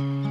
[0.00, 0.29] Mm-hmm.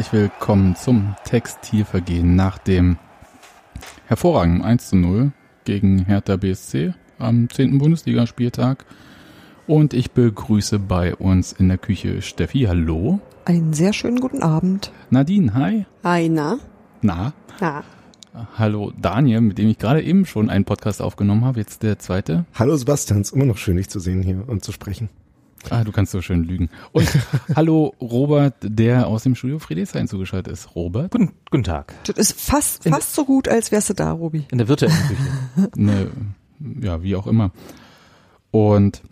[0.00, 2.96] Herzlich willkommen zum Textilvergehen nach dem
[4.06, 5.32] hervorragenden 1 zu 0
[5.66, 7.76] gegen Hertha BSC am 10.
[7.76, 8.86] Bundesligaspieltag.
[9.66, 12.60] Und ich begrüße bei uns in der Küche Steffi.
[12.60, 13.20] Hallo.
[13.44, 14.90] Einen sehr schönen guten Abend.
[15.10, 15.84] Nadine, hi.
[16.02, 16.58] Hi, na?
[17.02, 17.34] Na.
[17.60, 17.84] Na.
[18.56, 21.60] Hallo Daniel, mit dem ich gerade eben schon einen Podcast aufgenommen habe.
[21.60, 22.46] Jetzt der zweite.
[22.54, 25.10] Hallo Sebastian, ist immer noch schön, dich zu sehen hier und zu sprechen.
[25.68, 26.70] Ah, du kannst so schön lügen.
[26.92, 27.08] Und
[27.54, 30.74] hallo Robert, der aus dem Studio Friedrichshain zugeschaltet ist.
[30.74, 31.12] Robert?
[31.12, 31.94] Guten, guten Tag.
[32.04, 34.46] Das ist fast, fast so gut, als wärst du da, Robi.
[34.50, 35.70] In der virtuellen Küche.
[35.76, 36.10] Ne,
[36.80, 37.52] ja, wie auch immer.
[38.50, 39.02] Und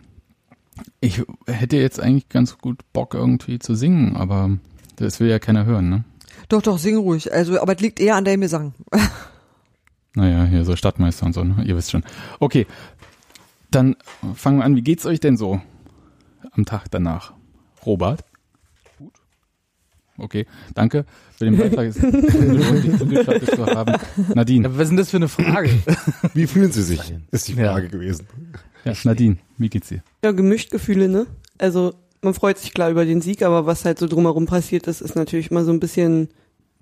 [1.01, 4.51] ich hätte jetzt eigentlich ganz gut Bock irgendwie zu singen, aber
[4.97, 6.05] das will ja keiner hören, ne?
[6.49, 7.33] Doch, doch, sing ruhig.
[7.33, 8.75] Also, aber es liegt eher an deinem Gesang.
[10.15, 11.63] Naja, hier so Stadtmeister und so, ne?
[11.65, 12.03] Ihr wisst schon.
[12.41, 12.67] Okay,
[13.71, 13.95] dann
[14.35, 14.75] fangen wir an.
[14.75, 15.61] Wie geht's euch denn so
[16.53, 17.35] am Tag danach?
[17.87, 18.25] Robert?
[18.99, 19.13] Gut.
[20.19, 21.05] Okay, danke
[21.37, 21.87] für den Beitrag.
[21.87, 23.95] Es ist schön, dich zugeschaltet zu haben.
[24.35, 24.69] Nadine.
[24.77, 25.71] Was ist denn das für eine Frage?
[26.35, 27.01] Wie fühlen Sie sich?
[27.31, 27.73] Ist die Ja.
[27.73, 28.27] Frage gewesen.
[28.85, 30.03] Ja, Nadine, wie geht's dir?
[30.25, 31.27] Ja, gemischt Gefühle, ne?
[31.59, 35.01] Also, man freut sich klar über den Sieg, aber was halt so drumherum passiert ist,
[35.01, 36.29] ist natürlich immer so ein bisschen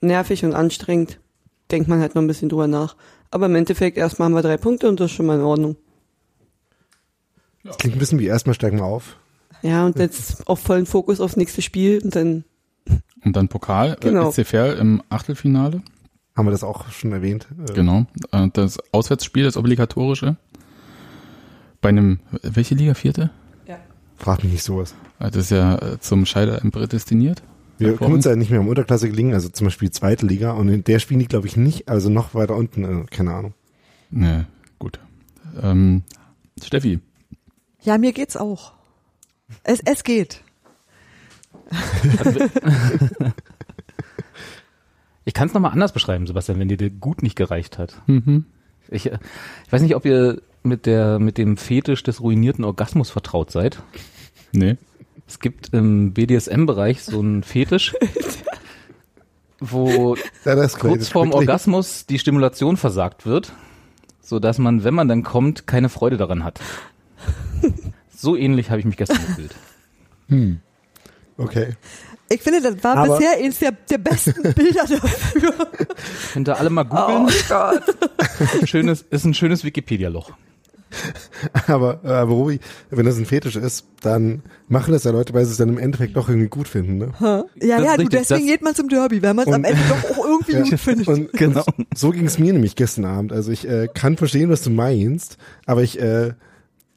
[0.01, 1.19] nervig und anstrengend.
[1.71, 2.97] Denkt man halt noch ein bisschen drüber nach.
[3.31, 5.77] Aber im Endeffekt erstmal haben wir drei Punkte und das ist schon mal in Ordnung.
[7.65, 9.16] Das klingt ein bisschen wie erstmal steigen wir auf.
[9.62, 12.44] Ja, und jetzt auf vollen Fokus aufs nächste Spiel und dann,
[13.25, 14.28] Und dann Pokal, Genau.
[14.28, 15.83] äh, SC Verl im Achtelfinale.
[16.37, 17.47] Haben wir das auch schon erwähnt?
[17.69, 18.06] Äh, Genau.
[18.33, 20.37] Äh, Das Auswärtsspiel, das obligatorische.
[21.81, 22.95] Bei einem, welche Liga?
[22.95, 23.31] Vierte?
[24.19, 24.95] Frag mich nicht sowas.
[25.19, 27.43] Äh, Das ist ja äh, zum Scheitern prädestiniert.
[27.78, 30.69] Wir können uns ja nicht mehr um Unterklasse gelingen, also zum Beispiel zweite Liga und
[30.71, 33.53] in der spielen die, glaube ich, nicht, also noch weiter unten, äh, keine Ahnung.
[34.11, 34.47] Ne,
[34.78, 34.99] gut.
[35.61, 36.03] Ähm,
[36.65, 37.00] Steffi,
[37.83, 38.72] Ja, mir geht's auch.
[39.62, 40.43] Es, es geht.
[45.25, 48.01] Ich kann es nochmal anders beschreiben, Sebastian, wenn dir der gut nicht gereicht hat.
[48.07, 48.47] mhm.
[48.89, 49.19] Ich, äh,
[49.67, 53.83] ich weiß nicht, ob ihr mit der mit dem Fetisch des ruinierten Orgasmus vertraut seid.
[54.53, 54.77] nee.
[55.29, 57.97] Es gibt im BDSM-Bereich so einen Fetisch,
[59.59, 60.15] wo
[60.45, 61.33] Ja, kurz vorm.
[61.33, 63.53] Orgasmus die Stimulation versagt wird,
[64.21, 66.61] so dass man, wenn man dann kommt, keine Freude daran hat.
[68.16, 69.54] So ähnlich habe ich mich gestern gefühlt.
[71.38, 71.75] Okay.
[72.31, 75.54] Ich finde, das war Aber- bisher eines der, der besten Bilder dafür.
[76.32, 77.28] Könnt ihr alle mal googeln?
[77.49, 77.82] Gott.
[78.69, 80.31] Schönes, ist ein schönes Wikipedia-Loch.
[81.66, 82.59] Aber, äh, aber Robi,
[82.91, 85.78] wenn das ein Fetisch ist, dann machen das ja Leute, weil sie es dann im
[85.78, 87.12] Endeffekt doch irgendwie gut finden, ne?
[87.21, 89.65] Ja, Das ja, du, richtig, deswegen geht man zum Derby, weil man es am Und-
[89.66, 90.62] Ende doch auch irgendwie Ja.
[90.62, 91.09] gut findet.
[91.09, 91.65] Und Genau.
[91.94, 93.33] so ging es mir nämlich gestern Abend.
[93.33, 96.33] Also ich äh, kann verstehen, was du meinst, aber ich, äh,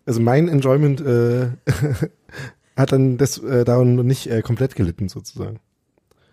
[0.10, 1.50] also mein Enjoyment äh,
[2.76, 5.60] hat dann das äh, daran noch nicht äh, komplett gelitten sozusagen.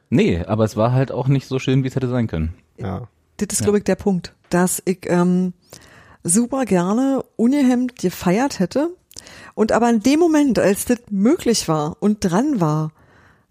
[0.08, 2.54] Nee, aber es war halt auch nicht so schön, wie es hätte sein können.
[2.78, 3.08] Ja.
[3.36, 5.52] Das ist, glaube ich, der Punkt, dass ich ähm,
[6.22, 8.96] super gerne ungehemmt gefeiert hätte
[9.54, 12.92] und aber in dem Moment, als das möglich war und dran war,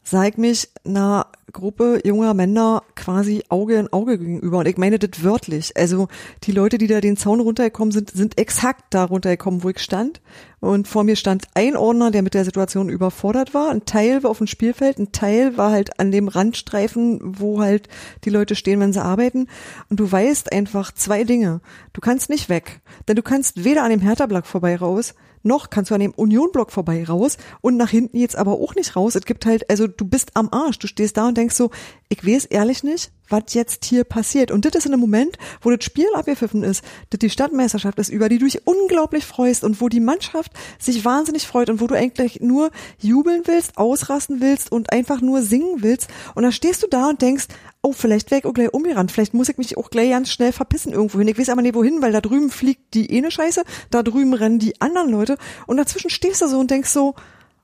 [0.05, 5.23] ich mich einer Gruppe junger Männer quasi Auge in Auge gegenüber und ich meine das
[5.23, 5.75] wörtlich.
[5.77, 6.09] Also
[6.43, 10.21] die Leute, die da den Zaun runtergekommen sind, sind exakt da runtergekommen, wo ich stand
[10.59, 13.69] und vor mir stand ein Ordner, der mit der Situation überfordert war.
[13.69, 17.87] Ein Teil war auf dem Spielfeld, ein Teil war halt an dem Randstreifen, wo halt
[18.25, 19.47] die Leute stehen, wenn sie arbeiten.
[19.89, 21.61] Und du weißt einfach zwei Dinge.
[21.93, 25.13] Du kannst nicht weg, denn du kannst weder an dem Hertha-Block vorbei raus,
[25.45, 28.95] noch kannst du an dem Union-Block vorbei raus und nach hinten jetzt aber auch nicht
[28.95, 29.15] raus.
[29.15, 30.79] Es gibt halt, also du bist am Arsch.
[30.79, 31.71] Du stehst da und denkst so,
[32.09, 34.51] ich weiß ehrlich nicht, was jetzt hier passiert.
[34.51, 38.09] Und das ist in einem Moment, wo das Spiel abgepfiffen ist, dass die Stadtmeisterschaft ist,
[38.09, 41.87] über die du dich unglaublich freust und wo die Mannschaft sich wahnsinnig freut und wo
[41.87, 42.69] du eigentlich nur
[42.99, 46.09] jubeln willst, ausrasten willst und einfach nur singen willst.
[46.35, 47.47] Und dann stehst du da und denkst,
[47.81, 50.51] oh, vielleicht wäre ich auch gleich umgerannt, vielleicht muss ich mich auch gleich ganz schnell
[50.51, 51.27] verpissen irgendwo hin.
[51.27, 54.59] Ich weiß aber nicht wohin, weil da drüben fliegt die eine Scheiße, da drüben rennen
[54.59, 57.15] die anderen Leute und dazwischen stehst du so und denkst so,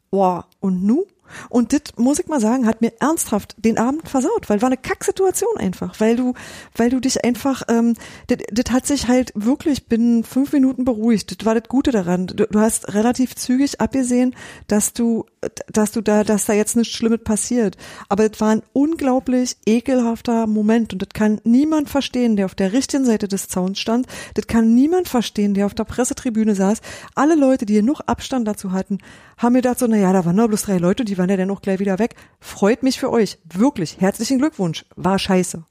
[0.09, 1.05] boah, und nu?
[1.49, 4.77] Und das, muss ich mal sagen, hat mir ernsthaft den Abend versaut, weil war eine
[4.77, 6.33] Kacksituation einfach, weil du,
[6.75, 7.95] weil du dich einfach, ähm,
[8.27, 11.39] das, das hat sich halt wirklich binnen fünf Minuten beruhigt.
[11.39, 12.27] Das war das Gute daran.
[12.27, 14.35] Du, du hast relativ zügig abgesehen,
[14.67, 15.25] dass du,
[15.71, 17.77] dass du da, dass da jetzt nichts Schlimmes passiert.
[18.09, 22.73] Aber es war ein unglaublich ekelhafter Moment und das kann niemand verstehen, der auf der
[22.73, 24.07] richtigen Seite des Zauns stand.
[24.35, 26.81] Das kann niemand verstehen, der auf der Pressetribüne saß.
[27.15, 28.99] Alle Leute, die genug Abstand dazu hatten,
[29.37, 31.51] haben mir so, na ja, da waren nur bloß drei Leute, die waren ja dann
[31.51, 32.15] auch gleich wieder weg.
[32.39, 33.37] Freut mich für euch.
[33.53, 34.01] Wirklich.
[34.01, 34.85] Herzlichen Glückwunsch.
[34.95, 35.63] War scheiße.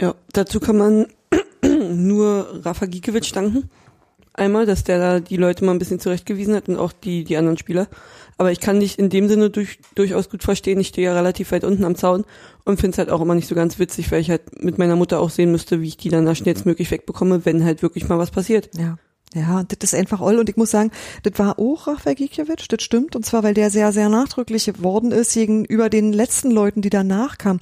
[0.00, 1.06] Ja, dazu kann man
[1.62, 3.70] nur Rafa Gikiewicz danken.
[4.34, 7.36] Einmal, dass der da die Leute mal ein bisschen zurechtgewiesen hat und auch die, die
[7.36, 7.86] anderen Spieler.
[8.36, 10.80] Aber ich kann dich in dem Sinne durch, durchaus gut verstehen.
[10.80, 12.24] Ich stehe ja relativ weit unten am Zaun
[12.64, 14.96] und finde es halt auch immer nicht so ganz witzig, weil ich halt mit meiner
[14.96, 18.18] Mutter auch sehen müsste, wie ich die dann da schnellstmöglich wegbekomme, wenn halt wirklich mal
[18.18, 18.70] was passiert.
[18.76, 18.98] Ja.
[19.34, 20.92] Ja, das ist einfach all und ich muss sagen,
[21.24, 25.10] das war auch Rafael Gikiewicz, das stimmt und zwar, weil der sehr, sehr nachdrücklich geworden
[25.10, 27.58] ist gegenüber den letzten Leuten, die danach kamen,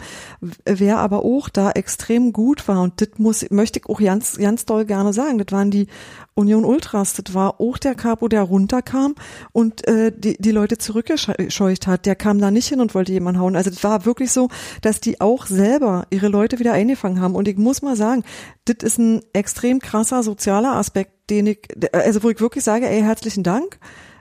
[0.64, 4.66] wer aber auch da extrem gut war und das muss, möchte ich auch ganz, ganz
[4.66, 5.86] doll gerne sagen, das waren die
[6.34, 9.14] Union Ultras, das war auch der Capo, der runterkam
[9.52, 13.40] und äh, die, die Leute zurückgescheucht hat, der kam da nicht hin und wollte jemanden
[13.40, 14.48] hauen, also das war wirklich so,
[14.82, 17.34] dass die auch selber ihre Leute wieder eingefangen haben.
[17.34, 18.22] Und ich muss mal sagen,
[18.64, 23.00] das ist ein extrem krasser sozialer Aspekt, den ich, also wo ich wirklich sage, ey,
[23.00, 23.78] herzlichen Dank,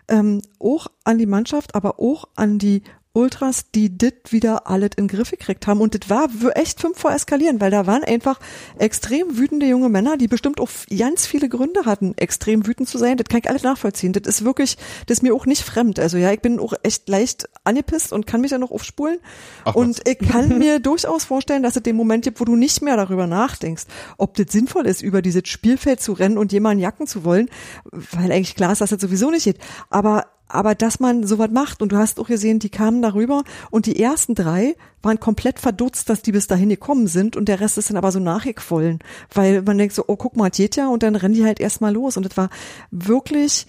[0.08, 2.84] ähm, auch an die Mannschaft, aber auch an die
[3.16, 5.82] Ultras, die dit wieder alles in den Griff gekriegt haben.
[5.82, 8.40] Und das war echt fünf vor eskalieren, weil da waren einfach
[8.80, 13.18] extrem wütende junge Männer, die bestimmt auch ganz viele Gründe hatten, extrem wütend zu sein.
[13.18, 14.14] Das kann ich alles nachvollziehen.
[14.14, 16.00] Das ist wirklich, das ist mir auch nicht fremd.
[16.00, 19.20] Also ja, ich bin auch echt leicht angepisst und kann mich da noch aufspulen.
[19.66, 22.82] Ach, und ich kann mir durchaus vorstellen, dass es den Moment gibt, wo du nicht
[22.82, 23.84] mehr darüber nachdenkst,
[24.18, 27.50] ob das sinnvoll ist, über dieses Spielfeld zu rennen und jemanden jacken zu wollen,
[27.92, 29.60] weil eigentlich klar ist, dass das sowieso nicht geht.
[29.92, 33.86] Aber aber dass man sowas macht und du hast auch gesehen, die kamen darüber und
[33.86, 37.78] die ersten drei waren komplett verdutzt, dass die bis dahin gekommen sind und der Rest
[37.78, 39.00] ist dann aber so nachgequollen,
[39.34, 41.94] weil man denkt so, oh guck mal, geht ja und dann rennen die halt erstmal
[41.94, 42.18] los.
[42.18, 42.50] Und das war
[42.92, 43.68] wirklich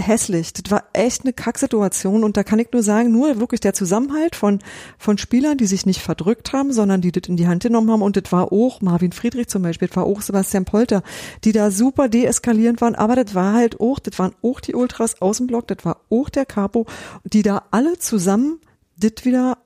[0.00, 0.52] hässlich.
[0.52, 4.36] Das war echt eine Kacksituation und da kann ich nur sagen, nur wirklich der Zusammenhalt
[4.36, 4.58] von,
[4.98, 8.02] von Spielern, die sich nicht verdrückt haben, sondern die das in die Hand genommen haben
[8.02, 11.02] und das war auch Marvin Friedrich zum Beispiel, das war auch Sebastian Polter,
[11.44, 15.20] die da super deeskalierend waren, aber das war halt auch, das waren auch die Ultras
[15.20, 16.86] aus dem Block, das war auch der Capo,
[17.24, 18.60] die da alle zusammen
[18.96, 19.58] das wieder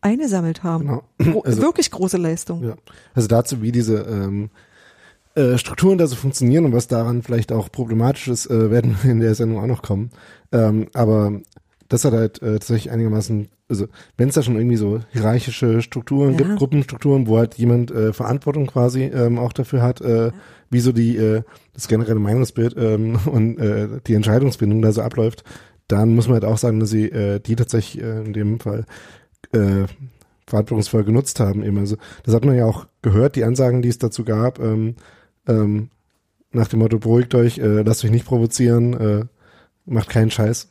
[0.00, 1.02] eingesammelt haben.
[1.18, 1.42] Genau.
[1.42, 2.62] Also, Wirklich große Leistung.
[2.64, 2.74] Ja.
[3.14, 4.50] Also dazu, wie diese ähm,
[5.34, 9.10] äh, Strukturen da so funktionieren und was daran vielleicht auch problematisch ist, äh, werden wir
[9.10, 10.10] in der Sendung auch noch kommen.
[10.52, 11.40] Ähm, aber
[11.88, 13.86] das hat halt äh, tatsächlich einigermaßen, also
[14.16, 16.38] wenn es da schon irgendwie so hierarchische Strukturen Ja.
[16.38, 20.32] gibt, Gruppenstrukturen, wo halt jemand äh, Verantwortung quasi ähm, auch dafür hat, äh,
[20.70, 21.42] wie so die äh,
[21.74, 25.44] das generelle Meinungsbild ähm, und äh, die Entscheidungsfindung da so abläuft,
[25.88, 28.86] dann muss man halt auch sagen, dass sie äh, die tatsächlich äh, in dem Fall
[29.52, 29.84] äh,
[30.46, 31.62] verantwortungsvoll genutzt haben.
[31.62, 31.78] Eben.
[31.78, 34.96] Also das hat man ja auch gehört, die Ansagen, die es dazu gab, ähm,
[35.46, 35.90] ähm,
[36.52, 39.24] nach dem Motto, beruhigt euch, äh, lasst euch nicht provozieren, äh,
[39.86, 40.68] macht keinen Scheiß.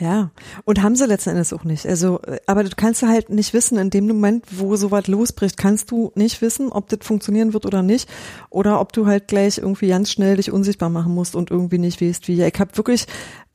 [0.00, 0.30] Ja,
[0.64, 1.84] und haben sie letzten Endes auch nicht.
[1.84, 5.56] Also, äh, aber du kannst du halt nicht wissen, in dem Moment, wo sowas losbricht,
[5.56, 8.08] kannst du nicht wissen, ob das funktionieren wird oder nicht.
[8.48, 12.00] Oder ob du halt gleich irgendwie ganz schnell dich unsichtbar machen musst und irgendwie nicht
[12.00, 12.40] weißt, wie.
[12.40, 13.06] Ich habe wirklich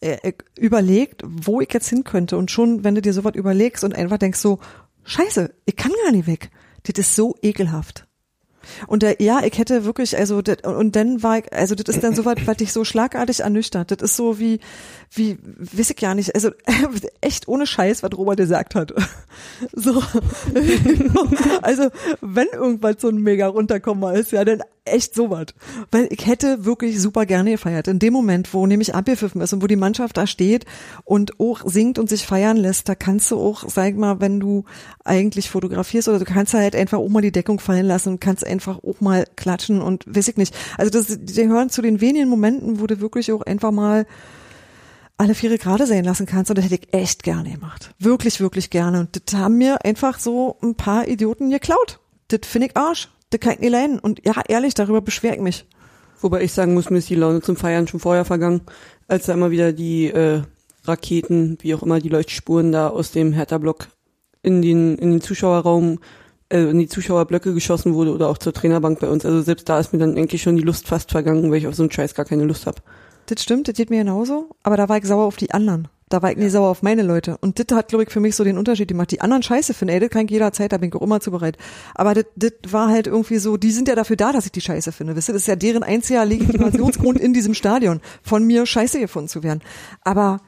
[0.02, 2.36] äh, überlegt, wo ich jetzt hin könnte.
[2.36, 4.60] Und schon, wenn du dir sowas überlegst und einfach denkst so,
[5.06, 6.52] scheiße, ich kann gar nicht weg.
[6.84, 8.06] Das ist so ekelhaft.
[8.88, 12.04] Und der, ja, ich hätte wirklich, also das, und dann war ich, also das ist
[12.04, 13.92] dann so was, was dich so schlagartig ernüchtert.
[13.92, 14.60] Das ist so wie,
[15.16, 16.52] wie, weiß ich gar nicht, also
[17.22, 18.94] echt ohne Scheiß, was Robert gesagt hat.
[19.72, 20.02] So.
[21.62, 21.90] Also,
[22.22, 25.48] wenn irgendwas so ein mega runterkommen ist, ja, dann echt sowas.
[25.92, 27.88] Weil ich hätte wirklich super gerne gefeiert.
[27.88, 30.66] In dem Moment, wo nämlich abgepfiffen ist und wo die Mannschaft da steht
[31.06, 34.66] und auch singt und sich feiern lässt, da kannst du auch, sag mal, wenn du
[35.04, 38.46] eigentlich fotografierst oder du kannst halt einfach auch mal die Deckung fallen lassen und kannst
[38.46, 40.56] einfach auch mal klatschen und weiß ich nicht.
[40.78, 44.06] Also das, die gehören zu den wenigen Momenten, wo du wirklich auch einfach mal
[45.18, 47.92] alle Viere gerade sein lassen kannst und das hätte ich echt gerne gemacht.
[48.00, 49.02] Wirklich, wirklich gerne.
[49.02, 52.00] Und das haben mir einfach so ein paar Idioten geklaut.
[52.28, 53.10] Das finde ich Arsch.
[53.30, 54.00] Das kann ich nicht leiden.
[54.00, 55.66] Und ja, ehrlich, darüber beschwer ich mich.
[56.22, 58.62] Wobei ich sagen muss, mir ist die Laune zum Feiern schon vorher vergangen,
[59.08, 60.42] als da immer wieder die äh,
[60.86, 63.88] Raketen, wie auch immer, die Leuchtspuren da aus dem Hertha-Block
[64.42, 66.00] in den, in den Zuschauerraum,
[66.50, 69.26] äh, in die Zuschauerblöcke geschossen wurde oder auch zur Trainerbank bei uns.
[69.26, 71.76] Also selbst da ist mir dann eigentlich schon die Lust fast vergangen, weil ich auf
[71.76, 72.82] so einen Scheiß gar keine Lust habe.
[73.26, 74.50] Das stimmt, das geht mir genauso.
[74.64, 75.88] Aber da war ich sauer auf die anderen.
[76.10, 77.38] Da war ich nie sauer auf meine Leute.
[77.40, 79.10] Und das hat, glaube ich, für mich so den Unterschied gemacht.
[79.10, 81.32] Die anderen Scheiße finden, ey, das kann ich jederzeit, da bin ich auch immer zu
[81.32, 81.58] bereit.
[81.96, 84.62] Aber das, das war halt irgendwie so, die sind ja dafür da, dass ich die
[84.62, 85.16] Scheiße finde.
[85.16, 89.30] Wisst ihr, das ist ja deren einziger Legitimationsgrund in diesem Stadion, von mir Scheiße gefunden
[89.30, 89.62] zu werden.
[90.02, 90.42] Aber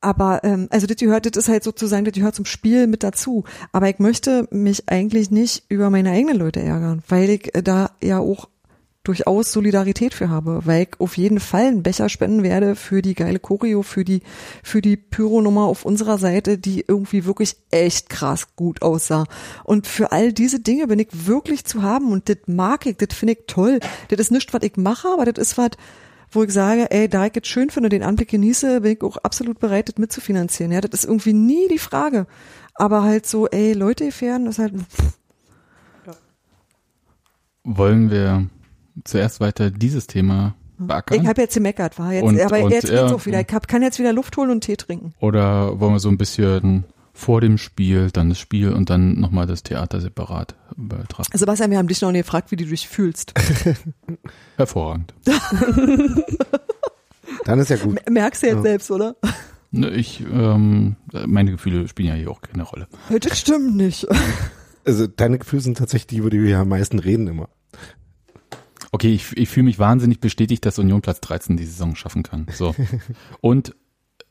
[0.00, 3.44] Aber ähm, also das gehört, das ist halt sozusagen, das gehört zum Spiel mit dazu.
[3.72, 7.90] Aber ich möchte mich eigentlich nicht über meine eigenen Leute ärgern, weil ich äh, da
[8.02, 8.48] ja auch
[9.04, 13.14] durchaus Solidarität für habe, weil ich auf jeden Fall einen Becher spenden werde für die
[13.14, 14.22] geile Choreo, für die
[14.62, 19.24] für die Pyro-Nummer auf unserer Seite, die irgendwie wirklich echt krass gut aussah.
[19.64, 23.16] Und für all diese Dinge bin ich wirklich zu haben und das mag ich, das
[23.16, 23.80] finde ich toll.
[24.08, 25.70] Das ist nicht, was ich mache, aber das ist was,
[26.30, 29.16] wo ich sage, ey, da ich es schön finde, den Anblick genieße, bin ich auch
[29.18, 30.72] absolut bereit, das mitzufinanzieren.
[30.72, 32.26] Ja, das ist irgendwie nie die Frage.
[32.74, 35.12] Aber halt so, ey, Leute gefährden, ist halt, pff,
[37.64, 38.48] Wollen wir
[39.04, 41.20] zuerst weiter dieses Thema beackern?
[41.22, 43.40] ich habe jetzt gemeckert, war jetzt, Und- aber und jetzt er- geht's auch wieder.
[43.40, 45.14] Ich hab, kann jetzt wieder Luft holen und Tee trinken.
[45.20, 46.84] Oder wollen wir so ein bisschen
[47.14, 51.36] vor dem Spiel, dann das Spiel und dann nochmal das Theater separat betrachten?
[51.36, 53.34] Sebastian, wir haben dich noch nie gefragt, wie du dich fühlst.
[54.56, 55.12] Hervorragend.
[57.44, 57.98] Dann ist ja gut.
[58.08, 58.62] Merkst du jetzt Ja.
[58.62, 59.16] selbst, oder?
[59.70, 60.96] Ne, Ich, ähm,
[61.26, 62.88] meine Gefühle spielen ja hier auch keine Rolle.
[63.20, 64.06] Das stimmt nicht.
[64.84, 67.48] Also deine Gefühle sind tatsächlich die, über die wir am meisten reden immer.
[68.92, 72.46] Okay, ich, ich fühle mich wahnsinnig bestätigt, dass Union Platz 13 die Saison schaffen kann.
[72.52, 72.74] So.
[73.40, 73.74] Und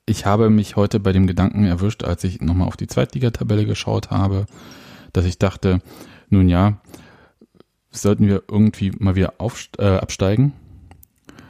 [0.06, 4.12] ich habe mich heute bei dem Gedanken erwischt, als ich nochmal auf die Zweitligatabelle geschaut
[4.12, 4.46] habe,
[5.14, 5.82] dass ich dachte,
[6.30, 6.80] nun ja,
[7.90, 10.54] sollten wir irgendwie mal wieder aufst äh, absteigen,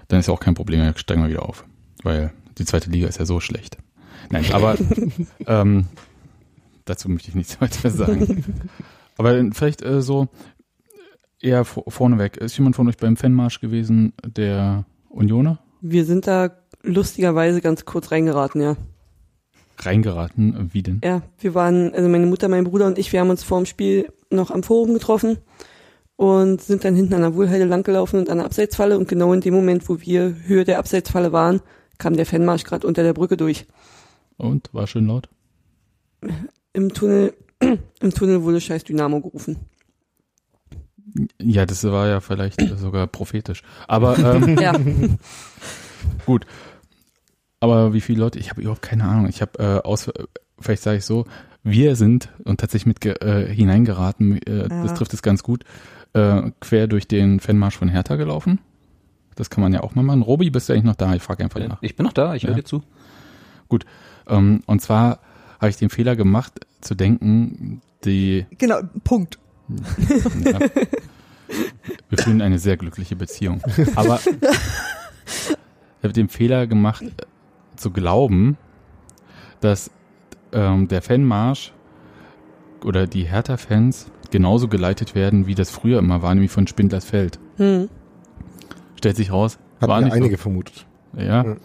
[0.08, 1.65] dann ist ja auch kein Problem, dann steigen wir wieder auf.
[2.03, 3.77] Weil die zweite Liga ist ja so schlecht.
[4.30, 4.77] Nein, aber
[5.48, 5.88] ähm,
[6.86, 8.46] dazu möchte ich nichts weiter sagen.
[9.18, 10.30] Aber vielleicht äh, so
[11.42, 12.38] eher vor, vorneweg.
[12.38, 15.60] Ist jemand von euch beim Fanmarsch gewesen, der Unioner?
[15.82, 16.52] Wir sind da
[16.84, 18.78] lustigerweise ganz kurz reingeraten, ja.
[19.78, 20.70] Reingeraten?
[20.74, 21.02] Wie denn?
[21.04, 24.12] Ja, wir waren, also meine Mutter, mein Bruder und ich, wir haben uns vorm Spiel
[24.30, 25.38] noch am Forum getroffen
[26.16, 29.42] und sind dann hinten an der Wohlheide langgelaufen und an der Abseitsfalle und genau in
[29.42, 31.62] dem Moment, wo wir Höhe der Abseitsfalle waren,
[31.98, 33.66] kam der Fanmarsch gerade unter der Brücke durch.
[34.38, 34.70] Und?
[34.74, 35.30] War schön laut?
[36.74, 37.34] Im Tunnel,
[38.02, 39.58] im Tunnel wurde scheiß Dynamo gerufen.
[41.41, 43.63] Ja, das war ja vielleicht sogar prophetisch.
[43.88, 44.74] Aber ähm, Ja.
[46.25, 46.46] gut.
[47.60, 48.39] Aber wie viele Leute?
[48.39, 49.27] Ich habe überhaupt keine Ahnung.
[49.27, 50.10] Ich habe äh, aus,
[50.60, 51.25] vielleicht sage ich so,
[51.63, 54.38] wir sind und tatsächlich mit äh, hineingeraten.
[54.41, 54.94] Äh, Das Ja.
[54.96, 55.63] trifft es ganz gut.
[56.13, 58.60] Äh, quer durch den Fanmarsch von Hertha gelaufen.
[59.36, 60.22] Das kann man ja auch mal machen.
[60.24, 61.13] Robi, bist du eigentlich noch da?
[61.15, 61.82] Ich frage einfach nach.
[61.82, 62.56] Ich bin noch da, ich höre Ja.
[62.58, 62.84] dir zu.
[64.27, 65.20] Ähm, und zwar
[65.60, 69.38] habe ich den Fehler gemacht, zu denken, die Genau, Punkt.
[70.44, 70.60] Ja,
[72.10, 73.62] wir führen eine sehr glückliche Beziehung.
[73.96, 77.25] Aber ich habe den Fehler gemacht, äh,
[77.75, 78.58] zu glauben,
[79.60, 79.92] dass
[80.51, 81.74] ähm, der Fanmarsch
[82.84, 87.40] oder die Hertha-Fans genauso geleitet werden, wie das früher immer war, nämlich von Spindlers Feld.
[87.58, 87.90] Hm.
[88.96, 90.86] Stellt sich raus, Hatten war ja nicht einige vermutet.
[91.13, 91.20] so.
[91.22, 91.56] Ja, Ja.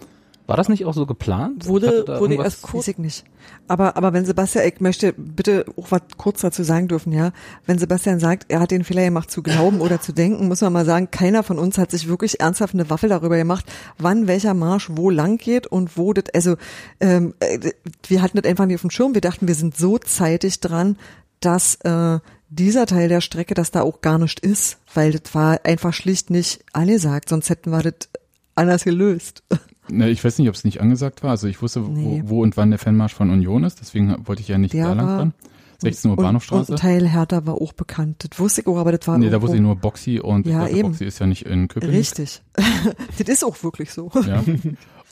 [0.47, 1.67] War das nicht auch so geplant?
[1.67, 3.25] Wurde- da wurde irgendwas- erst kurz- Weiß ich nicht.
[3.69, 7.33] Aber, aber wenn Sebastian, ich möchte bitte auch was kurz dazu sagen dürfen, ja.
[7.67, 10.73] Wenn Sebastian sagt, er hat den Fehler gemacht zu glauben oder zu denken, muss man
[10.73, 13.67] mal sagen, keiner von uns hat sich wirklich ernsthaft eine Waffe darüber gemacht,
[13.99, 16.57] wann welcher Marsch wo lang geht und wo das, also,
[17.01, 17.73] ähm, äh,
[18.07, 19.15] wir hatten das einfach nicht auf dem Schirm.
[19.15, 20.97] Wir dachten, wir sind so zeitig dran,
[21.41, 25.59] dass, äh, dieser Teil der Strecke, dass da auch gar nicht ist, weil das war
[25.65, 28.09] einfach schlicht nicht angesagt, sonst hätten wir das
[28.55, 29.43] anders gelöst.
[29.91, 31.31] Ne, ich weiß nicht, ob es nicht angesagt war.
[31.31, 32.23] Also ich wusste, Nee.
[32.25, 34.87] wo, wo und wann der Fanmarsch von Union ist, deswegen wollte ich ja nicht Der
[34.89, 35.35] da lang war- fahren.
[35.79, 36.73] 16 Uhr Und- Bahnhofstraße.
[36.73, 38.25] Und ein Teil Hertha war auch bekannt.
[38.31, 40.53] Das wusste ich auch, aber das war Nee, da wusste ich nur Boxy und ich
[40.53, 40.89] Ja, glaube, eben.
[40.89, 41.95] Boxy ist ja nicht in Köpenick.
[41.99, 42.43] Richtig.
[43.19, 44.11] das ist auch wirklich so.
[44.27, 44.43] Ja.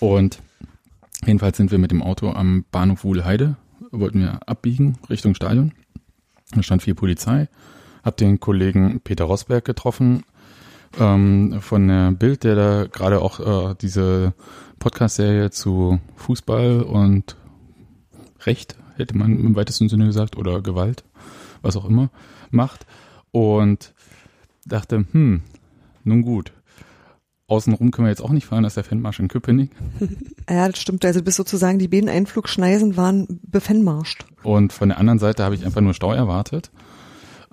[0.00, 0.38] Und
[1.26, 3.56] jedenfalls sind wir mit dem Auto am Bahnhof Wuhlheide,
[3.90, 5.72] wollten wir abbiegen Richtung Stadion.
[6.54, 7.48] Da stand viel Polizei.
[8.02, 10.24] Hab den Kollegen Peter Rosberg getroffen
[10.98, 14.32] ähm, von der Bild, der da gerade auch äh, diese
[14.78, 17.36] Podcast-Serie zu Fußball und
[18.40, 21.04] Recht, hätte man im weitesten Sinne gesagt, oder Gewalt,
[21.62, 22.10] was auch immer,
[22.50, 22.86] macht.
[23.30, 23.94] Und
[24.66, 25.42] dachte, hm,
[26.04, 26.52] nun gut.
[27.46, 29.70] Außenrum können wir jetzt auch nicht fahren, das ist der Fanmarsch in Köpenick.
[30.46, 31.06] Ja, das stimmt.
[31.06, 34.26] Also bis sozusagen die beiden Einflugschneisen waren befenmarscht.
[34.42, 36.70] Und von der anderen Seite habe ich einfach nur Stau erwartet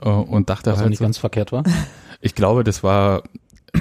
[0.02, 1.64] äh, und dachte Was auch halt, nicht so, ganz verkehrt war.
[2.20, 3.24] ich glaube, das war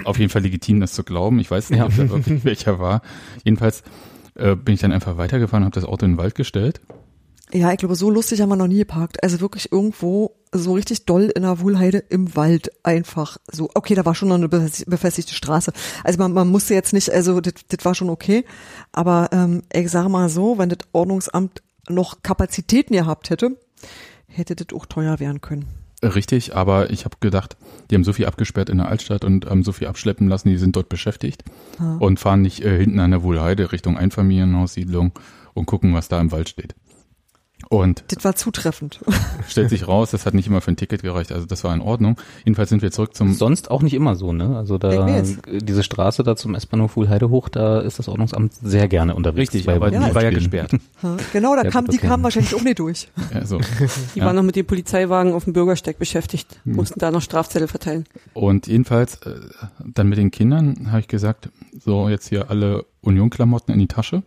[0.05, 1.39] auf jeden Fall legitim, das zu glauben.
[1.39, 1.87] Ich weiß nicht, Ja.
[1.87, 3.03] ob da wirklich welcher war.
[3.45, 3.83] Jedenfalls
[4.35, 6.81] äh, bin ich dann einfach weitergefahren, habe das Auto in den Wald gestellt.
[7.53, 9.23] Ja, ich glaube, so lustig haben wir noch nie geparkt.
[9.25, 13.69] Also wirklich irgendwo so richtig doll in der Wuhlheide im Wald einfach so.
[13.75, 15.73] Okay, da war schon noch eine befes- befestigte Straße.
[16.05, 18.45] Also man, man musste jetzt nicht, also das, das war schon okay.
[18.93, 23.57] Aber ähm, ich sage mal so, wenn das Ordnungsamt noch Kapazitäten gehabt hätte,
[24.29, 25.67] hätte das auch teuer werden können.
[26.03, 27.57] Richtig, aber ich habe gedacht,
[27.91, 30.57] die haben so viel abgesperrt in der Altstadt und haben so viel abschleppen lassen, die
[30.57, 31.45] sind dort beschäftigt
[31.79, 31.97] Ja.
[31.99, 35.13] und fahren nicht äh, hinten an der Wohlheide Richtung Einfamilienhaussiedlung
[35.53, 36.75] und gucken, was da im Wald steht.
[37.73, 38.99] Und Das war zutreffend.
[39.49, 41.81] stellt sich raus, das hat nicht immer für ein Ticket gereicht, also das war in
[41.81, 42.17] Ordnung.
[42.45, 44.57] Jedenfalls sind wir zurück zum Sonst auch nicht immer so, ne?
[44.57, 49.15] Also da diese Straße da zum S-Bahnhof Fuhlheide hoch, da ist das Ordnungsamt sehr gerne
[49.15, 49.53] unterwegs.
[49.53, 50.73] Richtig, bei aber Ja, die war ja gesperrt.
[51.33, 52.09] Genau, da Ja, kam, die okay.
[52.09, 53.09] kamen wahrscheinlich auch nicht durch.
[53.33, 53.61] Ja, so.
[54.17, 54.25] Die Ja.
[54.27, 58.05] waren noch mit dem Polizeiwagen auf dem Bürgersteig beschäftigt, mussten da noch Strafzettel verteilen.
[58.35, 59.37] Und jedenfalls, äh,
[59.79, 64.25] dann mit den Kindern habe ich gesagt, so jetzt hier alle Union-Klamotten in die Tasche.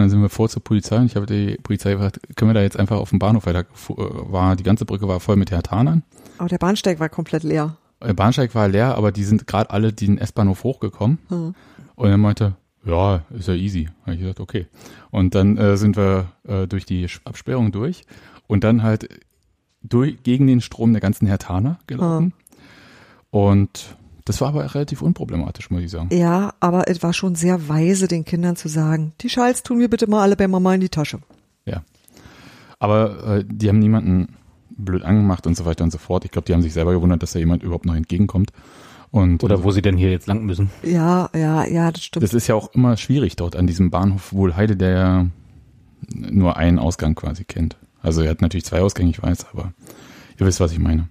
[0.00, 2.54] Und dann sind wir vor zur Polizei und ich habe die Polizei gefragt, können wir
[2.54, 5.50] da jetzt einfach auf dem Bahnhof weiter, äh, war, die ganze Brücke war voll mit
[5.50, 6.04] Hertanern.
[6.38, 7.76] Aber der Bahnsteig war komplett leer.
[8.02, 11.18] Der Bahnsteig war leer, aber die sind gerade alle den S-Bahnhof hochgekommen.
[11.28, 11.54] Hm.
[11.96, 13.90] Und er meinte, ja, ist ja easy.
[14.04, 14.68] Habe ich gesagt, okay.
[15.10, 18.04] Und dann äh, sind wir äh, durch die Absperrung durch
[18.46, 19.06] und dann halt
[19.82, 22.32] durch, gegen den Strom der ganzen Hertaner gelaufen.
[23.28, 26.08] Und das war aber relativ unproblematisch, muss ich sagen.
[26.12, 29.88] Ja, aber es war schon sehr weise, den Kindern zu sagen, die Schals tun wir
[29.88, 31.20] bitte mal alle bei Mama in die Tasche.
[31.64, 31.82] Ja.
[32.78, 34.36] Aber äh, die haben niemanden
[34.70, 36.24] blöd angemacht und so weiter und so fort.
[36.24, 38.52] Ich glaube, die haben sich selber gewundert, dass da jemand überhaupt noch entgegenkommt.
[39.10, 40.70] Und Oder wo sie denn hier jetzt lang müssen.
[40.84, 42.22] Ja, ja, ja, das stimmt.
[42.22, 45.26] Das ist ja auch immer schwierig dort an diesem Bahnhof Wohlheide, der ja
[46.14, 47.76] nur einen Ausgang quasi kennt.
[48.02, 49.72] Also er hat natürlich zwei Ausgänge, ich weiß, aber
[50.38, 51.08] ihr wisst, was ich meine.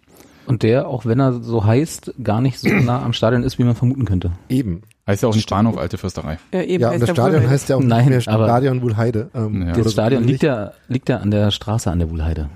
[0.50, 3.63] Und der, auch wenn er so heißt, gar nicht so nah am Stadion ist, wie
[3.63, 4.32] man vermuten könnte.
[4.50, 4.82] Eben.
[5.08, 6.38] Heißt ja auch nicht Bahnhof Alte Fürsterei.
[6.51, 7.50] Ja, eben Ja, und das der Stadion Wohlheide.
[7.51, 9.29] heißt ja auch Nein, nicht mehr aber- Stadion Wohlheide.
[9.34, 9.74] Ähm, Ja.
[9.74, 12.50] Das so Stadion liegt ja, liegt ja an der Straße an der Wohlheide.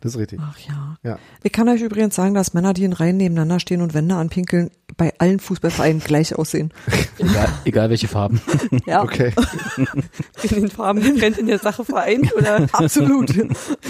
[0.00, 0.38] Das ist richtig.
[0.42, 0.96] Ach ja.
[1.02, 1.18] Ja.
[1.42, 4.70] Ich kann euch übrigens sagen, dass Männer, die in Reihen nebeneinander stehen und Wände anpinkeln,
[4.98, 6.72] bei allen Fußballvereinen gleich aussehen.
[7.18, 8.40] Egal, egal welche Farben.
[8.86, 9.32] Ja, Okay.
[10.42, 13.34] in den Farben getrennt in der Sache vereint oder absolut.
[13.34, 13.48] Der-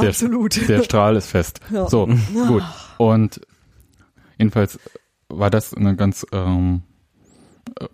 [0.08, 0.68] absolut.
[0.68, 1.58] Der Strahl ist fest.
[1.72, 1.88] Ja.
[1.88, 2.06] So,
[2.46, 2.62] gut.
[2.98, 3.40] Und
[4.38, 4.78] jedenfalls
[5.28, 6.82] war das eine ganz ähm,
[7.80, 7.86] äh,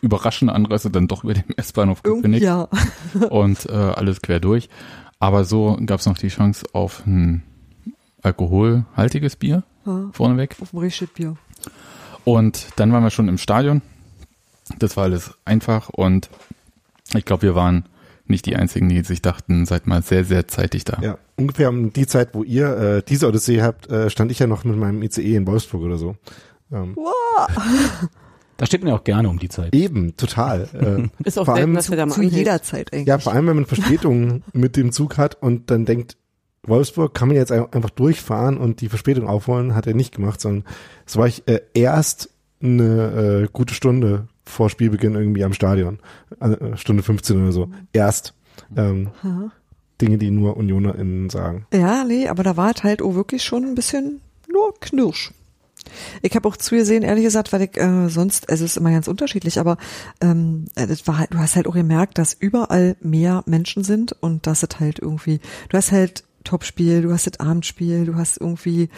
[0.00, 2.68] überraschende Anreise dann doch über dem S-Bahnhof gekündigt ja.
[3.30, 4.68] und äh, alles quer durch.
[5.18, 7.42] Aber so gab es noch die Chance auf ein
[8.22, 10.10] alkoholhaltiges Bier ja.
[10.12, 10.56] vorneweg.
[10.60, 11.36] Auf dem Richtschitbier.
[12.24, 13.82] Und dann waren wir schon im Stadion.
[14.78, 16.28] Das war alles einfach und
[17.14, 17.84] ich glaube, wir waren
[18.26, 20.98] nicht die Einzigen, die sich dachten, seid mal sehr, sehr zeitig da.
[21.00, 24.46] Ja, ungefähr um die Zeit, wo ihr äh, diese Odyssee habt, äh, stand ich ja
[24.46, 26.16] noch mit meinem ICE in Wolfsburg oder so.
[26.72, 26.96] Ähm,
[28.58, 29.74] Da steht man ja auch gerne um die Zeit.
[29.74, 30.68] eben, total.
[30.72, 33.06] Äh, ist auch Vor selten, allem dass er da mal Zu jeder Zeit eigentlich.
[33.06, 36.16] ja, vor allem, wenn man Verspätungen mit dem Zug hat und dann denkt,
[36.62, 40.40] Wolfsburg kann man jetzt ein- einfach durchfahren und die Verspätung aufholen, hat er nicht gemacht,
[40.40, 40.64] sondern
[41.04, 42.30] so war ich äh, erst
[42.62, 45.98] eine äh, gute Stunde vor Spielbeginn irgendwie am Stadion.
[46.40, 47.68] Äh, Stunde 15 oder so.
[47.92, 48.32] Erst.
[48.74, 49.50] Ähm, Ja.
[50.00, 51.66] Dinge, die nur UnionerInnen sagen.
[51.72, 54.20] Ja, nee, aber da war es halt auch wirklich schon ein bisschen
[54.52, 55.32] nur Knirsch.
[56.22, 59.08] Ich habe auch zugesehen, ehrlich gesagt, weil ich äh, sonst, also es ist immer ganz
[59.08, 59.76] unterschiedlich, aber
[60.20, 64.46] ähm, das war halt, du hast halt auch gemerkt, dass überall mehr Menschen sind und
[64.46, 68.88] dass es halt irgendwie, du hast halt Topspiel, du hast das Abendspiel, du hast irgendwie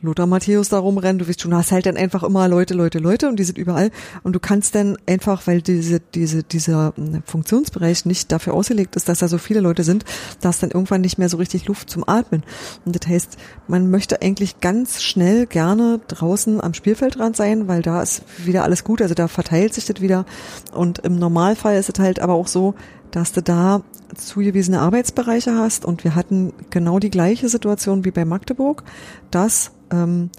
[0.00, 3.28] Lothar Matthäus da rumrennen, du weißt schon, hast halt dann einfach immer Leute, Leute, Leute
[3.28, 3.90] und die sind überall
[4.22, 9.08] und du kannst dann einfach, weil diese, diese, dieser äh, Funktionsbereich nicht dafür ausgelegt ist,
[9.08, 10.04] dass da so viele Leute sind,
[10.40, 12.44] da ist dann irgendwann nicht mehr so richtig Luft zum Atmen.
[12.84, 18.00] Und das heißt, man möchte eigentlich ganz schnell gerne draußen am Spielfeldrand sein, weil da
[18.02, 20.26] ist wieder alles gut, also da verteilt sich das wieder
[20.72, 22.74] und im Normalfall ist es halt aber auch so,
[23.10, 23.82] dass du da
[24.14, 28.84] zugewiesene Arbeitsbereiche hast und wir hatten genau die gleiche Situation wie bei Magdeburg,
[29.30, 30.30] dass ähm,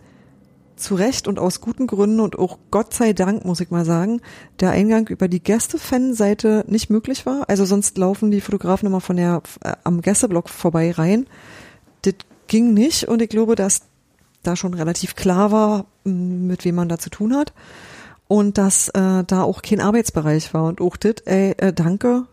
[0.75, 4.21] zu Recht und aus guten Gründen und auch Gott sei Dank, muss ich mal sagen,
[4.60, 7.43] der Eingang über die Gäste-Fan-Seite nicht möglich war.
[7.49, 11.27] Also sonst laufen die Fotografen immer von der äh, am Gästeblock vorbei rein.
[12.03, 12.15] Das
[12.47, 13.82] ging nicht und ich glaube, dass
[14.41, 17.53] da schon relativ klar war, mit wem man da zu tun hat
[18.27, 22.25] und dass äh, da auch kein Arbeitsbereich war und auch das, ey, äh, danke,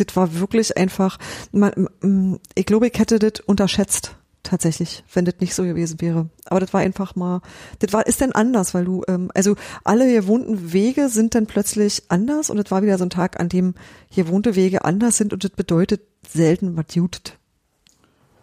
[0.00, 1.18] das war wirklich einfach,
[1.52, 6.28] man, ich glaube, ich hätte das unterschätzt tatsächlich, wenn das nicht so gewesen wäre.
[6.46, 7.42] Aber das war einfach mal,
[7.80, 12.04] das war ist denn anders, weil du, ähm, also alle gewohnten Wege sind dann plötzlich
[12.08, 13.74] anders und es war wieder so ein Tag, an dem
[14.14, 17.38] gewohnte Wege anders sind und das bedeutet selten was jutet.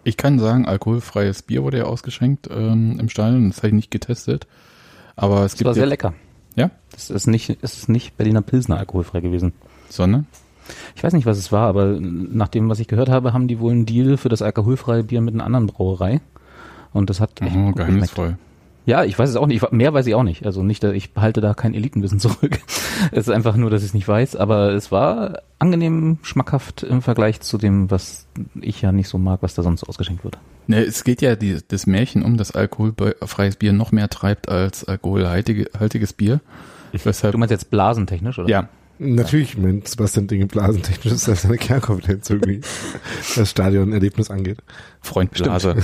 [0.04, 3.50] Ich kann sagen, alkoholfreies Bier wurde ja ausgeschenkt ähm, im Stadion.
[3.50, 4.48] Das habe ich nicht getestet.
[5.18, 6.14] Aber es Das gibt war sehr lecker.
[6.56, 6.72] Ja?
[6.92, 9.54] Das ist nicht, es ist nicht Berliner Pilsner alkoholfrei gewesen.
[9.90, 10.28] sondern
[10.96, 13.60] Ich weiß nicht, was es war, aber nach dem, was ich gehört habe, haben die
[13.60, 16.22] wohl einen Deal für das alkoholfreie Bier mit einer anderen Brauerei.
[16.94, 18.38] Und das hat echt oh, geheimnisvoll.
[18.86, 19.62] Ja, ich weiß es auch nicht.
[19.62, 20.46] Ich- Mehr weiß ich auch nicht.
[20.46, 22.60] Also nicht, dass ich behalte da kein Elitenwissen zurück.
[23.12, 24.38] es ist einfach nur, dass ich es nicht weiß.
[24.38, 28.28] Aber es war angenehm schmackhaft im Vergleich zu dem, was
[28.62, 30.38] ich ja nicht so mag, was da sonst ausgeschenkt wird.
[30.68, 34.86] Ne, es geht ja die, das Märchen um, dass alkoholfreies Bier noch mehr treibt als
[34.86, 36.40] alkoholhaltiges Bier.
[36.94, 38.50] Weshalb, Du meinst jetzt blasentechnisch, oder?
[38.50, 42.62] ja, Natürlich, mit Sebastian Dinge blasentechnisch ist das seine Kernkompetenz irgendwie,
[43.36, 44.58] was Stadionerlebnis angeht.
[45.02, 45.76] Freund Blase.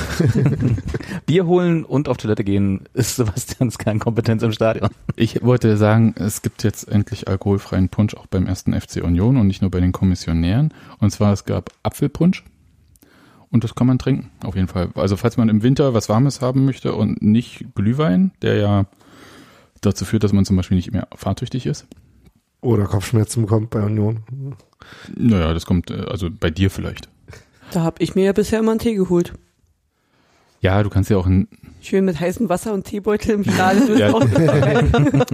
[1.28, 4.90] Bier holen und auf Toilette gehen ist Sebastians Kernkompetenz im Stadion.
[5.16, 9.46] Ich wollte sagen, es gibt jetzt endlich alkoholfreien Punsch auch beim ersten FC Union und
[9.46, 10.74] nicht nur bei den Kommissionären.
[11.00, 12.44] Und zwar, es gab Apfelpunsch.
[13.52, 14.90] Und das kann man trinken, auf jeden Fall.
[14.96, 18.86] Also falls man im Winter was Warmes haben möchte und nicht Glühwein, der ja
[19.82, 21.86] dazu führt, dass man zum Beispiel nicht mehr fahrtüchtig ist.
[22.64, 24.24] Oder Kopfschmerzen bekommt bei Union.
[25.16, 27.10] Naja, das kommt, äh, also bei dir vielleicht.
[27.72, 29.34] Da hab ich mir ja bisher immer einen Tee geholt.
[30.62, 31.50] Ja, du kannst ja auch ein,
[31.82, 33.98] Schön mit heißem Wasser und Teebeutel im Stadion.
[33.98, 34.08] Ja.
[34.08, 35.26] Ja.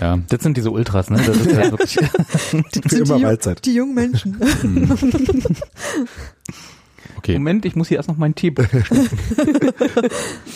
[0.00, 1.16] ja, Das sind diese Ultras, ne?
[1.16, 1.96] Das ist ja wirklich.
[2.74, 3.64] Die, sind Immer die, Mahlzeit.
[3.64, 4.38] die jungen Menschen.
[7.16, 7.32] okay.
[7.38, 8.52] Moment, ich muss hier erst noch meinen Tee.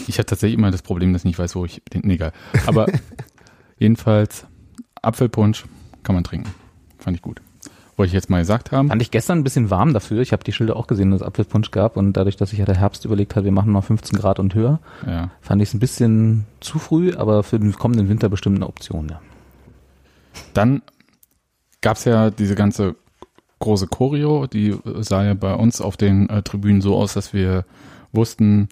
[0.06, 2.02] Ich habe tatsächlich immer das Problem, dass ich nicht weiß, wo ich den.
[2.04, 2.32] Nee, egal.
[2.66, 2.86] Aber
[3.78, 4.44] jedenfalls,
[5.00, 5.64] Apfelpunsch
[6.06, 6.48] kann man trinken.
[6.98, 7.42] Fand ich gut.
[7.96, 8.88] Wollte ich jetzt mal gesagt haben.
[8.88, 10.20] Fand ich gestern ein bisschen warm dafür.
[10.20, 12.64] Ich habe die Schilder auch gesehen, dass es Apfelpunsch gab und dadurch, dass sich ja
[12.66, 15.30] der Herbst überlegt hat, wir machen mal 15 Grad und höher, Ja.
[15.40, 19.08] fand ich es ein bisschen zu früh, aber für den kommenden Winter bestimmt eine Option,
[19.08, 19.20] ja.
[20.54, 20.82] Dann
[21.80, 22.96] gab's ja diese ganze
[23.60, 27.64] große Choreo, die sah ja bei uns auf den äh, Tribünen so aus, dass wir
[28.12, 28.68] wussten,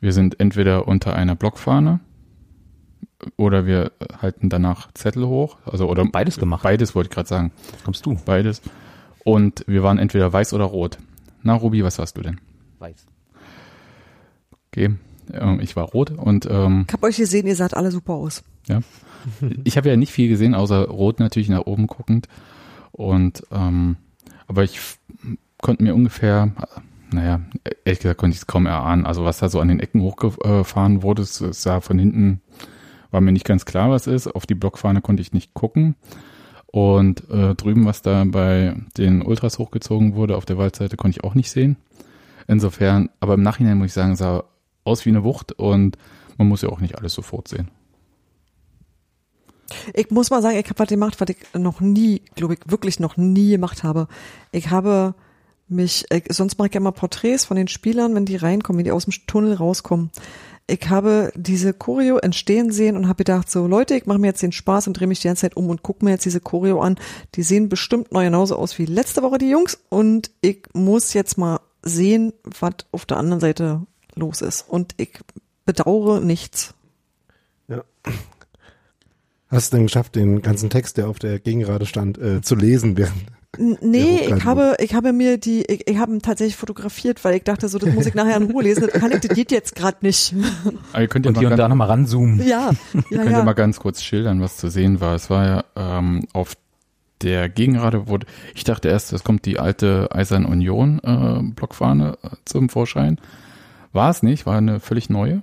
[0.00, 2.00] wir sind entweder unter einer Blockfahne
[3.36, 6.62] oder wir halten danach Zettel hoch, also oder Beides gemacht.
[6.62, 7.52] Beides wollte ich gerade sagen,
[7.84, 8.16] Kommst du?
[8.24, 8.62] beides.
[9.24, 10.98] Und wir waren entweder weiß oder rot.
[11.42, 12.40] Na, Ruby, was warst du denn?
[12.78, 13.04] Weiß.
[14.68, 14.94] Okay,
[15.32, 18.42] ähm, ich war rot und ähm, Ich hab euch gesehen, ihr saht alle super aus.
[19.64, 22.28] ich habe ja nicht viel gesehen, außer rot natürlich nach oben guckend.
[22.92, 23.96] Und ähm,
[24.46, 24.80] aber ich
[25.60, 27.40] konnte mir ungefähr, äh, naja,
[27.84, 29.06] ehrlich gesagt konnte ich es kaum erahnen.
[29.06, 32.40] Also was da so an den Ecken hochgefahren wurde, es sah von hinten,
[33.10, 34.26] war mir nicht ganz klar, was ist.
[34.26, 35.96] Auf die Blockfahne konnte ich nicht gucken.
[36.66, 41.24] Und äh, drüben, was da bei den Ultras hochgezogen wurde, auf der Waldseite, konnte ich
[41.24, 41.76] auch nicht sehen.
[42.46, 44.44] Insofern, aber im Nachhinein muss ich sagen, sah
[44.84, 45.98] aus wie eine Wucht und
[46.38, 47.70] man muss ja auch nicht alles sofort sehen.
[49.94, 52.98] Ich muss mal sagen, ich habe was gemacht, was ich noch nie, glaube ich, wirklich
[52.98, 54.08] noch nie gemacht habe.
[54.52, 55.14] Ich habe
[55.68, 58.84] mich, ich, sonst mache ich ja mal Porträts von den Spielern, wenn die reinkommen, wenn
[58.84, 60.10] die aus dem Tunnel rauskommen.
[60.70, 64.42] Ich habe diese Choreo entstehen sehen und habe gedacht, so Leute, ich mache mir jetzt
[64.42, 66.80] den Spaß und drehe mich die ganze Zeit um und gucke mir jetzt diese Choreo
[66.80, 66.96] an.
[67.34, 71.38] Die sehen bestimmt noch genauso aus wie letzte Woche die Jungs und ich muss jetzt
[71.38, 73.82] mal sehen, was auf der anderen Seite
[74.14, 74.68] los ist.
[74.68, 75.10] Und ich
[75.64, 76.74] bedauere nichts.
[77.66, 77.82] Ja.
[79.48, 82.96] Hast du denn geschafft, den ganzen Text, der auf der Gegengrade stand, äh, zu lesen
[82.96, 83.26] während?
[83.58, 87.42] Nee, ich habe, ich habe mir die, ich, ich habe ihn tatsächlich fotografiert, weil ich
[87.42, 88.88] dachte, so, das muss ich nachher in Ruhe lesen.
[88.90, 90.34] Das kann ich, das geht jetzt gerade nicht.
[90.92, 92.38] Aber ihr könnt ja Und mal hier und ganz- da nochmal ranzoomen.
[92.46, 92.72] Ja, ja,
[93.10, 93.42] Könnt ihr ja.
[93.44, 95.16] mal ganz kurz schildern, was zu sehen war?
[95.16, 96.54] Es war ja ähm, auf
[97.22, 102.28] der Gegengrade wurde, ich dachte erst, es kommt die alte Eisern Union äh, Blockfahne äh,
[102.44, 103.18] zum Vorschein.
[103.92, 105.42] War es nicht, war eine völlig neue,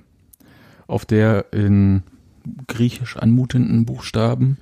[0.88, 2.04] auf der in
[2.68, 4.58] griechisch anmutenden Buchstaben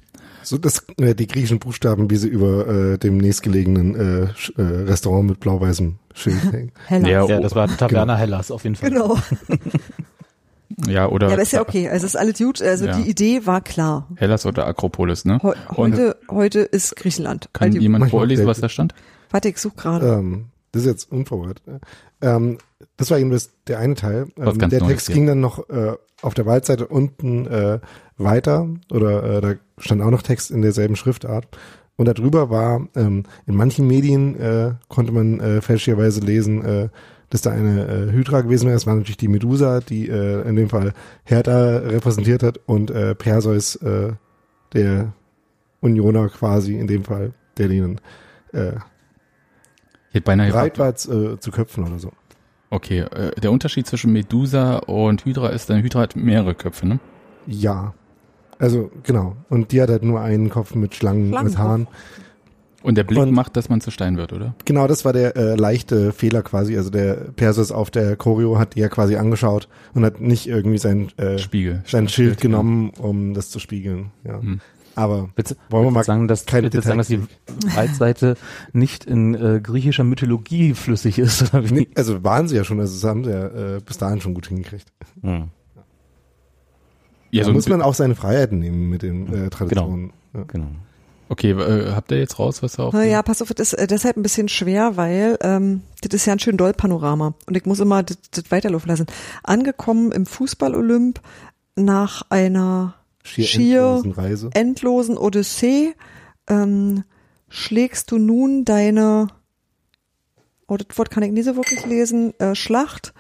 [0.46, 5.28] So das, äh, die griechischen Buchstaben, wie sie über äh, dem nächstgelegenen äh, äh, Restaurant
[5.28, 6.72] mit blau-weißem Schild hängen.
[6.86, 7.08] Heller.
[7.10, 8.92] Ja, Ja, das war Taverna Hellas auf jeden Fall.
[8.92, 9.18] Genau.
[10.88, 11.90] ja oder Ja, aber ist ja okay.
[11.90, 12.62] Also ist alles gut.
[12.62, 12.98] Also Ja.
[12.98, 14.08] die Idee war klar.
[14.16, 15.40] Hellas oder Akropolis, ne?
[15.42, 17.50] Heu- Und Heute, heute ist Griechenland.
[17.54, 18.94] kann Alte- jemand vorlesen, was da stand?
[19.32, 20.08] Warte, ich such gerade.
[20.08, 21.62] Ähm, das ist jetzt unverwirrt.
[22.22, 22.58] Ähm,
[22.98, 24.28] das war eben das, der eine Teil.
[24.38, 25.16] Ähm, der Text hier.
[25.16, 27.80] ging dann noch äh, auf der Waldseite unten äh,
[28.18, 31.48] weiter oder äh, da stand auch noch Text in derselben Schriftart.
[31.98, 36.90] Und darüber war, ähm, in manchen Medien äh, konnte man äh, fälschlicherweise lesen, äh,
[37.30, 38.76] dass da eine äh, Hydra gewesen wäre.
[38.76, 43.16] Es war natürlich die Medusa, die äh, in dem Fall Hertha repräsentiert hat und äh,
[43.16, 44.14] Perseus, äh,
[44.74, 45.14] der
[45.80, 48.02] Unioner quasi in dem Fall, der denen
[48.52, 48.74] äh,
[50.14, 52.12] bereit war zu, zu köpfen oder so.
[52.70, 57.00] okay, äh, der Unterschied zwischen Medusa und Hydra ist, eine Hydra hat mehrere Köpfe, ne?
[57.48, 57.94] Ja.
[58.60, 59.36] Also, genau.
[59.50, 61.58] Und die hat halt nur einen Kopf mit Schlangen, mit.
[61.58, 61.88] Haaren.
[62.84, 64.54] Und der Blick Und- macht, dass man zu Stein wird, oder?
[64.66, 66.78] Genau, das war der äh, leichte Fehler quasi.
[66.78, 70.78] Also der Perseus auf der Choreo hat die ja quasi angeschaut und hat nicht irgendwie
[70.78, 71.84] sein, äh, Spiegel.
[71.88, 74.12] sein Schild genommen, um das zu spiegeln.
[74.24, 74.40] Ja.
[74.40, 74.60] Hm.
[74.94, 77.22] Aber Willst, Wollen wir mal sagen, dass, keine du sagen, dass die
[77.76, 78.36] Waldseite
[78.72, 81.54] nicht in äh, griechischer Mythologie flüssig ist?
[81.54, 81.74] Oder wie?
[81.74, 84.34] nee, also waren sie ja schon, also das haben sie ja äh, bis dahin schon
[84.36, 84.88] gut hingekriegt.
[85.22, 85.50] Hm.
[87.36, 90.14] Ja, da so muss man auch seine Freiheiten nehmen mit den äh, Traditionen.
[90.34, 90.44] Ja.
[90.44, 90.68] Genau.
[91.28, 93.88] Okay, äh, habt ihr jetzt raus, was da auf ja, pass auf, das ist äh,
[93.88, 97.66] deshalb ein bisschen schwer, weil ähm, das ist ja ein schön doll Panorama und ich
[97.66, 99.08] muss immer das, das weiterlaufen lassen.
[99.44, 101.20] Angekommen im Fußball-Olymp
[101.76, 102.94] nach einer
[103.24, 104.50] Schier, Schier endlosen Reise.
[104.54, 105.96] endlosen Odyssee
[106.48, 107.04] ähm,
[107.50, 109.28] schlägst du nun deine,
[110.68, 113.14] oh, das Wort kann ich nie so wirklich lesen, äh, Schlacht.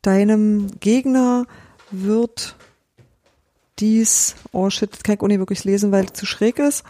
[0.00, 1.44] Deinem Gegner
[1.90, 2.56] wird
[3.80, 6.84] dies, oh shit, das kann ich auch nicht wirklich lesen, weil es zu schräg ist.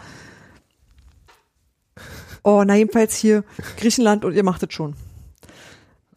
[2.43, 3.43] Oh, na jedenfalls hier
[3.77, 4.95] Griechenland und ihr macht es schon.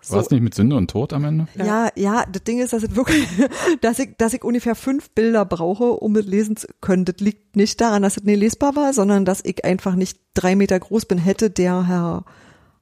[0.09, 1.49] War es nicht mit Sünde und Tod am Ende?
[1.55, 3.27] Ja, ja, das Ding ist, dass es wirklich,
[3.81, 7.05] dass ich, dass ich ungefähr fünf Bilder brauche, um es lesen zu können.
[7.05, 10.57] Das liegt nicht daran, dass es nicht lesbar war, sondern dass ich einfach nicht drei
[10.57, 11.19] Meter groß bin.
[11.19, 12.25] Hätte der Herr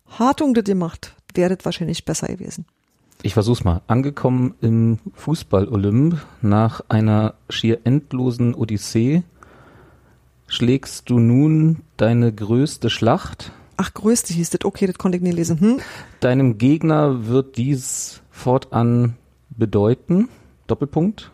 [0.07, 2.66] Hartung das gemacht, wäre das wahrscheinlich besser gewesen.
[3.24, 3.82] Ich versuch's mal.
[3.87, 9.22] Angekommen im Fußball-Olymp nach einer schier endlosen Odyssee
[10.48, 13.52] schlägst du nun deine größte Schlacht.
[13.76, 14.64] Ach, größte hieß das.
[14.64, 15.61] Okay, das konnte ich nicht lesen.
[15.61, 15.80] Hm?
[16.18, 19.16] Deinem Gegner wird dies fortan
[19.50, 20.28] bedeuten,
[20.66, 21.30] Doppelpunkt,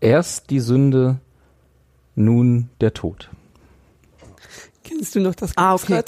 [0.00, 1.18] erst die Sünde,
[2.14, 3.28] nun der Tod.
[4.84, 6.02] Kennst du noch das Ah, okay.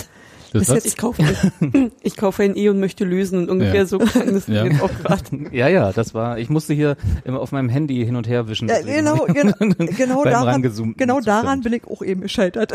[0.55, 0.69] Rad?
[0.69, 1.23] Das jetzt- Ich kaufe,
[2.03, 3.87] ich kaufe ein E und möchte lösen und ungefähr Ja.
[3.87, 4.64] so klang das Ja.
[4.81, 5.23] auch gerade.
[5.53, 8.69] Ja, ja, das war, ich musste hier immer auf meinem Handy hin und her wischen.
[8.69, 10.62] Ja, genau, genau, genau daran,
[10.97, 12.73] genau daran bin ich auch eben gescheitert.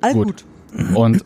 [0.00, 0.44] All Gut.
[0.72, 0.96] gut.
[0.96, 1.22] Und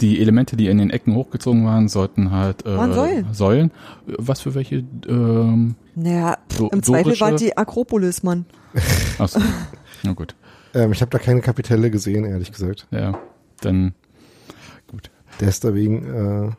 [0.00, 3.26] die Elemente, die in den Ecken hochgezogen waren, sollten halt äh, Waren Säulen.
[3.32, 3.70] Säulen.
[4.06, 4.84] Was für welche?
[5.08, 8.44] Ähm, Naja, Do- im Zweifel dorische- war die Akropolis, Mann.
[9.18, 9.40] achso.
[10.02, 10.34] Na gut.
[10.74, 12.86] Ähm, ich habe da keine Kapitelle gesehen, ehrlich gesagt.
[12.90, 13.18] Ja,
[13.60, 13.94] dann.
[15.44, 16.50] Der ist da wegen, äh,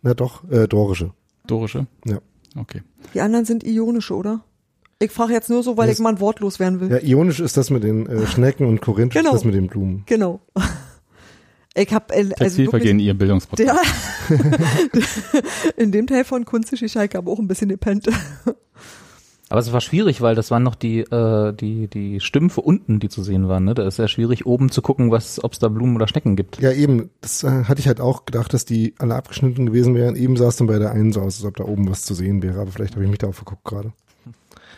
[0.00, 1.12] na doch, äh, dorische.
[1.46, 1.86] Dorische?
[2.06, 2.18] Ja.
[2.56, 2.80] Okay.
[3.12, 4.42] Die anderen sind ionische, oder?
[4.98, 6.90] Ich frage jetzt nur so, weil Das- ich mal ein Wort loswerden will.
[6.90, 9.34] Ja, ionisch ist das mit den äh, Schnecken und korinthisch Genau.
[9.34, 10.04] ist das mit den Blumen.
[10.06, 10.40] Genau.
[11.74, 13.66] Ich habe also Textilvergehen, wirklich, ihr Bildungsprozess.
[14.30, 15.02] der,
[15.76, 18.08] in dem Teil von Kunstgeschichte habe ich aber auch ein bisschen gepennt.
[19.52, 23.10] Aber es war schwierig, weil das waren noch die, äh, die, die Stümpfe unten, die
[23.10, 23.66] zu sehen waren.
[23.66, 23.74] Ne?
[23.74, 26.58] Da ist ja schwierig, oben zu gucken, was, ob es da Blumen oder Schnecken gibt.
[26.62, 27.10] Ja, eben.
[27.20, 30.16] Das äh, hatte ich halt auch gedacht, dass die alle abgeschnitten gewesen wären.
[30.16, 32.14] Eben sah es dann bei der einen so aus, als ob da oben was zu
[32.14, 32.62] sehen wäre.
[32.62, 33.92] Aber vielleicht habe ich mich darauf verguckt gerade.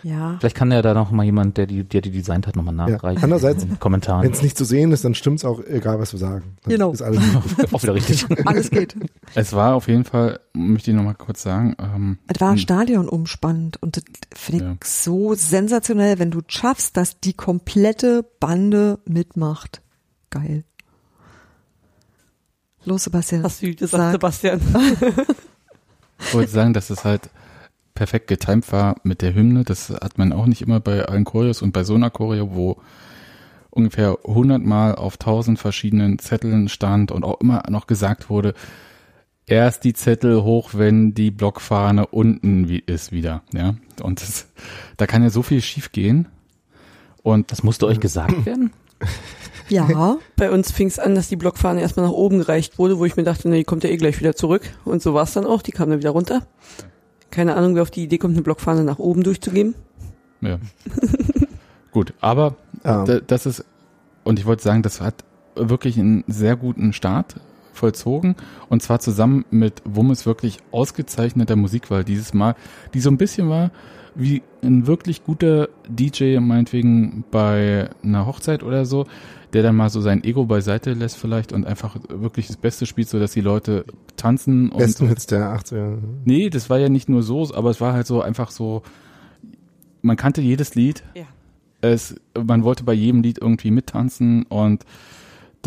[0.04, 0.36] Ja.
[0.38, 3.24] Vielleicht kann ja da noch mal jemand, der die, der die designt hat, nochmal nachreichen.
[3.24, 4.22] Andererseits, den Kommentaren.
[4.22, 6.56] Wenn es nicht zu sehen ist, dann stimmt's auch, egal was wir sagen.
[6.62, 6.92] Dann Genau.
[6.92, 7.22] Ist alles.
[7.72, 8.26] Auch wieder richtig.
[8.46, 8.94] Alles geht.
[9.34, 13.08] Es war auf jeden Fall, möchte ich nochmal kurz sagen, ähm, Es war ein Stadion
[13.08, 14.76] umspannt und das finde ich Ja.
[14.84, 19.80] so sensationell, wenn du schaffst, dass die komplette Bande mitmacht.
[20.28, 20.64] Geil.
[22.84, 23.42] Los, Sebastian.
[23.44, 24.12] Hast du gesagt, Sag.
[24.12, 24.60] Sebastian?
[26.26, 27.28] Ich wollte sagen, dass es halt
[27.94, 29.64] perfekt getimt war mit der Hymne.
[29.64, 32.76] Das hat man auch nicht immer bei allen Choreos und bei so einer Choreo, wo
[33.70, 38.54] ungefähr 100 Mal auf 1000 verschiedenen Zetteln stand und auch immer noch gesagt wurde,
[39.46, 43.74] erst die Zettel hoch, wenn die Blockfahne unten wie ist wieder, ja.
[44.02, 44.46] Und das,
[44.96, 46.28] da kann ja so viel schief gehen.
[47.22, 48.72] Und Das musste euch gesagt werden?
[49.68, 53.06] Ja, Bei uns fing es an, dass die Blockfahne erstmal nach oben gereicht wurde, wo
[53.06, 54.62] ich mir dachte, na, die kommt ja eh gleich wieder zurück.
[54.84, 56.46] Und so war es dann auch, die kam dann wieder runter.
[57.34, 59.74] Keine Ahnung, wer auf die Idee kommt, eine Blockfahne nach oben durchzugeben.
[60.40, 60.58] ja.
[61.90, 63.64] Gut, aber Ah, Da- Das ist,
[64.24, 67.36] und ich wollte sagen, das hat wirklich einen sehr guten Start
[67.72, 68.34] vollzogen
[68.68, 72.56] und zwar zusammen mit Wummes wirklich ausgezeichneter Musikwahl dieses Mal,
[72.94, 73.70] die so ein bisschen war
[74.14, 79.06] wie ein wirklich guter DJ, meinetwegen bei einer Hochzeit oder so,
[79.52, 83.08] der dann mal so sein Ego beiseite lässt vielleicht und einfach wirklich das Beste spielt,
[83.08, 83.84] so dass die Leute
[84.16, 85.98] tanzen besten Hits der 80er.
[86.24, 88.82] Nee, das war ja nicht nur so, aber es war halt so einfach so,
[90.02, 91.02] man kannte jedes Lied.
[91.14, 91.24] Ja.
[91.80, 94.84] Es, man wollte bei jedem Lied irgendwie mittanzen und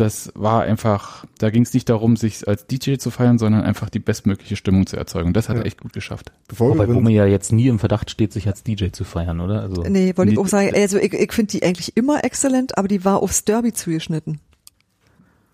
[0.00, 3.90] das war einfach, da ging es nicht darum, sich als DJ zu feiern, sondern einfach
[3.90, 5.32] die bestmögliche Stimmung zu erzeugen.
[5.32, 5.62] Das hat Ja.
[5.62, 6.32] er echt gut geschafft.
[6.48, 9.60] Bevor Wobei Wumme ja jetzt nie im Verdacht steht, sich als DJ zu feiern, oder?
[9.62, 10.72] Also, nee, wollte ich auch sagen.
[10.74, 14.40] Also ich, ich finde die eigentlich immer exzellent, aber die war aufs Derby zugeschnitten.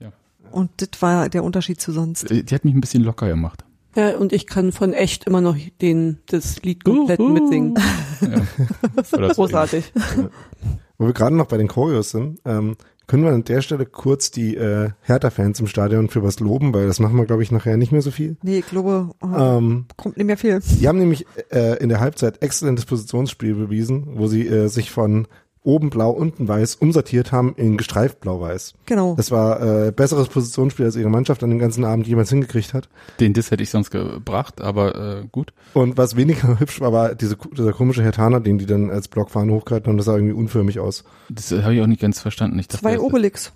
[0.00, 0.12] Ja.
[0.50, 2.28] Und das war der Unterschied zu sonst.
[2.30, 3.64] Die hat mich ein bisschen locker gemacht.
[3.96, 7.28] Ja, und ich kann von echt immer noch den, das Lied komplett Uhu.
[7.28, 7.74] mitsingen.
[8.20, 9.28] Ja.
[9.28, 9.92] Großartig.
[10.98, 14.30] Wo wir gerade noch bei den Choreos sind, ähm, können wir an der Stelle kurz
[14.30, 17.76] die äh, Hertha-Fans im Stadion für was loben, weil das machen wir, glaube ich, nachher
[17.76, 18.36] nicht mehr so viel.
[18.42, 20.60] Nee, ich glaube, Ähm, kommt nicht mehr viel.
[20.80, 25.26] die haben nämlich äh, in der Halbzeit exzellentes Positionsspiel bewiesen, wo sie äh, sich von
[25.64, 28.74] oben blau, unten weiß umsortiert haben in gestreift blau-weiß.
[28.86, 29.14] Genau.
[29.16, 32.88] Das war äh, besseres Positionsspiel, als ihre Mannschaft an dem ganzen Abend jemals hingekriegt hat.
[33.18, 35.52] Den Diss hätte ich sonst gebracht, aber äh, gut.
[35.72, 39.52] Und was weniger hübsch war, war diese, dieser komische Hertaner, den die dann als Blockfahnen
[39.54, 39.96] hochgehalten haben.
[39.96, 41.04] Das sah irgendwie unförmig aus.
[41.30, 42.58] Das habe ich auch nicht ganz verstanden.
[42.58, 43.52] Ich dachte, Zwei Obelix.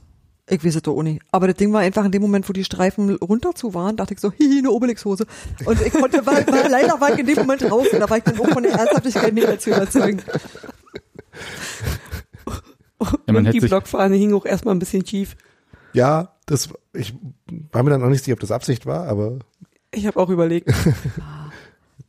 [0.51, 1.21] Ich weiß es doch auch nicht.
[1.31, 4.15] Aber das Ding war einfach in dem Moment, wo die Streifen runter zu waren, dachte
[4.15, 5.27] ich so, hihi, eine Obelix-Hose.
[5.67, 8.25] Und ich konnte, war, war, leider war ich in dem Moment draußen, da war ich
[8.25, 10.23] dann auch von der Ernsthaftigkeit nicht mehr zu überzeugen.
[13.01, 15.37] Ja, man und die Blockfahne hing auch erstmal ein bisschen schief.
[15.93, 17.15] Ja, das, ich
[17.73, 19.39] war mir dann auch nicht sicher, ob das Absicht war, aber
[19.93, 20.73] Ich habe auch überlegt.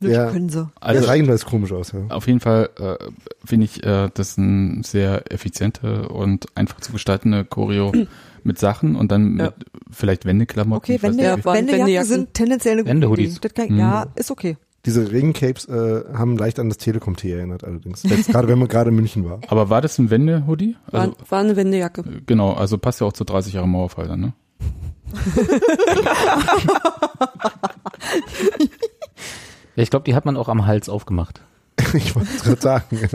[0.02, 0.30] Das Ja.
[0.30, 0.66] können sie.
[0.80, 1.92] Also, sah jedenfalls komisch aus.
[1.92, 2.06] Ja.
[2.08, 2.96] Auf jeden Fall äh,
[3.44, 7.92] finde ich äh, das ein sehr effiziente und einfach zu gestaltende Choreo
[8.42, 9.44] mit Sachen und dann Ja.
[9.46, 9.54] mit
[9.90, 10.94] vielleicht Wendeklamotten.
[10.94, 12.08] Okay, Wende, Ja, Wendejacken Wendejacken.
[12.08, 13.20] sind tendenziell eine gute.
[13.20, 13.36] Idee.
[13.54, 13.78] Das Mhm.
[13.78, 14.56] Ja, ist okay.
[14.86, 18.02] Diese Regencapes äh, haben leicht an das Telekom-T erinnert allerdings.
[18.02, 19.40] Gerade wenn man gerade in München war.
[19.48, 20.76] Aber war das ein Wende-Hoodie?
[20.90, 22.00] War, Also, war eine Wendejacke.
[22.02, 24.32] äh, genau, also passt ja auch zu 30 Jahre Mauerfall dann, ne?
[29.76, 31.40] Ja, ich glaube, die hat man auch am Hals aufgemacht.
[31.94, 32.98] Ich wollte es gerade sagen.
[33.00, 33.08] ja.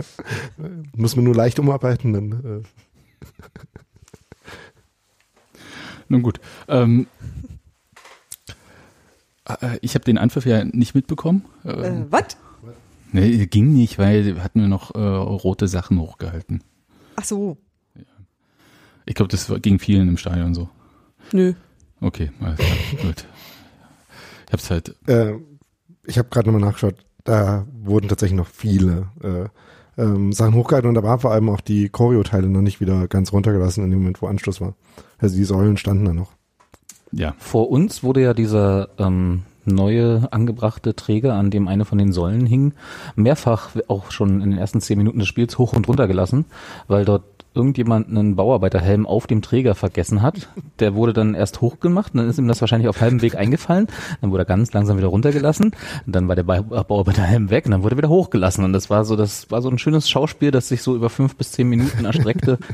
[0.96, 2.64] Muss man nur leicht umarbeiten, dann
[6.08, 6.40] Nun gut.
[6.68, 7.35] Ähm, äh,
[9.80, 11.44] ich habe den Anpfiff ja nicht mitbekommen.
[11.64, 12.36] Äh, Ähm, was?
[13.12, 16.62] nee, ging nicht, weil wir hatten wir noch äh, rote Sachen hochgehalten.
[17.16, 17.56] Ach so.
[19.04, 20.68] Ich glaube, das ging vielen im Stadion so.
[21.32, 21.54] Nö.
[22.00, 23.24] Okay, alles klar, gut.
[24.46, 25.40] Ich hab's halt, äh, äh,
[26.04, 30.94] ich habe gerade nochmal nachgeschaut, da wurden tatsächlich noch viele äh, ähm, Sachen hochgehalten und
[30.94, 34.20] da waren vor allem auch die Choreo-Teile noch nicht wieder ganz runtergelassen in dem Moment,
[34.22, 34.74] wo Anschluss war.
[35.18, 36.35] Also die Säulen standen da noch.
[37.12, 37.34] Ja.
[37.38, 42.46] Vor uns wurde ja dieser ähm, neue angebrachte Träger, an dem eine von den Säulen
[42.46, 42.72] hing,
[43.14, 46.46] mehrfach auch schon in den ersten zehn Minuten des Spiels hoch und runter gelassen,
[46.88, 50.48] weil dort irgendjemand einen Bauarbeiterhelm auf dem Träger vergessen hat.
[50.78, 53.88] Der wurde dann erst hochgemacht, und dann ist ihm das wahrscheinlich auf halbem Weg eingefallen,
[54.20, 55.72] dann wurde er ganz langsam wieder runtergelassen,
[56.06, 58.90] und dann war der Ba- Bauarbeiterhelm weg und dann wurde er wieder hochgelassen und das
[58.90, 61.68] war so, das war so ein schönes Schauspiel, das sich so über fünf bis zehn
[61.68, 62.58] Minuten erstreckte.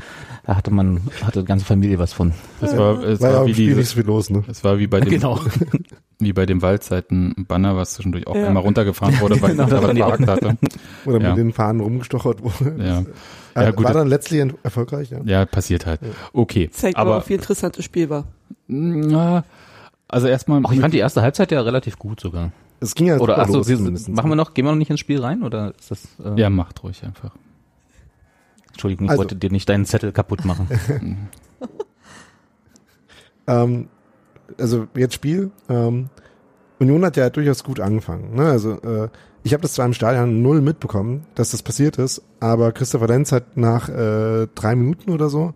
[0.45, 2.33] Da hatte man, hatte die ganze Familie was von.
[2.59, 4.43] Das war, es War war wie im Spiel die, nicht so viel los, ne?
[4.49, 5.39] es war wie bei dem, Genau.
[6.19, 8.47] wie bei dem Waldzeiten-Banner, was zwischendurch auch Ja.
[8.47, 10.57] einmal runtergefahren wurde, weil Genau, die verhakt hatte.
[11.05, 11.29] Oder Ja.
[11.29, 12.75] mit den Fahnen rumgestochert wurde.
[12.83, 12.99] Ja.
[13.55, 15.19] Äh, Ja, gut, war dann letztlich erfolgreich, ja.
[15.25, 15.99] Ja, passiert halt.
[16.33, 16.69] Okay.
[16.71, 18.25] Zeigt aber, aber, auch, wie interessant das Spiel war.
[18.67, 19.43] na,
[20.07, 22.51] also erstmal, Ach, ich fand die erste Halbzeit ja relativ gut sogar.
[22.79, 24.09] Es ging ja Oder ach so, los Sie, zumindest.
[24.09, 26.07] machen wir noch, gehen wir noch nicht ins Spiel rein oder ist das?
[26.23, 27.31] Äh, ja, macht ruhig einfach.
[28.71, 30.67] Entschuldigung, ich Also- wollte dir nicht deinen Zettel kaputt machen.
[33.47, 33.89] Ähm,
[34.59, 35.51] also jetzt Spiel.
[35.69, 36.09] Ähm,
[36.79, 38.35] Union hat ja durchaus gut angefangen.
[38.35, 38.45] Ne?
[38.45, 39.09] Also äh,
[39.43, 43.31] ich habe das zwar im Stadion null mitbekommen, dass das passiert ist, aber Christopher Lenz
[43.31, 45.53] hat nach äh, drei Minuten oder so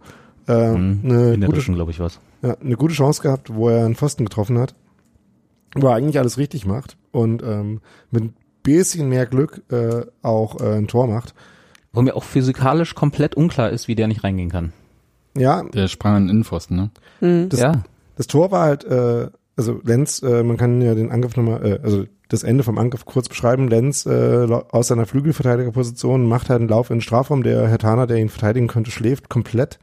[0.47, 1.01] äh, Mhm.
[1.03, 2.19] eine, gute, glaube ich, was.
[2.41, 4.73] ja, eine gute Chance gehabt, wo er einen Pfosten getroffen hat,
[5.75, 7.81] wo er eigentlich alles richtig macht und ähm,
[8.11, 8.33] mit ein
[8.63, 11.33] bisschen mehr Glück äh, auch äh, ein Tor macht.
[11.93, 14.71] Wo mir auch physikalisch komplett unklar ist, wie der nicht reingehen kann.
[15.35, 16.89] Ja, Der sprang an den Innenpfosten, ne?
[17.21, 17.49] Mhm.
[17.49, 17.83] Das- ja,
[18.17, 21.79] Das Tor war halt, äh, also Lenz, äh, man kann ja den Angriff nochmal, äh,
[21.83, 23.69] also das Ende vom Angriff kurz beschreiben.
[23.69, 27.43] Lenz äh, aus seiner Flügelverteidigerposition macht halt einen Lauf in den Strafraum.
[27.43, 29.79] Der Herr Thaner, der ihn verteidigen könnte, schläft komplett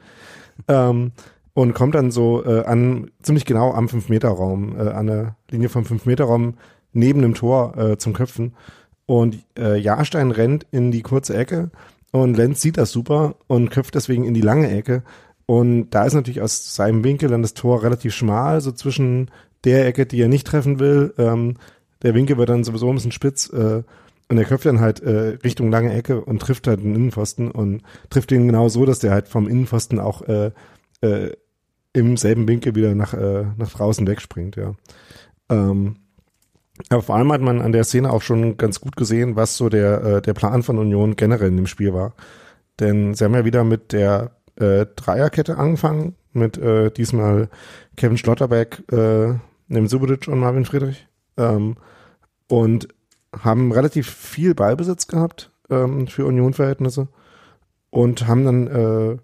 [0.69, 1.13] ähm,
[1.55, 5.85] und kommt dann so äh, an ziemlich genau am 5-Meter-Raum, äh, an der Linie vom
[5.85, 6.55] 5-Meter-Raum
[6.93, 8.55] neben dem Tor äh, zum Köpfen.
[9.07, 11.71] Und äh, Jahrstein rennt in die kurze Ecke
[12.11, 15.03] und Lenz sieht das super und köpft deswegen in die lange Ecke.
[15.47, 19.31] Und da ist natürlich aus seinem Winkel dann das Tor relativ schmal, so zwischen
[19.65, 21.13] der Ecke, die er nicht treffen will.
[21.19, 21.57] Ähm,
[22.03, 23.83] der Winkel wird dann sowieso ein bisschen spitz äh,
[24.29, 27.83] und er köpft dann halt äh, Richtung lange Ecke und trifft halt den Innenpfosten und
[28.11, 30.51] trifft ihn genau so, dass der halt vom Innenpfosten auch äh,
[31.03, 31.33] äh,
[31.93, 34.75] im selben Winkel wieder nach, äh, nach draußen wegspringt, ja.
[35.51, 35.97] Ähm,
[36.89, 39.69] aber vor allem hat man an der Szene auch schon ganz gut gesehen, was so
[39.69, 42.15] der, äh, der Plan von Union generell in dem Spiel war.
[42.81, 47.49] Denn sie haben ja wieder mit der äh, Dreierkette angefangen, mit äh, diesmal
[47.97, 49.35] Kevin Schlotterbeck, äh,
[49.69, 51.07] neben Subotic und Marvin Friedrich.
[51.37, 51.77] Ähm,
[52.49, 52.89] und
[53.43, 57.09] haben relativ viel Ballbesitz gehabt ähm, für Union-Verhältnisse
[57.91, 59.17] und haben dann äh,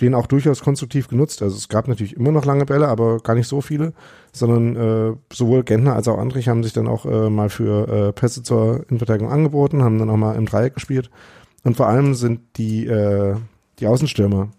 [0.00, 1.42] den auch durchaus konstruktiv genutzt.
[1.42, 3.92] Also es gab natürlich immer noch lange Bälle, aber gar nicht so viele,
[4.32, 8.12] sondern äh, sowohl Gentner als auch Andrich haben sich dann auch äh, mal für äh,
[8.12, 11.10] Pässe zur Innenverteidigung angeboten, haben dann auch mal im Dreieck gespielt.
[11.62, 13.36] Und vor allem sind die, äh,
[13.78, 14.50] die Außenstürmer,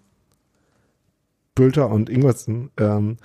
[1.56, 3.16] Bülter und Ingwertsen, ähm,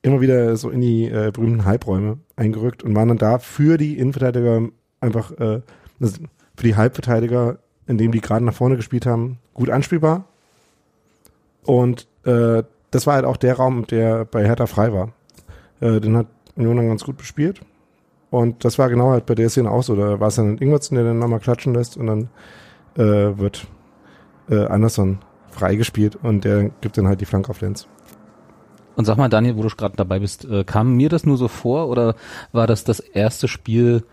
[0.00, 3.98] immer wieder so in die äh, berühmten Halbräume eingerückt und waren dann da für die
[3.98, 4.68] Innenverteidiger
[5.00, 5.60] einfach, äh,
[6.00, 6.22] also
[6.56, 10.24] für die Halbverteidiger, indem die gerade nach vorne gespielt haben, gut anspielbar
[11.64, 15.12] Und äh, das war halt auch der Raum, der bei Hertha frei war.
[15.80, 17.60] Äh, den hat Union dann ganz gut bespielt.
[18.30, 19.96] Und das war genau halt bei der Szene auch so.
[19.96, 22.28] Da war es dann Ingwertsen, der dann nochmal klatschen lässt und dann
[22.96, 23.66] äh, wird
[24.48, 25.18] äh, Anderson
[25.50, 27.86] freigespielt und der gibt dann halt die Flanke auf Lenz.
[28.96, 31.48] Und sag mal, Daniel, wo du gerade dabei bist, äh, kam mir das nur so
[31.48, 32.14] vor oder
[32.52, 34.04] war das das erste Spiel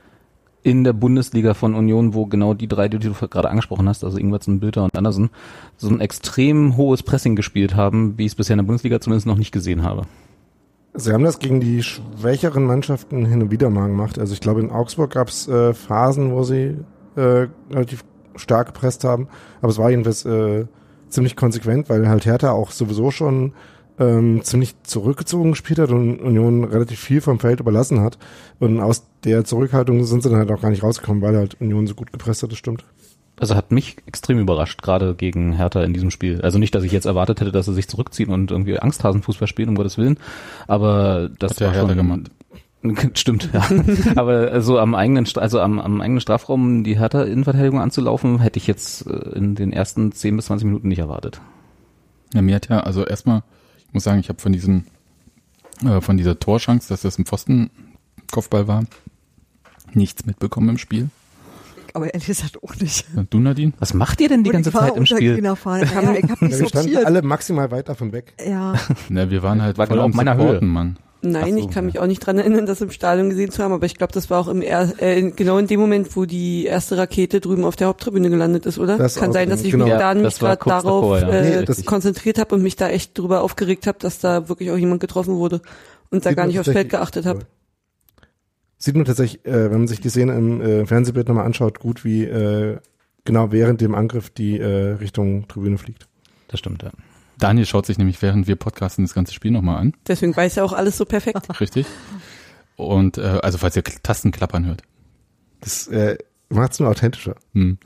[0.64, 4.18] in der Bundesliga von Union, wo genau die drei, die du gerade angesprochen hast, also
[4.18, 5.30] Ingwertsen, Bilder und Andersen,
[5.78, 9.28] so ein extrem hohes Pressing gespielt haben, wie ich es bisher in der Bundesliga zumindest
[9.28, 10.04] noch nicht gesehen habe?
[10.94, 14.18] Sie haben das gegen die schwächeren Mannschaften hin und wieder mal gemacht.
[14.20, 16.78] Also ich glaube, in Augsburg gab es äh, Phasen, wo sie
[17.16, 18.04] äh, relativ
[18.36, 19.28] stark gepresst haben.
[19.62, 20.66] Aber es war jedenfalls äh,
[21.10, 23.54] ziemlich konsequent, weil halt Hertha auch sowieso schon
[24.00, 28.18] ähm, ziemlich zurückgezogen gespielt hat und Union relativ viel vom Feld überlassen hat.
[28.60, 31.88] Und aus der Zurückhaltung sind sie dann halt auch gar nicht rausgekommen, weil halt Union
[31.88, 32.86] so gut gepresst hat, das stimmt.
[33.40, 36.42] Also hat mich extrem überrascht, gerade gegen Hertha in diesem Spiel.
[36.42, 39.70] Also nicht, dass ich jetzt erwartet hätte, dass sie sich zurückziehen und irgendwie Angsthasenfußball spielen,
[39.70, 40.18] um Gottes Willen.
[40.68, 42.32] Aber das Hat war Hertha schon, gemacht.
[43.16, 43.68] Stimmt, ja.
[44.16, 48.58] Aber also am eigenen, Stra- also am, am eigenen Strafraum die Hertha Innenverteidigung anzulaufen, hätte
[48.60, 51.42] ich jetzt äh, in den ersten 10 bis 20 Minuten nicht erwartet.
[52.34, 53.44] Ja, mir hat ja, also erstmal,
[53.88, 54.86] ich muss sagen, ich habe von diesem,
[55.84, 58.84] äh, von dieser Torschance, dass das ein Pfostenkopfball war,
[59.94, 61.10] nichts mitbekommen im Spiel.
[61.94, 63.06] Aber ehrlich gesagt auch nicht.
[63.32, 63.74] Du, Nadine?
[63.80, 65.56] Was macht ihr denn die Und ganze ich war Zeit im Spiel?
[65.56, 65.82] Fahren.
[65.82, 68.34] Ja, ich hab mich Ja, wir standen alle maximal weit davon weg.
[68.46, 68.76] Ja,
[69.10, 70.98] Na, wir waren halt War voll genau auf meiner Supporten, Mann.
[71.32, 71.88] Nein, so, ich kann ja.
[71.88, 74.30] mich auch nicht dran erinnern, das im Stadion gesehen zu haben, aber ich glaube, das
[74.30, 77.76] war auch im er äh, genau in dem Moment, wo die erste Rakete drüben auf
[77.76, 78.98] der Haupttribüne gelandet ist, oder?
[78.98, 79.86] Das kann sein, dass ich genau.
[79.86, 81.30] mich da nicht gerade darauf davor, ja.
[81.30, 84.72] äh, Nee, das- konzentriert habe und mich da echt drüber aufgeregt habe, dass da wirklich
[84.72, 85.62] auch jemand getroffen wurde
[86.10, 87.42] und da Sieht gar nicht aufs Feld geachtet habe.
[88.78, 92.06] Sieht man tatsächlich, äh, wenn man sich die Szene im äh, Fernsehbild nochmal anschaut, gut,
[92.06, 92.78] wie äh,
[93.26, 96.08] genau während dem Angriff die äh, Richtung Tribüne fliegt.
[96.48, 96.92] Das stimmt, ja.
[97.38, 99.94] Daniel schaut sich nämlich, während wir podcasten, das ganze Spiel nochmal an.
[100.08, 101.48] Deswegen weiß er auch alles so perfekt.
[101.60, 101.86] Richtig?
[102.76, 104.82] Und, äh, also falls ihr Tasten klappern hört.
[105.62, 106.18] Das äh,
[106.50, 107.36] macht es nur authentischer.
[107.54, 107.78] Hm.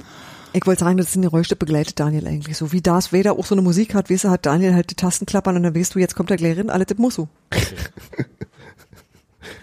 [0.53, 2.57] ich wollte sagen, das sind die Geräusche begleitet Daniel eigentlich.
[2.57, 4.95] So wie Darth Vader auch so eine Musik hat, weißt du, hat Daniel halt die
[4.95, 7.29] Tasten klappern und dann weißt du, jetzt kommt der Lehrerin, alle das muss so.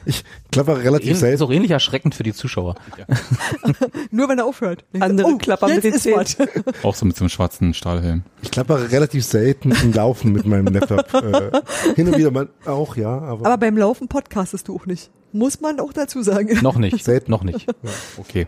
[0.04, 1.42] Ich klappere relativ Ist selten.
[1.42, 2.74] auch ähnlich erschreckend für die Zuschauer.
[4.10, 4.84] Nur wenn er aufhört.
[5.00, 6.36] Andere klappern mit den ist was.
[6.82, 8.22] Auch so mit so einem schwarzen Stahlhelm.
[8.42, 11.12] Ich klappere relativ selten im Laufen mit meinem Laptop.
[11.14, 11.50] Äh,
[11.94, 15.10] hin und wieder mal auch, ja, aber, Aber beim Laufen podcastest du auch nicht.
[15.32, 16.58] Muss man auch dazu sagen.
[16.62, 17.04] Noch nicht.
[17.04, 17.30] Selten.
[17.30, 17.66] Noch nicht.
[18.16, 18.46] Okay.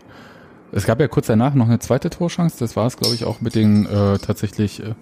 [0.71, 2.57] Es gab ja kurz danach noch eine zweite Torchance.
[2.59, 4.95] Das war es, glaube ich, auch mit den äh, tatsächlich äh,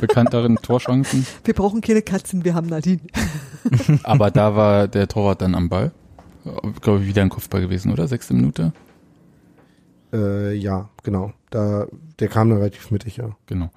[0.00, 1.26] bekannteren Torchancen.
[1.44, 3.00] Wir brauchen keine Katzen, wir haben Nadine.
[4.02, 5.92] Aber da war der Torwart dann am Ball.
[6.82, 8.06] Glaube ich, wieder ein Kopfball gewesen, oder?
[8.06, 8.72] Sechste Minute?
[10.14, 11.32] äh, ja, genau.
[11.50, 11.86] Da,
[12.18, 13.36] der kam dann relativ mittig, ja.
[13.46, 13.70] Genau.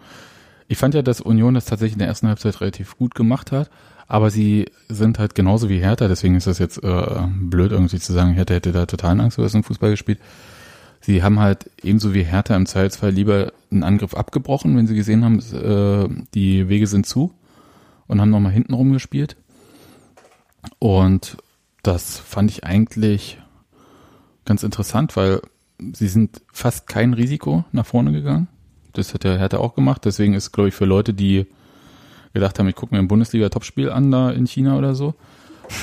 [0.67, 3.69] Ich fand ja, dass Union das tatsächlich in der ersten Halbzeit relativ gut gemacht hat,
[4.07, 8.13] aber sie sind halt genauso wie Hertha, deswegen ist das jetzt äh, blöd irgendwie zu
[8.13, 10.19] sagen, Hertha hätte da totalen Angst vor dem Fußball gespielt.
[11.07, 15.23] Sie haben halt ebenso wie Hertha im Zweifelsfall lieber einen Angriff abgebrochen, wenn sie gesehen
[15.23, 17.33] haben, äh, die Wege sind zu
[18.07, 19.37] und haben nochmal hinten rumgespielt.
[20.79, 21.37] Und
[21.81, 23.39] das fand ich eigentlich
[24.43, 25.39] ganz interessant, weil
[25.93, 28.49] sie sind fast kein Risiko nach vorne gegangen.
[28.91, 30.03] Das hat der Hertha auch gemacht.
[30.03, 31.45] Deswegen ist, glaube ich, für Leute, die
[32.33, 35.15] gedacht haben, ich gucke mir ein Bundesliga-Topspiel an da in China oder so,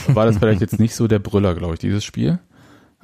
[0.08, 2.40] war das vielleicht jetzt nicht so der Brüller, glaube ich, dieses Spiel.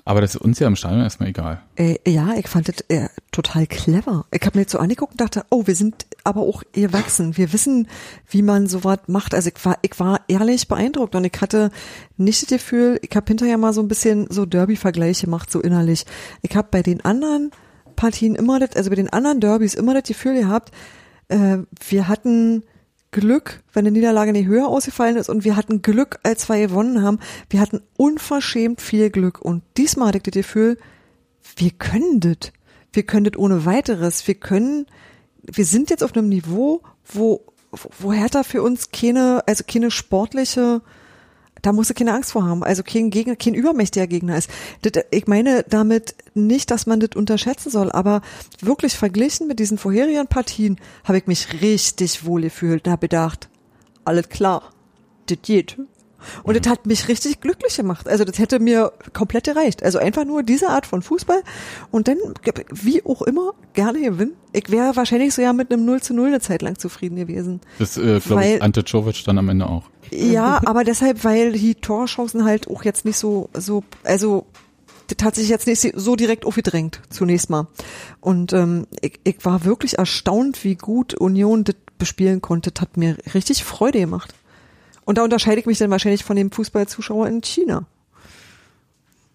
[0.05, 1.61] Aber das ist uns ja im Stadion erstmal egal.
[1.77, 4.25] Äh, ja, ich fand das äh, total clever.
[4.31, 7.37] Ich habe mir jetzt so angeguckt und dachte, oh, wir sind aber auch erwachsen.
[7.37, 7.89] Wir wissen,
[8.29, 9.35] wie man sowas macht.
[9.35, 11.71] Also ich war, ich war ehrlich beeindruckt und ich hatte
[12.17, 16.05] nicht das Gefühl, ich habe hinterher mal so ein bisschen so Derby-Vergleiche gemacht, so innerlich.
[16.43, 17.51] Ich habe bei den anderen
[17.97, 20.73] Partien immer das, also bei den anderen Derbys immer das Gefühl gehabt,
[21.29, 22.65] äh, wir hatten
[23.13, 27.03] Glück, wenn eine Niederlage nicht höher ausgefallen ist und wir hatten Glück, als wir gewonnen
[27.03, 27.19] haben.
[27.49, 30.79] Wir hatten unverschämt viel Glück und diesmal hatte ich das Gefühl,
[31.57, 32.53] wir können das.
[32.93, 34.27] Wir können das ohne weiteres.
[34.27, 34.87] Wir können,
[35.43, 37.45] wir sind jetzt auf einem Niveau, wo,
[37.99, 40.83] wo Hertha für uns keine, also keine sportliche,
[41.63, 42.63] da musst du keine Angst vor haben.
[42.63, 44.51] Also kein Gegner, kein übermächtiger Gegner ist.
[44.83, 48.23] Das, ich meine damit nicht, dass man das unterschätzen soll, aber
[48.61, 53.49] wirklich verglichen mit diesen vorherigen Partien habe ich mich richtig wohl gefühlt und habe gedacht,
[54.05, 54.73] alles klar,
[55.27, 55.77] das geht.
[56.43, 58.09] Und das hat mich richtig glücklich gemacht.
[58.09, 59.83] Also das hätte mir komplett gereicht.
[59.83, 61.43] Also einfach nur diese Art von Fußball
[61.91, 62.19] und dann,
[62.71, 64.33] wie auch immer, gerne gewinnen.
[64.53, 67.61] Ich wäre wahrscheinlich so ja mit einem 0 zu 0 eine Zeit lang zufrieden gewesen.
[67.79, 69.85] Das äh, glaube ich, Ante Czovic dann am Ende auch.
[70.11, 74.47] Ja, aber deshalb, weil die Torchancen halt auch jetzt nicht so, so, also
[75.07, 77.69] das hat sich jetzt nicht so direkt aufgedrängt, zunächst mal.
[78.21, 83.17] Und ähm, ich, ich war wirklich erstaunt, wie gut Union das bespielen konnte, hat mir
[83.35, 84.35] richtig Freude gemacht.
[85.11, 87.85] Und da unterscheide ich mich dann wahrscheinlich von dem Fußballzuschauer in China.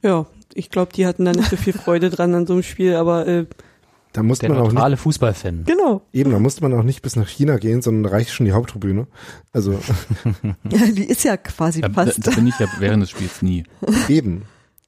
[0.02, 2.96] Ja, ich glaube, die hatten da nicht so viel Freude dran an so einem Spiel,
[2.96, 3.46] aber äh,
[4.14, 5.66] Da musste Der man auch nicht, Fußballfan.
[5.66, 6.02] Genau.
[6.14, 8.54] eben, da musste man auch nicht bis nach China gehen, sondern da reicht schon die
[8.54, 9.08] Haupttribüne.
[9.52, 9.78] Also
[10.64, 12.26] Die ist ja quasi Da, da, fast.
[12.26, 13.66] da bin ich ja während des Spiels nie.
[14.08, 14.44] eben.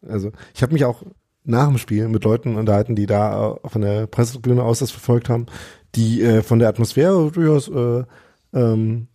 [0.08, 1.04] Also ich habe mich auch
[1.44, 5.28] nach dem Spiel mit Leuten unterhalten, die da äh, von der Pressetribüne aus das verfolgt
[5.28, 5.48] haben,
[5.96, 8.06] die äh, von der Atmosphäre durchaus äh,
[8.54, 9.08] ähm,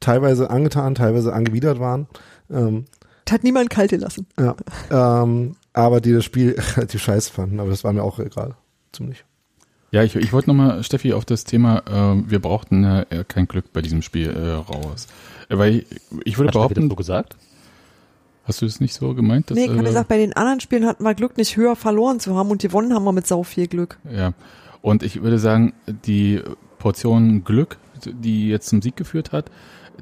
[0.00, 2.06] teilweise angetan, teilweise angewidert waren.
[2.50, 2.86] Ähm,
[3.30, 4.26] Hat niemand kalt gelassen.
[4.38, 4.56] ja,
[4.90, 8.54] ähm, aber die das Spiel relativ scheiße fanden, aber das war mir auch egal.
[8.92, 9.24] Ziemlich.
[9.92, 13.72] Ja, ich, ich wollte nochmal, Steffi, auf das Thema, äh, wir brauchten äh, kein Glück
[13.72, 15.08] bei diesem Spiel äh, raus.
[15.48, 15.86] Äh, weil ich,
[16.24, 17.36] ich würde Hat Steffi das behaupten, so gesagt?
[18.44, 19.50] hast du es nicht so gemeint?
[19.50, 21.76] Dass, Nee, ich habe äh, gesagt, bei den anderen Spielen hatten wir Glück, nicht höher
[21.76, 23.98] verloren zu haben und gewonnen haben wir mit sau viel Glück.
[24.12, 24.32] Ja,
[24.82, 26.40] und ich würde sagen, die
[26.78, 29.50] Portion Glück, die jetzt zum Sieg geführt hat,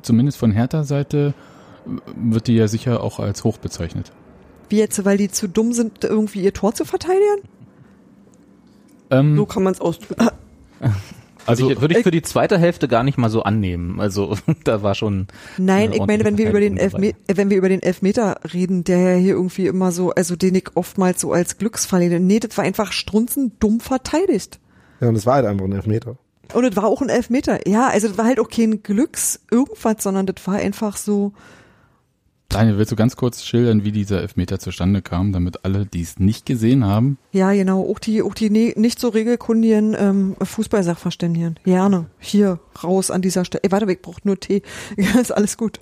[0.03, 1.35] zumindest von Hertha-Seite,
[2.17, 4.13] wird die ja sicher auch als hoch bezeichnet.
[4.69, 7.49] Wie jetzt, weil die zu dumm sind, irgendwie ihr Tor zu verteidigen?
[9.11, 10.29] Ähm, so kann man es ausdrücken.
[11.47, 14.01] also ich, würde ich für die zweite Hälfte gar nicht mal so annehmen.
[14.01, 15.29] Also da war schon.
[15.57, 18.99] Nein, ich meine, wenn wir über den Elfmeter, wenn wir über den Elfmeter reden, der
[18.99, 22.65] ja hier irgendwie immer so, also den ich oftmals so als Glücksfall, nee, das war
[22.65, 24.61] einfach strunzen dumm verteidigt.
[25.01, 26.19] Ja, und es war halt einfach ein Elfmeter.
[26.55, 27.69] Und das war auch ein Elfmeter.
[27.69, 31.33] Ja, also das war halt auch kein Glücks irgendwas, sondern das war einfach so,
[32.49, 36.19] Daniel, willst du ganz kurz schildern, wie dieser Elfmeter zustande kam, damit alle, die es
[36.19, 41.61] nicht gesehen haben, ja genau, auch die, auch die ne, nicht so regelkundigen ähm, Fußballsachverständigen.
[41.65, 43.65] Gerne, hier, raus an dieser Stelle.
[43.65, 44.63] Ey, warte, ich brauche nur Tee.
[44.97, 45.79] Ja, ist alles gut.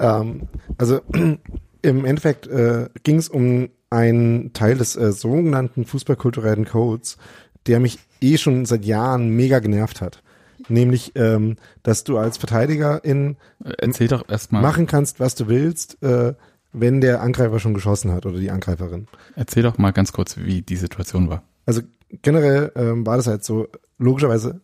[0.00, 1.00] Ähm, also
[1.82, 7.18] im Endeffekt äh, ging es um einen Teil des äh, sogenannten fußballkulturellen Codes,
[7.66, 10.22] der mich eh schon seit Jahren mega genervt hat.
[10.68, 15.48] Nämlich, ähm, dass du als Verteidiger in äh, erzähl doch erstmal, machen kannst, was du
[15.48, 16.34] willst, äh,
[16.72, 19.08] wenn der Angreifer schon geschossen hat oder die Angreiferin.
[19.34, 21.42] erzähl doch mal ganz kurz, wie die Situation war.
[21.66, 21.82] Also
[22.22, 23.68] generell ähm, war das halt so,
[23.98, 24.60] logischerweise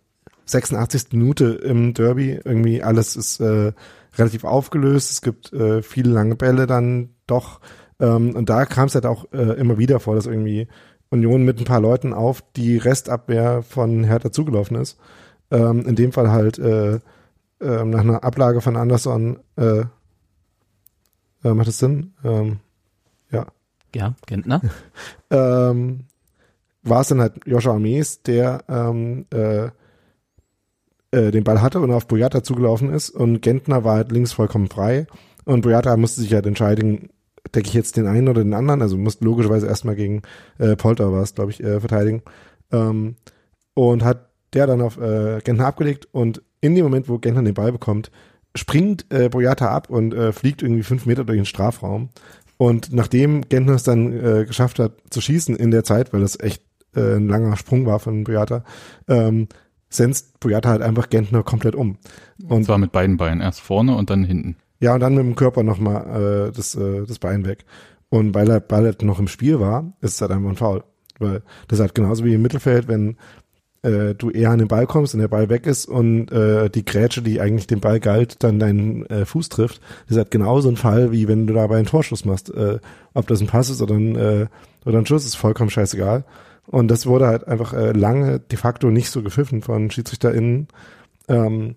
[0.47, 1.13] 86.
[1.13, 3.73] Minute im Derby, irgendwie alles ist äh,
[4.17, 7.61] relativ aufgelöst, es gibt äh, viele lange Bälle dann doch
[8.01, 10.69] ähm, und da kam es halt auch äh, immer wieder vor, dass irgendwie
[11.11, 14.99] Union mit ein paar Leuten auf die Restabwehr von Hertha zugelaufen ist.
[15.51, 16.97] Ähm, in dem Fall halt äh,
[17.61, 19.85] äh, nach einer Ablage von Anderson äh,
[21.45, 22.15] äh, macht das Sinn?
[22.25, 22.59] Ähm,
[23.31, 23.47] ja.
[23.95, 24.61] Ja, Gentner.
[25.31, 26.05] ähm,
[26.83, 29.71] war es dann halt Joshua Mees, der ähm, äh,
[31.11, 34.69] äh, den Ball hatte und auf Boyata zugelaufen ist und Gentner war halt links vollkommen
[34.69, 35.07] frei
[35.45, 37.11] und Boyata musste sich halt entscheiden,
[37.55, 40.23] decke ich jetzt den einen oder den anderen, also musste logischerweise erstmal gegen
[40.59, 42.23] äh, Polter war es, glaube ich, äh, verteidigen
[42.73, 43.17] ähm,
[43.75, 47.55] und hat der dann auf äh, Gentner abgelegt und in dem Moment, wo Gentner den
[47.55, 48.11] Ball bekommt,
[48.55, 52.09] springt äh, Boyata ab und äh, fliegt irgendwie fünf Meter durch den Strafraum
[52.57, 56.39] und nachdem Gentner es dann äh, geschafft hat zu schießen in der Zeit, weil das
[56.41, 56.63] echt
[56.95, 58.65] äh, ein langer Sprung war von Boyata,
[59.07, 59.49] ähm,
[59.89, 61.99] senzt Boyata halt einfach Gentner komplett um.
[62.47, 64.57] Und zwar mit beiden Beinen, erst vorne und dann hinten.
[64.81, 67.65] Ja, und dann mit dem Körper nochmal äh, das, äh, das Bein weg.
[68.11, 70.85] Und weil er Ball halt noch im Spiel war, ist es halt einfach ein Foul.
[71.19, 73.17] Weil das ist halt genauso wie im Mittelfeld, wenn
[73.83, 76.85] äh, du eher an den Ball kommst und der Ball weg ist und äh, die
[76.85, 79.81] Grätsche, die eigentlich den Ball galt, dann deinen äh, Fuß trifft.
[80.07, 82.51] Das ist halt genauso ein Fall, wie wenn du dabei einen Torschuss machst.
[82.55, 82.79] Äh,
[83.15, 84.47] ob das ein Pass ist oder ein, äh,
[84.85, 86.25] oder ein Schuss, ist vollkommen scheißegal.
[86.67, 90.69] Und das wurde halt einfach äh, lange de facto nicht so gepfiffen von SchiedsrichterInnen.
[91.29, 91.77] Ähm,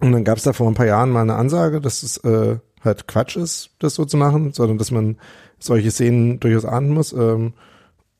[0.00, 2.58] und dann gab es da vor ein paar Jahren mal eine Ansage, dass es äh,
[2.82, 5.16] halt Quatsch ist, das so zu machen, sondern dass man
[5.58, 7.12] solche Szenen durchaus ahnden muss.
[7.12, 7.54] Ähm,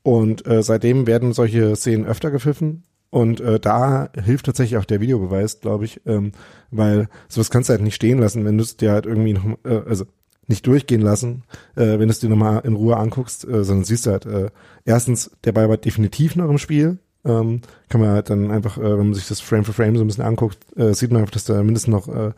[0.03, 2.83] und äh, seitdem werden solche Szenen öfter gepfiffen.
[3.09, 6.31] Und äh, da hilft tatsächlich auch der Videobeweis, glaube ich, ähm,
[6.71, 9.45] weil sowas kannst du halt nicht stehen lassen, wenn du es dir halt irgendwie noch,
[9.63, 10.05] äh, also
[10.47, 11.43] nicht durchgehen lassen,
[11.75, 14.49] äh, wenn du es dir nochmal in Ruhe anguckst, äh, sondern siehst du halt, äh,
[14.83, 18.83] erstens, der Ball war definitiv noch im Spiel, ähm, kann man halt dann einfach, äh,
[18.83, 21.33] wenn man sich das Frame für Frame so ein bisschen anguckt, äh, sieht man einfach,
[21.33, 22.31] dass da mindestens noch äh,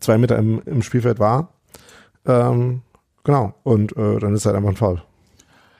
[0.00, 1.52] zwei Meter im, im Spielfeld war.
[2.26, 2.82] Ähm,
[3.24, 5.02] genau, und äh, dann ist halt einfach ein Foul.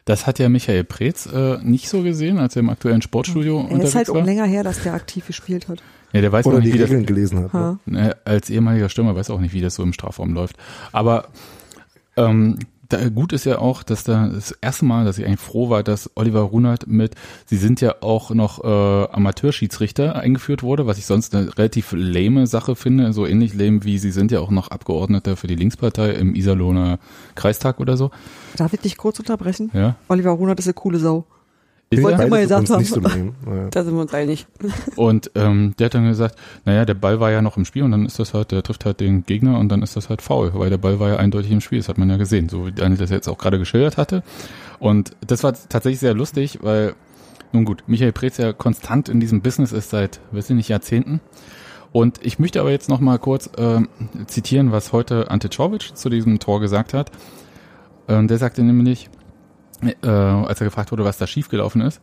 [0.04, 3.90] Das hat ja Michael Preetz äh, nicht so gesehen, als er im aktuellen Sportstudio unterwegs
[3.90, 4.24] ist halt auch war.
[4.24, 5.82] länger her, dass der aktiv gespielt hat.
[6.12, 7.52] Ja, der weiß Oder noch die nicht, wie das, Regeln gelesen hat.
[7.52, 7.60] Ne?
[7.60, 7.78] Ha.
[7.84, 10.56] Ne, als ehemaliger Stürmer weiß auch nicht, wie das so im Strafraum läuft.
[10.92, 11.28] Aber
[12.16, 15.68] ähm, da, gut ist ja auch, dass da das erste Mal, dass ich eigentlich froh
[15.68, 17.14] war, dass Oliver Runert mit,
[17.46, 22.46] sie sind ja auch noch äh, Amateurschiedsrichter eingeführt wurde, was ich sonst eine relativ lame
[22.46, 26.12] Sache finde, so ähnlich lame wie sie sind ja auch noch Abgeordneter für die Linkspartei
[26.12, 26.98] im Iserlohner
[27.34, 28.10] Kreistag oder so.
[28.56, 29.70] Darf ich dich kurz unterbrechen?
[29.74, 31.26] Ja, Oliver Runert ist eine coole Sau.
[31.90, 33.34] Wollte ich mal gesagt übrigens nicht so haben.
[33.46, 33.68] Ja.
[33.70, 34.46] Da sind wir uns einig.
[34.96, 36.36] Und ähm, der hat dann gesagt,
[36.66, 38.84] naja, der Ball war ja noch im Spiel und dann ist das halt, der trifft
[38.84, 41.50] halt den Gegner und dann ist das halt faul, weil der Ball war ja eindeutig
[41.50, 43.96] im Spiel, das hat man ja gesehen, so wie Daniel das jetzt auch gerade geschildert
[43.96, 44.22] hatte.
[44.78, 46.94] Und das war tatsächlich sehr lustig, weil,
[47.52, 51.20] nun gut, Michael Preetz ja konstant in diesem Business ist seit, weiß ich nicht, Jahrzehnten.
[51.92, 53.88] Und ich möchte aber jetzt noch mal kurz ähm,
[54.26, 57.10] zitieren, was heute Ante Czovic zu diesem Tor gesagt hat.
[58.08, 59.08] Ähm, der sagte nämlich,
[59.82, 62.00] äh, als er gefragt wurde, was da schiefgelaufen ist,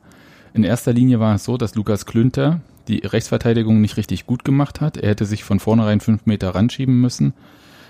[0.54, 4.80] in erster Linie war es so, dass Lukas Klünter die Rechtsverteidigung nicht richtig gut gemacht
[4.80, 4.96] hat.
[4.98, 7.34] Er hätte sich von vornherein fünf Meter ranschieben müssen.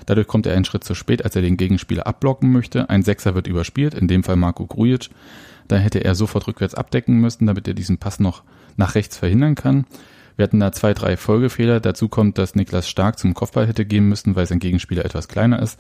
[0.06, 2.90] Dadurch kommt er einen Schritt zu spät, als er den Gegenspieler abblocken möchte.
[2.90, 5.10] Ein Sechser wird überspielt, in dem Fall Marco Grujic.
[5.68, 8.44] Da hätte er sofort rückwärts abdecken müssen, damit er diesen Pass noch
[8.78, 9.86] nach rechts verhindern kann.
[10.36, 11.80] Wir hatten da zwei, drei Folgefehler.
[11.80, 15.62] Dazu kommt, dass Niklas Stark zum Kopfball hätte gehen müssen, weil sein Gegenspieler etwas kleiner
[15.62, 15.80] ist,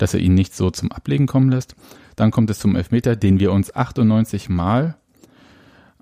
[0.00, 1.74] dass er ihn nicht so zum Ablegen kommen lässt.
[2.16, 4.96] Dann kommt es zum Elfmeter, den wir uns 98 Mal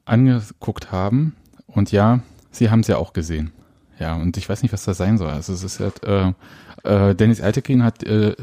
[0.04, 1.34] angeguckt haben.
[1.66, 2.20] Und ja,
[2.50, 3.52] Sie haben es ja auch gesehen.
[3.98, 5.30] Ja, und ich weiß nicht, was das sein soll.
[5.30, 6.32] Also es ist halt, äh,
[6.84, 8.34] äh, Dennis Altekin hat äh,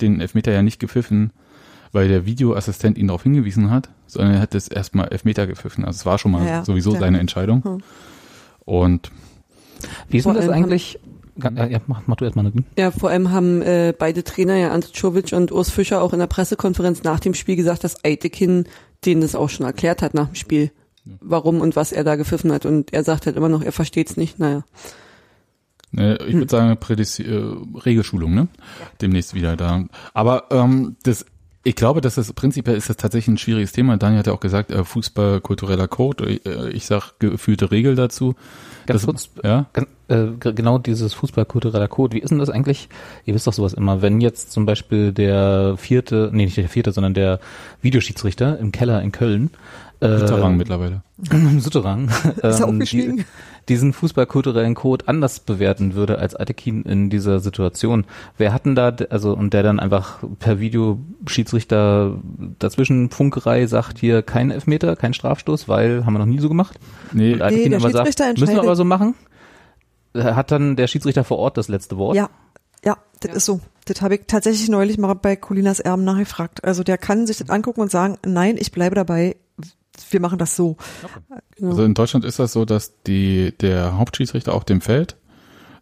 [0.00, 1.30] den Elfmeter ja nicht gepfiffen,
[1.92, 5.84] weil der Videoassistent ihn darauf hingewiesen hat, sondern er hat es erstmal Elfmeter gepfiffen.
[5.84, 7.62] Also es war schon mal Ja, sowieso der- seine Entscheidung.
[7.64, 7.78] Hm.
[8.64, 9.12] Und
[10.08, 10.98] Wie ist denn das eigentlich?
[11.36, 12.64] Ja, ja, mach, mach du erstmal eine.
[12.78, 16.20] Ja, vor allem haben äh, beide Trainer, ja Ante Czovic und Urs Fischer, auch in
[16.20, 18.66] der Pressekonferenz nach dem Spiel gesagt, dass Eitekin
[19.04, 20.70] denen das auch schon erklärt hat nach dem Spiel,
[21.20, 22.64] warum und was er da gepfiffen hat.
[22.66, 24.38] Und er sagt halt immer noch, er versteht's nicht.
[24.38, 24.64] Naja,
[25.96, 27.40] äh, ich würde sagen, Prädis äh,
[27.84, 28.48] Regelschulung, ne?
[29.00, 29.84] Demnächst wieder da.
[30.12, 31.26] Aber ähm, das
[31.64, 33.96] ich glaube, dass das prinzipiell ist das tatsächlich ein schwieriges Thema.
[33.96, 36.38] Daniel hat ja auch gesagt, äh, Fußball, kultureller Code.
[36.44, 38.34] Äh, ich sag gefühlte Regel dazu.
[38.86, 39.66] Ganz Das- kurz, Ja.
[39.72, 42.14] Ganz, äh, genau dieses Fußballkultureller Code.
[42.14, 42.88] Wie ist denn das eigentlich?
[43.24, 44.02] Ihr wisst doch sowas immer.
[44.02, 47.40] Wenn jetzt zum Beispiel der vierte, nee, nicht der vierte, sondern der
[47.80, 49.50] Videoschiedsrichter im Keller in Köln,
[50.00, 51.02] äh, Sitterrang mittlerweile.
[51.60, 53.16] Sutterang, Ist er ähm, aufgestiegen?
[53.18, 53.24] die,
[53.68, 58.04] diesen fußballkulturellen Code anders bewerten würde als Atekin in dieser Situation.
[58.36, 62.18] Wer hatten da, also, und der dann einfach per Videoschiedsrichter
[62.58, 66.78] dazwischen Funkerei sagt, hier kein Elfmeter, kein Strafstoß, weil haben wir noch nie so gemacht.
[67.12, 69.14] Nee, Und Atekin der aber sagt, Schiedsrichter müssen wir aber so machen.
[70.16, 72.16] Hat dann der Schiedsrichter vor Ort das letzte Wort?
[72.16, 72.30] Ja,
[72.84, 73.60] ja, das ist so.
[73.86, 76.64] Das habe ich tatsächlich neulich mal bei Colinas Erben nachgefragt.
[76.64, 79.36] Also der kann sich das angucken und sagen, nein, ich bleibe dabei,
[80.10, 80.76] wir machen das so.
[81.60, 85.16] Also in Deutschland ist das so, dass die, der Hauptschiedsrichter auf dem Feld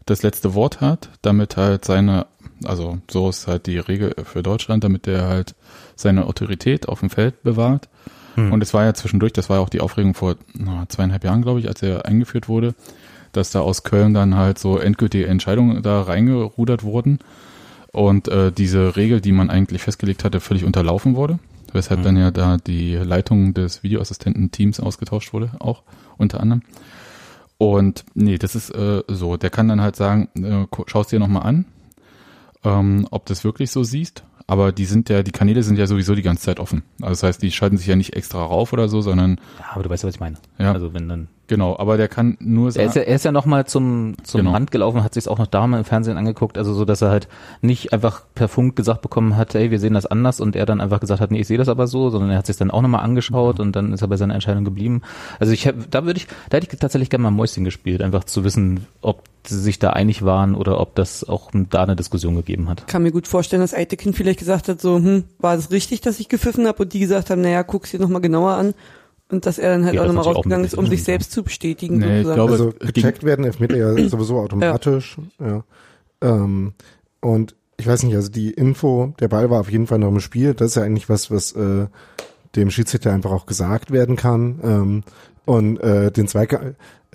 [0.07, 2.27] das letzte Wort hat, damit halt seine,
[2.65, 5.55] also so ist halt die Regel für Deutschland, damit der halt
[5.97, 7.89] seine Autorität auf dem Feld bewahrt.
[8.35, 8.53] Hm.
[8.53, 11.43] Und es war ja zwischendurch, das war ja auch die Aufregung vor na, zweieinhalb Jahren,
[11.43, 12.75] glaube ich, als er eingeführt wurde,
[13.33, 17.19] dass da aus Köln dann halt so endgültige Entscheidungen da reingerudert wurden
[17.93, 21.39] und äh, diese Regel, die man eigentlich festgelegt hatte, völlig unterlaufen wurde,
[21.73, 22.05] weshalb Mhm.
[22.05, 25.83] dann ja da die Leitung des Videoassistenten-Teams ausgetauscht wurde, auch
[26.19, 26.63] unter anderem.
[27.59, 31.19] Und nee, das ist äh, so, der kann dann halt sagen, äh, gu- schau's dir
[31.21, 31.65] nochmal an,
[32.65, 34.25] ähm, ob das wirklich so siehst.
[34.49, 36.83] Aber die sind ja, die Kanäle sind ja sowieso die ganze Zeit offen.
[37.01, 39.85] Also das heißt, die schalten sich ja nicht extra rauf oder so, sondern Ja, aber
[39.85, 40.37] du weißt ja, was ich meine.
[40.59, 40.73] Ja.
[40.73, 41.29] Also wenn dann.
[41.49, 42.89] Genau, aber der kann nur Er sagen.
[42.89, 44.53] ist ja, er ist ja noch mal zum, zum Genau.
[44.53, 47.11] Rand gelaufen, hat sich auch noch da mal im Fernsehen angeguckt, also so, dass er
[47.11, 47.29] halt
[47.61, 50.81] nicht einfach per Funk gesagt bekommen hat, hey, wir sehen das anders und er dann
[50.81, 52.83] einfach gesagt hat, nee, ich sehe das aber so, sondern er hat sich dann auch
[52.83, 55.03] nochmal angeschaut und dann ist er bei seiner Entscheidung geblieben.
[55.41, 58.25] Also ich hab, da würde ich, da hätte ich tatsächlich gerne mal Mäuschen gespielt, einfach
[58.25, 62.37] zu wissen, ob sie sich da einig waren oder ob das auch da eine Diskussion
[62.37, 62.87] gegeben hat.
[62.87, 66.21] kann mir gut vorstellen, dass Eitekin vielleicht gesagt hat, so, hm, war das richtig, dass
[66.21, 66.85] ich gepfiffen habe?
[66.85, 68.73] Und die gesagt haben, naja, guck's dir nochmal genauer an.
[69.33, 71.05] Und dass er dann halt Ja, auch nochmal rausgegangen ist, um sich ja.
[71.07, 71.99] selbst zu bestätigen.
[71.99, 72.35] Nee, ich sozusagen.
[72.37, 75.17] glaube- Also es gecheckt werden Elfmeter ja sowieso automatisch.
[75.41, 75.65] Ja.
[76.21, 76.75] Ähm,
[77.21, 80.21] und ich weiß nicht, also die Info, der Ball war auf jeden Fall noch im
[80.21, 80.55] Spiel.
[80.55, 81.87] Das ist ja eigentlich was, was äh,
[82.55, 84.61] dem Schiedsrichter einfach auch gesagt werden kann.
[84.63, 85.03] Ähm,
[85.47, 86.61] und äh, den Zweika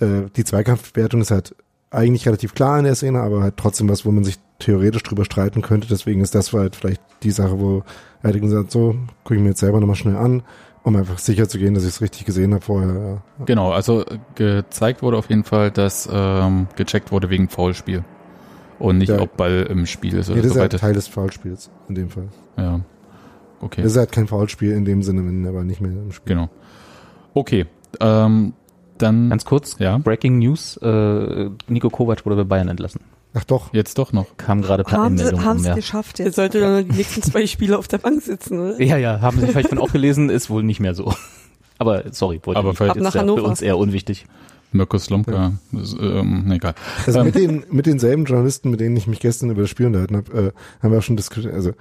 [0.00, 1.54] äh, die Zweikampfwertung ist halt
[1.90, 5.24] eigentlich relativ klar in der Szene, aber halt trotzdem was, wo man sich theoretisch drüber
[5.24, 5.88] streiten könnte.
[5.88, 7.82] Deswegen ist das halt vielleicht die Sache, wo
[8.22, 10.42] er gesagt, so, gucke ich mir jetzt selber nochmal schnell an,
[10.88, 13.22] um einfach sicher zu gehen, dass ich es richtig gesehen habe vorher.
[13.38, 13.44] Ja.
[13.44, 18.04] Genau, also gezeigt wurde auf jeden Fall, dass ähm, gecheckt wurde wegen Foulspiel.
[18.78, 19.20] Und nicht, Ja.
[19.20, 20.80] ob Ball im Spiel ist oder das so ist halt weiter.
[20.80, 22.28] Teil des Foulspiels in dem Fall.
[22.56, 22.80] Ja.
[23.60, 23.82] Okay.
[23.82, 26.34] Das ist halt kein Foulspiel in dem Sinne, wenn er aber nicht mehr im Spiel.
[26.36, 26.48] Genau.
[27.34, 27.66] Okay.
[28.00, 28.52] Ähm,
[28.98, 29.98] dann Ganz kurz, Ja.
[29.98, 33.00] Breaking News, äh, Nico Kovac wurde bei Bayern entlassen.
[33.34, 34.36] Ach doch, jetzt doch noch.
[34.36, 35.74] Kam gerade per Haben sie Einmeldung haben um, sie ja.
[35.74, 36.36] geschafft Er jetzt.
[36.36, 38.82] sollte dann die nächsten zwei Spiele auf der Bank sitzen, oder?
[38.82, 41.12] Ja, ja, haben Sie vielleicht von auch gelesen, ist wohl nicht mehr so.
[41.78, 44.26] Aber sorry, wollte Aber ich vielleicht- ist ja für uns eher unwichtig.
[44.72, 45.52] Mirko Slomka.
[45.72, 46.74] Das, Ähm, nee, egal.
[47.06, 49.86] Also Ähm, mit den mit denselben Journalisten, mit denen ich mich gestern über das Spiel
[49.86, 50.52] unterhalten habe, äh,
[50.82, 51.54] haben wir auch schon diskutiert.
[51.54, 51.72] Also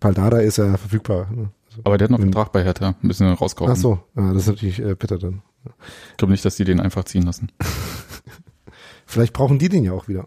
[0.00, 1.28] Paldada ist ja verfügbar.
[1.34, 1.50] Ne?
[1.68, 1.80] So.
[1.84, 2.94] Aber der hat noch Wenn- Vertrag bei Hertha.
[3.02, 3.72] Müssen wir rauskaufen.
[3.72, 5.42] Ach so, ja, das ist natürlich äh, bitter dann.
[6.10, 7.50] Ich glaube nicht, dass die den einfach ziehen lassen.
[9.06, 10.26] Vielleicht brauchen die den ja auch wieder.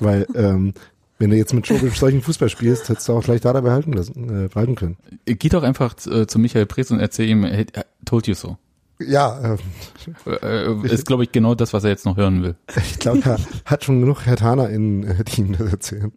[0.00, 0.74] Weil, ähm,
[1.18, 3.92] wenn du jetzt mit Jovic solchen Fußball spielst, hättest du auch gleich da dabei halten
[3.92, 4.96] lassen, äh, behalten können.
[5.24, 8.56] Geht doch einfach äh, zu Michael Preetz und erzähl ihm, hey, I told you so.
[9.00, 9.56] Ja, äh,
[10.30, 12.54] Äh, äh, ist, glaube ich, genau das, was er jetzt noch hören will.
[12.76, 16.12] ich glaube, er hat schon genug Hertaner in äh, die ihm das erzählen.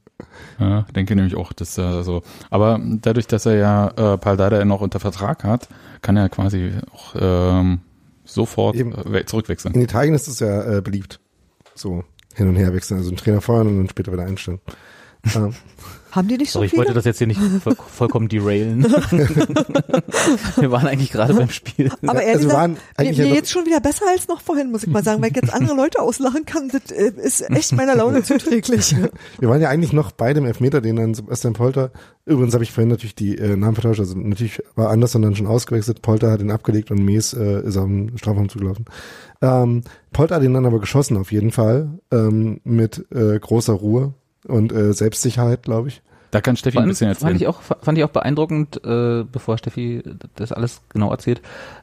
[0.59, 2.21] Ja, denke nämlich auch, dass er so.
[2.49, 5.67] Aber dadurch, dass er ja äh, Paul Dardai noch unter Vertrag hat,
[6.01, 7.79] kann er quasi auch ähm,
[8.23, 8.93] sofort Eben.
[8.93, 9.73] äh, we- zurückwechseln.
[9.73, 11.19] In Italien ist es ja äh, beliebt.
[11.73, 12.03] So
[12.35, 12.97] hin und her wechseln.
[12.97, 14.59] Also einen Trainer feuern und dann später wieder einstellen.
[15.35, 15.55] ähm,
[16.15, 16.79] Haben die nicht so Sorry, ich viele?
[16.83, 18.83] wollte das jetzt hier nicht voll, vollkommen derailen.
[20.57, 21.91] Wir waren eigentlich gerade beim Spiel.
[22.07, 24.41] Aber Ja, ehrlich also gesagt, mir, ja mir noch- jetzt schon wieder besser als noch
[24.41, 27.41] vorhin, muss ich mal sagen, weil ich jetzt andere Leute auslachen kann, das äh, ist
[27.49, 28.95] echt meiner Laune zuträglich.
[29.39, 31.91] wir waren ja eigentlich noch bei dem Elfmeter, den dann Sebastian Polter,
[32.25, 35.47] übrigens habe ich vorhin natürlich die äh, Namen vertauscht, also natürlich war Anderson dann schon
[35.47, 38.85] ausgewechselt, Polter hat ihn abgelegt und Mees äh, ist am Strafraum zugelaufen.
[39.41, 39.81] Ähm,
[40.13, 44.13] Polter hat ihn dann aber geschossen auf jeden Fall, ähm, mit äh, großer Ruhe
[44.47, 46.01] und äh, Selbstsicherheit, glaube ich.
[46.35, 47.35] Da kann Steffi ein bisschen fand erzählen.
[47.37, 50.03] ich auch fand ich auch beeindruckend, äh, bevor Steffi
[50.35, 51.41] das alles genau erzählt,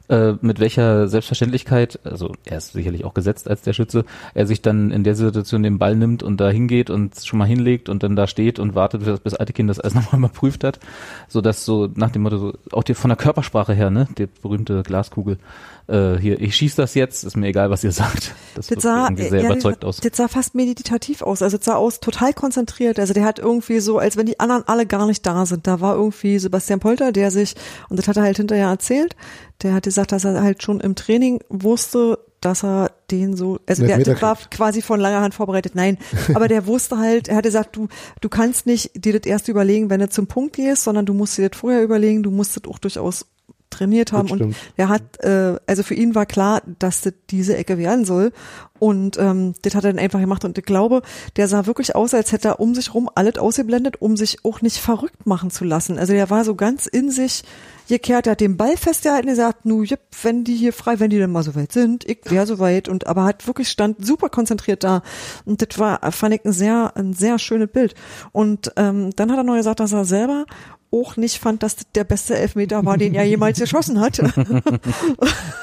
[0.09, 4.05] äh, mit welcher Selbstverständlichkeit, also er ist sicherlich auch gesetzt als der Schütze,
[4.35, 7.47] er sich dann in der Situation den Ball nimmt und da hingeht und schon mal
[7.47, 10.79] hinlegt und dann da steht und wartet, bis, bis Altekin das alles nochmal überprüft hat,
[11.27, 14.27] so dass so nach dem Motto so, auch die, von der Körpersprache her, ne, die
[14.27, 15.39] berühmte Glaskugel,
[15.87, 18.33] äh, hier, ich schieß das jetzt, ist mir egal, was ihr sagt.
[18.55, 19.97] Das, sah, irgendwie sehr ja, überzeugt das, aus.
[19.97, 21.41] das sah fast meditativ aus.
[21.41, 22.99] Also das sah aus total konzentriert.
[22.99, 25.67] Also der hat irgendwie so, als wenn die anderen alle gar nicht da sind.
[25.67, 27.55] Da war irgendwie Sebastian Polter, der sich,
[27.89, 29.15] und das hat er halt hinterher erzählt,
[29.61, 33.85] der hat gesagt, dass er halt schon im Training wusste, dass er den so, also
[33.85, 35.75] der, das war quasi von langer Hand vorbereitet.
[35.75, 35.97] Nein,
[36.33, 37.87] aber der wusste halt, er hatte gesagt, du,
[38.21, 41.37] du kannst nicht dir das erst überlegen, wenn du zum Punkt gehst, sondern du musst
[41.37, 43.25] dir das vorher überlegen, du musst das auch durchaus
[43.73, 47.77] trainiert haben und er hat, äh, also für ihn war klar, dass das diese Ecke
[47.77, 48.31] werden soll.
[48.79, 50.43] Und ähm, das hat er dann einfach gemacht.
[50.43, 51.03] Und ich glaube,
[51.37, 54.61] der sah wirklich aus, als hätte er um sich rum alles ausgeblendet, um sich auch
[54.61, 55.97] nicht verrückt machen zu lassen.
[55.97, 57.43] Also der war so ganz in sich
[57.87, 61.09] gekehrt, er hat den Ball festgehalten, er sagt, nu, jip, wenn die hier frei, wenn
[61.09, 62.89] die denn mal so weit sind, ich wäre so weit.
[62.89, 65.01] Und aber hat wirklich stand super konzentriert da.
[65.45, 67.95] Und das war, fand ich ein sehr, ein sehr schönes Bild.
[68.33, 70.45] Und ähm, dann hat er noch gesagt, dass er selber
[70.93, 74.21] auch nicht fand, dass das der beste Elfmeter war, den er jemals geschossen hat.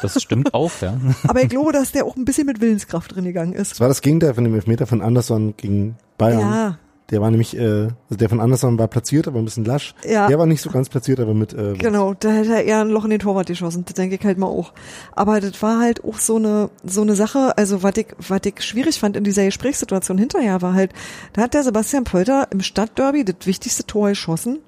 [0.02, 0.96] Das stimmt auch, ja.
[1.28, 3.72] Aber ich glaube, dass der auch ein bisschen mit Willenskraft drin gegangen ist.
[3.72, 6.40] Das war das Gegenteil von dem Elfmeter von Anderson gegen Bayern.
[6.40, 6.78] Ja,
[7.10, 9.94] Der war nämlich, äh, also der von Anderson war platziert, aber ein bisschen lasch.
[10.08, 10.26] Ja.
[10.28, 12.14] Der war nicht so ganz platziert, aber mit äh, genau.
[12.14, 13.84] Da hätte er eher ein Loch in den Torwart geschossen.
[13.84, 14.72] Das denke ich halt mal auch.
[15.12, 18.62] Aber das war halt auch so eine, so eine Sache, also was ich, was ich
[18.62, 20.92] schwierig fand in dieser Gesprächssituation hinterher war halt,
[21.34, 24.60] da hat der Sebastian Polter im Stadtderby das wichtigste Tor geschossen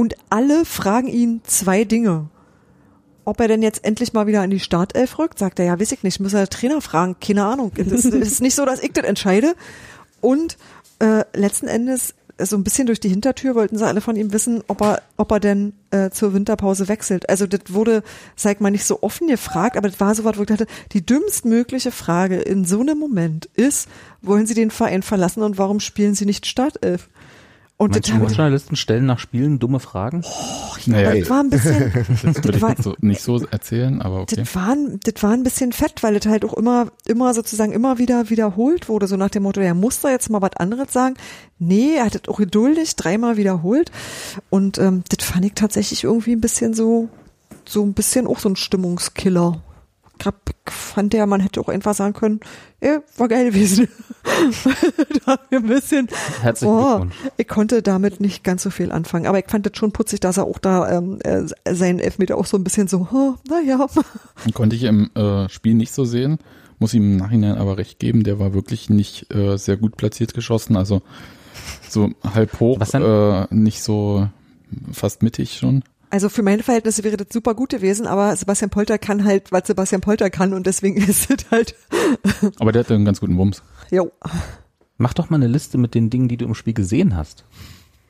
[0.00, 2.30] und alle fragen ihn zwei Dinge.
[3.26, 5.92] Ob er denn jetzt endlich mal wieder in die Startelf rückt, sagt er, ja, weiß
[5.92, 7.70] ich nicht, muss er Trainer fragen, keine Ahnung.
[7.76, 9.54] Das ist nicht so, dass ich das entscheide.
[10.22, 10.56] Und
[11.00, 14.32] äh, letzten Endes, äh, so ein bisschen durch die Hintertür wollten sie alle von ihm
[14.32, 17.28] wissen, ob er, ob er denn äh, zur Winterpause wechselt.
[17.28, 18.02] Also das wurde,
[18.36, 21.04] sag mal, nicht so offen gefragt, aber das war so was, wo ich dachte, die
[21.04, 23.86] dümmstmögliche Frage in so einem Moment ist,
[24.22, 27.10] wollen sie den Verein verlassen und warum spielen sie nicht Startelf?
[27.80, 30.22] Und hab ich- Journalisten stellen nach Spielen dumme Fragen.
[30.84, 34.02] naja, das war ein bisschen, das würde das ich war, nicht so, nicht so erzählen,
[34.02, 34.36] aber okay.
[34.36, 37.72] das war, ein- das war ein bisschen fett, weil das halt auch immer, immer sozusagen
[37.72, 40.92] immer wieder wiederholt wurde, so nach dem Motto, er muss da jetzt mal was anderes
[40.92, 41.14] sagen.
[41.58, 43.90] Nee, er hat das auch geduldig dreimal wiederholt.
[44.50, 47.08] Und ähm, das fand ich tatsächlich irgendwie ein bisschen so,
[47.64, 49.62] so ein bisschen auch so ein Stimmungskiller.
[50.20, 50.34] Grad
[50.66, 52.40] fand der, man hätte auch einfach sagen können,
[52.80, 53.88] ja, war geil gewesen.
[55.24, 56.08] da hab ich ein bisschen,
[56.42, 57.14] Herzlichen oh, Glückwunsch.
[57.36, 59.26] ich konnte damit nicht ganz so viel anfangen.
[59.26, 61.42] Aber ich fand das schon putzig, dass er auch da ähm, äh,
[61.72, 63.86] seinen Elfmeter auch so ein bisschen so, oh, naja.
[64.54, 66.38] Konnte ich im äh, Spiel nicht so sehen,
[66.78, 70.34] muss ihm im Nachhinein aber recht geben, der war wirklich nicht äh, sehr gut platziert
[70.34, 71.02] geschossen, also
[71.88, 74.28] so halb hoch, äh, nicht so
[74.92, 75.82] fast mittig schon.
[76.10, 79.66] Also für meine Verhältnisse wäre das super gut gewesen, aber Sebastian Polter kann halt, was
[79.68, 81.74] Sebastian Polter kann und deswegen ist es halt,
[82.58, 83.62] Aber der hatte einen ganz guten Wumms.
[83.90, 84.10] jo.
[84.98, 87.44] Mach doch mal eine Liste mit den Dingen, die du im Spiel gesehen hast.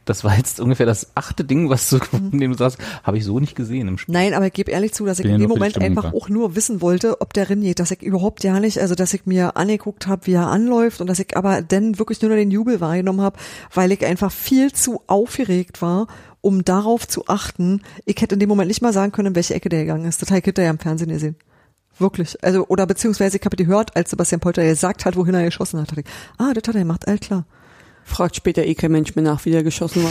[0.07, 2.31] Das war jetzt ungefähr das achte Ding, was du, Mhm.
[2.33, 4.13] in dem du sagst, habe ich so nicht gesehen im Spiel.
[4.13, 6.17] Nein, aber ich gebe ehrlich zu, dass ich Bin in dem Moment einfach da.
[6.17, 9.25] auch nur wissen wollte, ob der reingeht, dass ich überhaupt ja nicht, also dass ich
[9.27, 12.51] mir angeguckt habe, wie er anläuft und dass ich aber dann wirklich nur noch den
[12.51, 13.39] Jubel wahrgenommen habe,
[13.73, 16.09] weil ich einfach viel zu aufgeregt war,
[16.41, 17.83] um darauf zu achten.
[18.05, 20.23] Ich hätte in dem Moment nicht mal sagen können, in welche Ecke der gegangen ist.
[20.23, 21.37] Das habe ich hinterher im Fernsehen gesehen.
[21.99, 22.43] Wirklich.
[22.43, 25.81] Also, oder beziehungsweise ich habe die gehört, als Sebastian Polter gesagt hat, wohin er geschossen
[25.81, 25.91] hat.
[25.91, 26.07] Dachte ich,
[26.39, 27.45] ah, das hat er gemacht, all klar.
[28.05, 30.11] Fragt später eh kein Mensch mehr nach, wie der geschossen war.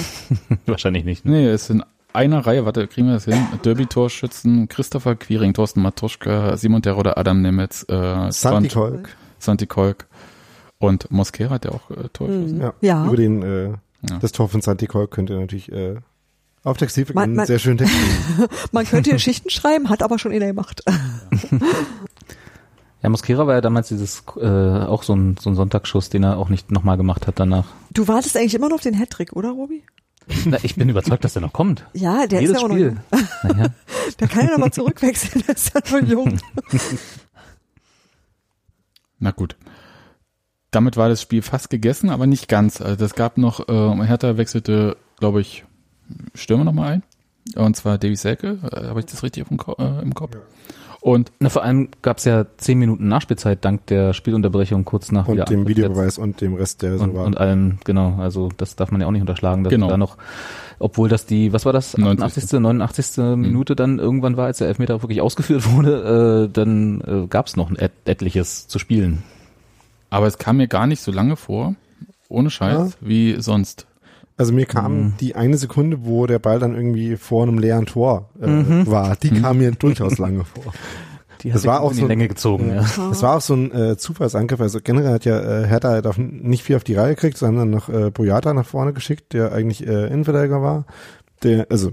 [0.68, 1.26] Wahrscheinlich nicht.
[1.26, 3.48] Nee, es sind einer Reihe, warte, kriegen wir das hin?
[3.64, 9.10] Derby-Torschützen, Christopher Quiring, Thorsten Matuschka, Simon Terodde, Adam Nemetz, äh, Santi Kolk.
[9.40, 10.08] Santi Kolk
[10.78, 12.56] und Mosquera hat ja auch äh, Tor geschossen.
[12.58, 12.62] Mhm.
[12.62, 12.74] Ja.
[12.82, 13.06] Ja.
[13.06, 13.70] Über den, äh,
[14.10, 14.18] Ja.
[14.22, 15.96] das Tor von Santi Kolk könnt ihr natürlich äh,
[16.64, 18.48] auf Textilfik Man- man- sehr schönen Text lesen.
[18.72, 20.84] Man könnte hier Schichten schreiben, hat aber schon einer gemacht.
[23.02, 26.38] Ja, Mosquera war ja damals dieses äh, auch so ein, so ein Sonntagsschuss, den er
[26.38, 27.64] auch nicht nochmal gemacht hat danach.
[27.94, 29.84] Du wartest eigentlich immer noch auf den Hattrick, oder, Robi?
[30.44, 31.86] Na, ich bin überzeugt, dass der noch kommt.
[31.94, 32.88] Ja, der Jedes ist ja auch noch Spiel.
[32.88, 33.28] jung.
[33.44, 33.68] Naja.
[34.20, 36.40] Der kann ja noch mal zurückwechseln, der ist ja noch jung.
[39.20, 39.56] Na gut.
[40.72, 42.82] Damit war das Spiel fast gegessen, aber nicht ganz.
[42.82, 45.64] Also das gab noch, äh, Hertha wechselte, glaube ich,
[46.34, 47.04] Stürmer nochmal ein.
[47.56, 50.38] Und zwar Davy Selke, äh, habe ich das richtig auf dem Ko äh, im Kopf?
[51.02, 55.50] Und Na, vor allem gab's ja zehn Minuten Nachspielzeit dank der Spielunterbrechung kurz nach Und
[55.50, 57.26] dem Videobeweis und dem Rest, der so Und, war.
[57.26, 59.88] und allem, genau, also das darf man ja auch nicht unterschlagen, dass Genau.
[59.88, 60.18] da noch,
[60.78, 62.26] obwohl das die, was war das, 90.
[62.26, 63.18] 88., 89.
[63.38, 67.70] Minute dann irgendwann war, als der Elfmeter wirklich ausgeführt wurde, äh, dann äh, gab's noch
[67.70, 69.24] ein et etliches zu spielen.
[70.10, 71.76] aber es kam mir gar nicht so lange vor,
[72.28, 72.90] ohne Scheiß, Ja.
[73.00, 73.88] wie sonst.
[74.40, 75.14] Also mir kam Mhm.
[75.20, 78.48] die eine Sekunde, wo der Ball dann irgendwie vor einem leeren Tor äh,
[78.88, 80.74] war, die kam mir durchaus lange vor.
[81.42, 82.86] Die Das sich war auch in so Länge gezogen, ja.
[83.10, 84.60] Das war auch so ein äh, Zufallsangriff.
[84.60, 87.70] Also generell hat ja äh, Hertha halt auf, nicht viel auf die Reihe gekriegt, sondern
[87.70, 90.86] noch äh, Boyata nach vorne geschickt, der eigentlich äh, Innenverteidiger war.
[91.44, 91.92] Der, also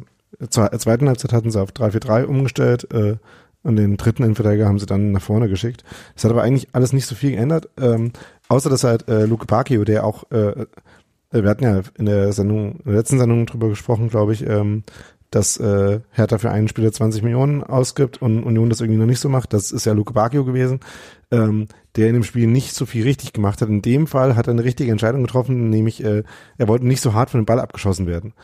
[0.50, 3.16] zur zweiten Halbzeit hatten sie auf 3-4-3 umgestellt äh,
[3.62, 5.84] und den dritten Innenverteidiger haben sie dann nach vorne geschickt.
[6.14, 8.12] Das hat aber eigentlich alles nicht so viel geändert, ähm,
[8.48, 10.66] außer dass halt äh, Luke Bacchio, der auch, äh,
[11.42, 14.84] wir hatten ja in der Sendung, in der letzten Sendung drüber gesprochen, glaube ich, ähm,
[15.30, 19.20] dass äh, Hertha für einen Spieler 20 Millionen ausgibt und Union das irgendwie noch nicht
[19.20, 19.52] so macht.
[19.52, 20.80] Das ist ja Luke Bacchio gewesen,
[21.30, 21.66] ähm,
[21.96, 23.68] der in dem Spiel nicht so viel richtig gemacht hat.
[23.68, 26.22] In dem Fall hat er eine richtige Entscheidung getroffen, nämlich äh,
[26.58, 28.34] er wollte nicht so hart von dem Ball abgeschossen werden.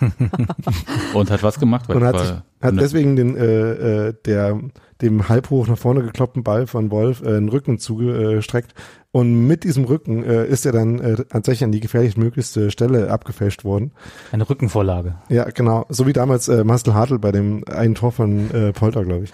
[1.14, 4.60] Und hat was gemacht, weil und hat, sich, hat deswegen den äh, äh, der
[5.02, 8.74] dem halb hoch nach vorne gekloppten Ball von Wolf äh, den Rücken zugestreckt
[9.12, 13.10] und mit diesem Rücken äh, ist er dann äh, tatsächlich an die gefährlich möglichste Stelle
[13.10, 13.90] abgefälscht worden.
[14.30, 15.16] Eine Rückenvorlage.
[15.28, 15.84] Ja, genau.
[15.88, 19.32] So wie damals äh, Marcel Hartl bei dem einen Tor von äh, Polter, glaube ich.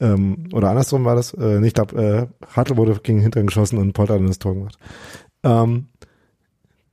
[0.00, 1.34] Ähm, oder andersrum war das.
[1.34, 4.38] Äh, ich glaube, äh, Hartl wurde gegen den Hintern geschossen und Polter hat dann das
[4.38, 4.78] Tor gemacht.
[5.42, 5.88] Ähm,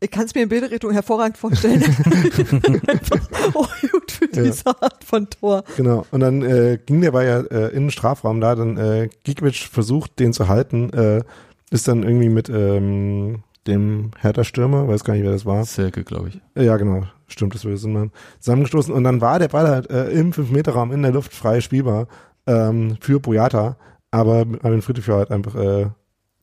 [0.06, 1.82] Ich kann es mir in Bildrichtung hervorragend vorstellen.
[2.88, 3.20] Einfach,
[3.56, 4.43] oh, gut für Ja.
[4.43, 5.64] diese Art von Tor.
[5.78, 6.06] genau.
[6.12, 9.58] Und dann äh, ging der Ball ja äh, in den Strafraum da, dann äh, Gikiewicz
[9.58, 11.24] versucht, den zu halten, äh,
[11.72, 16.30] ist dann irgendwie mit ähm, dem Hertha-Stürmer, weiß gar nicht, wer das war, Selke, glaube
[16.30, 16.41] ich.
[16.56, 17.03] Ja, genau.
[17.28, 18.12] Stimmt, das würde Sinn machen.
[18.39, 22.08] Zusammengestoßen und dann war der Ball halt äh, im 5-Meter-Raum in der Luft frei spielbar
[22.45, 23.78] ähm, für Boyata,
[24.12, 25.88] aber Armin Friedrich war halt einfach äh,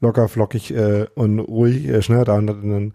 [0.01, 2.93] locker, flockig äh, und ruhig äh, schneller da und hat dann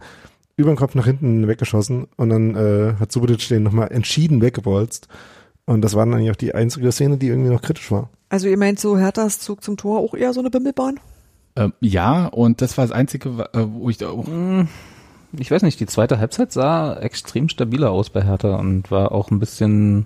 [0.57, 5.07] über den Kopf nach hinten weggeschossen und dann äh, hat Subotic den nochmal entschieden weggebolzt
[5.65, 8.09] und das war dann eigentlich auch die einzige Szene, die irgendwie noch kritisch war.
[8.29, 10.99] Also ihr meint so Herthas Zug zum Tor auch eher so eine Bimmelbahn?
[11.55, 14.67] Ähm, ja, und das war das Einzige, äh, wo ich da auch Hm,
[15.37, 19.29] Ich weiß nicht, die zweite Halbzeit sah extrem stabiler aus bei Hertha und war auch
[19.31, 20.05] ein bisschen,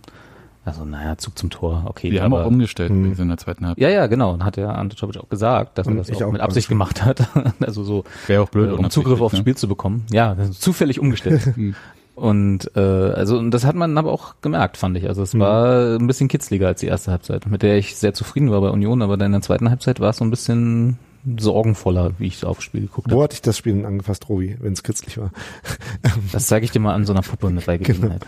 [0.64, 2.10] also naja, Zug zum Tor, okay.
[2.10, 3.00] Die haben aber- auch umgestellt Hm.
[3.00, 3.82] übrigens in der zweiten Halbzeit.
[3.82, 4.32] Ja, ja, genau.
[4.34, 7.04] Und hat ja Ante Czovic auch gesagt, dass er das auch, auch mit Absicht gemacht
[7.04, 7.28] hat.
[7.60, 9.40] also so, Wäre auch blöd, äh, um Zugriff aufs ne?
[9.40, 10.06] Spiel zu bekommen.
[10.12, 11.42] Ja, zufällig umgestellt.
[11.56, 11.76] Hm.
[12.14, 15.08] Und äh, also und das hat man aber auch gemerkt, fand ich.
[15.08, 15.40] Also es Mhm.
[15.40, 18.70] war ein bisschen kitzliger als die erste Halbzeit, mit der ich sehr zufrieden war bei
[18.70, 21.00] Union, aber dann in der zweiten Halbzeit war es so ein bisschen
[21.38, 23.24] sorgenvoller, wie ich aufs Spiel geguckt Wo habe.
[23.26, 25.32] hatte ich das Spiel denn angefasst, Robi, wenn es kitzlig war?
[26.32, 28.26] Das zeige ich dir mal an so einer Puppe mit bei Gelegenheit.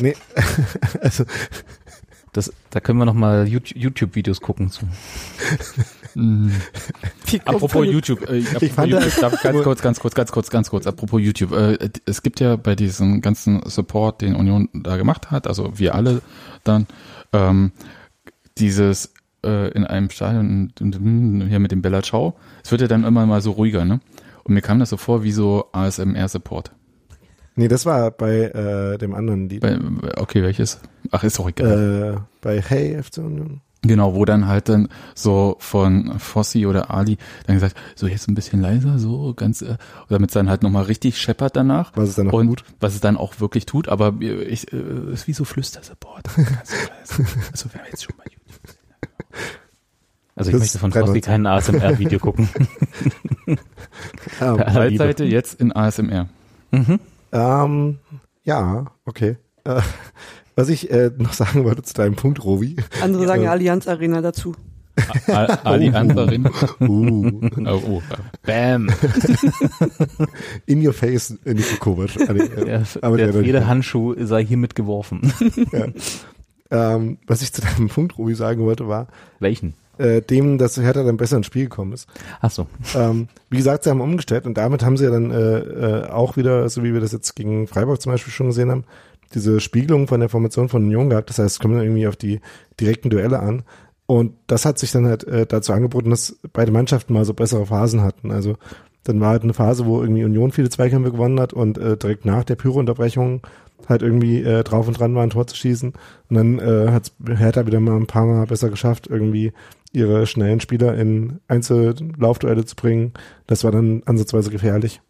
[0.00, 0.14] Nee,
[1.00, 1.24] also
[2.32, 4.86] Das, da können wir noch mal YouTube- YouTube-Videos gucken zu.
[6.14, 6.52] Mhm.
[7.44, 10.70] Apropos YouTube, äh, apropos fand YouTube das- darf, ganz kurz, ganz kurz, ganz kurz, ganz
[10.70, 11.52] kurz, apropos YouTube.
[11.52, 15.94] Äh, es gibt ja bei diesem ganzen Support, den Union da gemacht hat, also wir
[15.94, 16.22] alle
[16.64, 16.86] dann,
[17.32, 17.72] ähm,
[18.58, 19.12] dieses
[19.44, 22.34] äh, in einem Stadion und- und hier mit dem Bella Ciao,
[22.64, 24.00] es wird ja dann immer mal so ruhiger, ne?
[24.44, 26.72] Und mir kam das so vor wie so ASMR-Support.
[27.54, 29.60] nee, das war bei äh, dem anderen Lied.
[29.60, 29.78] Bei-
[30.16, 30.80] Okay, welches?
[31.10, 32.16] Ach, ist doch egal.
[32.18, 33.60] Äh, bei Hey FC Union.
[33.82, 37.16] Genau, wo dann halt dann so von Fossi oder Ali
[37.46, 39.76] dann gesagt, so jetzt ein bisschen leiser, so ganz, äh,
[40.08, 41.92] damit es dann halt nochmal richtig scheppert danach.
[41.94, 42.64] Was es dann und tut.
[42.80, 46.24] was es dann auch wirklich tut, aber ich, äh, ist wie so Flüstersupport.
[47.52, 48.47] Also wenn wir jetzt schon bei YouTube.
[50.34, 52.48] Also ich Das möchte von Frosty kein ASMR-Video gucken.
[54.40, 54.52] Ja.
[54.84, 54.98] Liebe.
[54.98, 56.28] Zeitseite jetzt in ASMR.
[56.70, 57.00] mhm.
[57.32, 57.98] Ähm,
[58.44, 59.36] ja, okay.
[59.64, 59.80] Äh,
[60.54, 62.76] was ich äh, noch sagen wollte zu deinem Punkt, Robi.
[63.02, 63.50] Andere sagen Ja.
[63.52, 64.54] Allianz Arena dazu.
[65.28, 66.48] A- Ali Ansarin.
[66.80, 68.02] Uh, Oh, oh.
[68.42, 68.88] Bam.
[70.66, 72.16] in your face, äh, Nico Kovac.
[72.16, 75.32] Äh, Der, aber der der- Federhandschuh sei hiermit geworfen.
[76.70, 79.08] Ähm, was ich zu deinem Punkt, Ruby, sagen wollte, war,
[79.40, 79.74] Welchen?
[79.98, 82.08] äh, dem, dass Hertha dann besser ins Spiel gekommen ist.
[82.40, 82.66] Ach so.
[82.94, 86.36] Ähm, wie gesagt, sie haben umgestellt und damit haben sie ja dann äh, äh, auch
[86.36, 88.84] wieder, so wie wir das jetzt gegen Freiburg zum Beispiel schon gesehen haben,
[89.34, 91.30] diese Spiegelung von der Formation von Union gehabt.
[91.30, 92.40] Das heißt, es kommt dann irgendwie auf die
[92.80, 93.62] direkten Duelle an.
[94.06, 97.66] Und das hat sich dann halt äh, dazu angeboten, dass beide Mannschaften mal so bessere
[97.66, 98.30] Phasen hatten.
[98.30, 98.56] Also
[99.04, 102.24] dann war halt eine Phase, wo irgendwie Union viele Zweikämpfe gewonnen hat und äh, direkt
[102.24, 103.42] nach der Pyro-Unterbrechung
[103.86, 105.92] halt irgendwie äh, drauf und dran war, ein Tor zu schießen.
[106.28, 109.52] Und dann äh, hat Hertha wieder mal ein paar Mal besser geschafft, irgendwie
[109.92, 113.12] ihre schnellen Spieler in Einzellaufduelle zu bringen.
[113.46, 115.00] Das war dann ansatzweise gefährlich.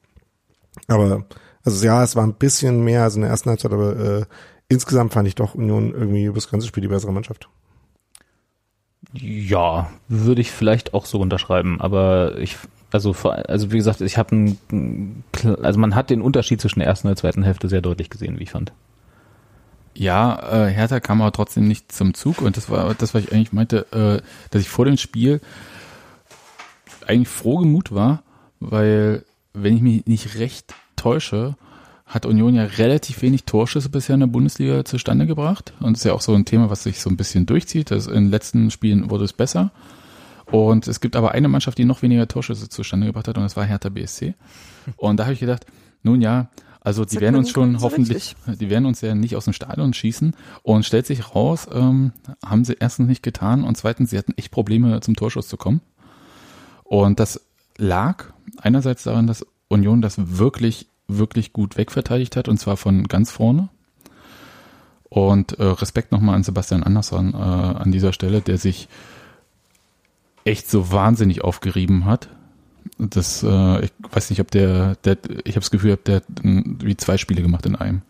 [0.87, 1.25] Aber,
[1.65, 4.25] also ja, es war ein bisschen mehr als in der ersten Halbzeit, aber äh,
[4.69, 7.49] insgesamt fand ich doch Union irgendwie über das ganze Spiel die bessere Mannschaft.
[9.13, 12.59] Ja, würde ich vielleicht auch so unterschreiben, aber ich,
[12.91, 14.57] also, also wie gesagt, ich habe
[15.63, 18.39] also man hat den Unterschied zwischen der ersten und der zweiten Hälfte sehr deutlich gesehen,
[18.39, 18.73] wie ich fand.
[19.95, 23.33] Ja, äh, Hertha kam aber trotzdem nicht zum Zug und das war das, was ich
[23.33, 25.41] eigentlich meinte, äh, dass ich vor dem Spiel
[27.07, 28.23] eigentlich frohgemut war,
[28.61, 29.25] weil
[29.55, 31.57] wenn ich mich nicht recht täusche,
[32.07, 36.05] hat Union ja relativ wenig Torschüsse bisher in der Bundesliga zustande gebracht und das ist
[36.05, 37.91] ja auch so ein Thema, was sich so ein bisschen durchzieht.
[37.91, 39.73] Das in den letzten Spielen wurde es besser
[40.51, 43.57] und es gibt aber eine Mannschaft, die noch weniger Torschüsse zustande gebracht hat und das
[43.57, 44.35] war Hertha BSC.
[44.97, 45.67] Und da habe ich gedacht,
[46.03, 46.49] nun ja,
[46.81, 49.93] also die werden uns schon so hoffentlich, die werden uns ja nicht aus dem Stadion
[49.93, 52.13] schießen und stellt sich raus, ähm,
[52.45, 55.83] haben sie erstens nicht getan und zweitens, sie hatten echt Probleme zum Torschuss zu kommen.
[56.85, 57.43] Und das
[57.77, 58.25] lag
[58.57, 63.69] einerseits daran, dass Union das wirklich, wirklich gut wegverteidigt hat und zwar von ganz vorne.
[65.11, 68.89] Und äh, Respekt nochmal an Sebastian Andersson äh, an dieser Stelle, der sich
[70.49, 72.29] echt so wahnsinnig aufgerieben hat.
[72.99, 76.79] Das, äh, ich weiß nicht, ob der, der ich habe das Gefühl, der hat mm,
[76.83, 78.03] wie zwei Spiele gemacht in einem.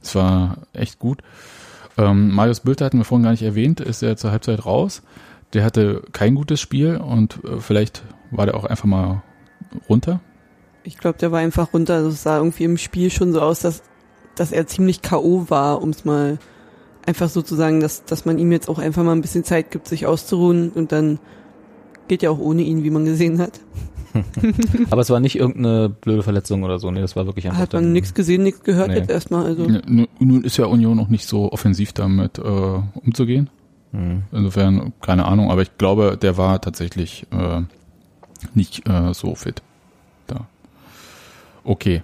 [0.00, 1.22] Das war echt gut.
[1.98, 5.02] Ähm, Marius Bülter hatten wir vorhin gar nicht erwähnt, ist ja zur Halbzeit raus.
[5.52, 9.22] Der hatte kein gutes Spiel und äh, vielleicht war der auch einfach mal
[9.88, 10.20] runter.
[10.84, 11.94] Ich glaube, der war einfach runter.
[11.94, 13.82] Also es sah irgendwie im Spiel schon so aus, dass,
[14.34, 15.50] dass er ziemlich K.O.
[15.50, 16.38] war, um es mal
[17.04, 19.70] einfach so zu sagen, dass, dass man ihm jetzt auch einfach mal ein bisschen Zeit
[19.70, 21.18] gibt, sich auszuruhen und dann
[22.08, 23.60] geht ja auch ohne ihn, wie man gesehen hat.
[24.90, 27.60] Aber es war nicht irgendeine blöde Verletzung oder so, nee, das war wirklich einfach.
[27.60, 28.96] Hat man dann- nichts gesehen, nichts gehört Nee.
[28.98, 29.46] jetzt erstmal.
[29.46, 33.48] Also Nun nun ist ja Union noch nicht so offensiv damit äh, umzugehen.
[33.92, 34.22] Hm.
[34.32, 37.62] Insofern, keine Ahnung, aber ich glaube, der war tatsächlich äh,
[38.54, 39.62] nicht äh, so fit
[40.26, 40.46] da.
[41.64, 42.02] Okay,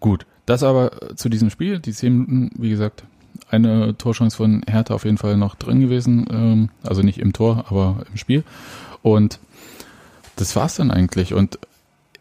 [0.00, 0.26] gut.
[0.46, 3.04] Das aber äh, zu diesem Spiel, die zehn Minuten, wie gesagt,
[3.50, 6.26] eine Torchance von Hertha auf jeden Fall noch drin gewesen.
[6.30, 8.44] Ähm, also nicht im Tor, aber im Spiel.
[9.04, 9.38] Und
[10.36, 11.34] das war's dann eigentlich.
[11.34, 11.58] Und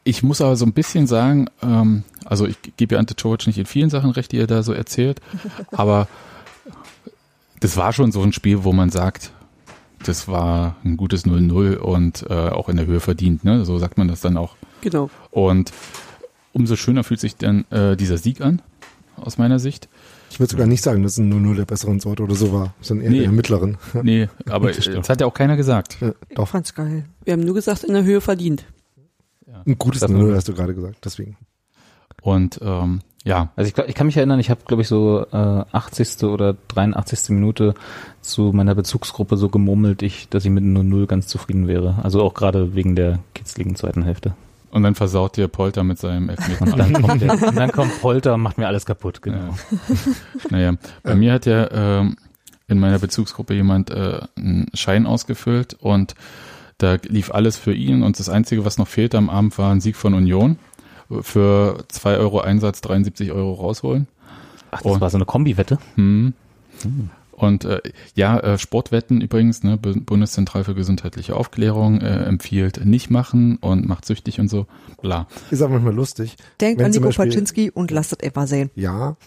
[0.03, 3.57] ich muss aber so ein bisschen sagen, ähm, also ich gebe ja Ante Czovic nicht
[3.57, 5.21] in vielen Sachen recht, die er da so erzählt,
[5.71, 6.09] aber
[7.61, 9.31] das war schon so ein Spiel, wo man sagt,
[10.03, 13.63] das war ein gutes 0-0 und äh, auch in der Höhe verdient, ne?
[13.63, 14.57] So sagt man das dann auch.
[14.81, 15.09] genau.
[15.31, 15.71] Und
[16.51, 18.61] umso schöner fühlt sich dann äh, dieser Sieg an,
[19.15, 19.87] aus meiner Sicht.
[20.33, 22.73] Ich würde sogar nicht sagen, dass es ein 0-0 der besseren Sorte oder so war,
[22.81, 23.19] sondern eher Nee.
[23.21, 23.77] der mittleren.
[24.01, 24.97] Nee, aber Das stimmt.
[24.97, 25.97] das hat ja auch keiner gesagt.
[26.01, 27.05] Ja, Ich doch, fand's geil.
[27.23, 28.65] Wir haben nur gesagt, in der Höhe verdient.
[29.67, 31.37] ein gutes Das 0 war- hast du gerade gesagt, deswegen.
[32.23, 35.23] Und ähm, ja, Also ich, glaub, ich kann mich erinnern, ich habe, glaube ich, so
[35.31, 36.23] äh, 80.
[36.23, 37.29] oder 83.
[37.29, 37.75] Minute
[38.21, 41.99] zu meiner Bezugsgruppe so gemurmelt, ich, dass ich mit nur 0 ganz zufrieden wäre.
[42.01, 44.35] Also auch gerade wegen der kitzligen zweiten Hälfte.
[44.73, 46.63] Und dann versaut dir Polter mit seinem Elfmeter.
[46.73, 49.37] Und dann kommt, der, und dann kommt Polter und macht mir alles kaputt, genau.
[49.37, 49.53] Ja.
[50.49, 52.15] Naja, bei mir hat ja ähm,
[52.67, 56.15] in meiner Bezugsgruppe jemand äh, einen Schein ausgefüllt und
[56.79, 59.79] da lief alles für ihn und das Einzige, was noch fehlte am Abend, war ein
[59.79, 60.57] Sieg von Union.
[61.21, 64.07] Für 2 Euro Einsatz 73 Euro rausholen.
[64.71, 65.77] Ach, das Und- war so eine Kombi-Wette?
[65.95, 66.33] Hm.
[67.35, 67.81] Und äh,
[68.15, 73.87] ja, äh, Sportwetten übrigens, ne, Bu- Bundeszentrale für gesundheitliche Aufklärung äh, empfiehlt nicht machen und
[73.87, 74.67] macht süchtig und so,
[75.01, 75.27] bla.
[75.51, 76.35] Ist aber manchmal lustig.
[76.61, 78.69] Denkt Wenn an Nico Beispiel- Paczynski und lasst es etwa sehen.
[78.75, 79.17] Ja.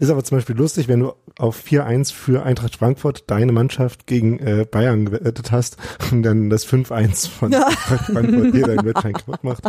[0.00, 4.38] Ist aber zum Beispiel lustig, wenn du auf 4-1 für Eintracht Frankfurt deine Mannschaft gegen
[4.38, 5.76] äh, Bayern gewettet hast
[6.12, 9.64] und dann das 5-1 von Eintracht Frankfurt dir deinen Wettschein kaputt macht.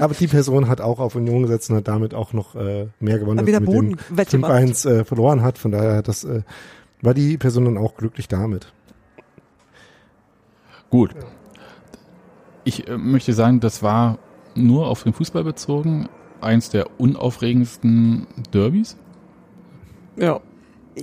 [0.00, 3.18] Aber die Person hat auch auf Union gesetzt und hat damit auch noch äh, mehr
[3.18, 4.52] gewonnen, als wieder sie mit dem Bodenwette gemacht.
[4.52, 5.58] 5-1 äh, verloren hat.
[5.58, 6.42] Von daher hat das, äh,
[7.06, 8.72] war die Person dann auch glücklich damit.
[10.90, 11.14] Gut.
[12.64, 14.18] Ich äh, möchte sagen, das war
[14.54, 16.08] nur auf den Fußball bezogen
[16.40, 18.96] eins der unaufregendsten Derbys.
[20.16, 20.40] Ja.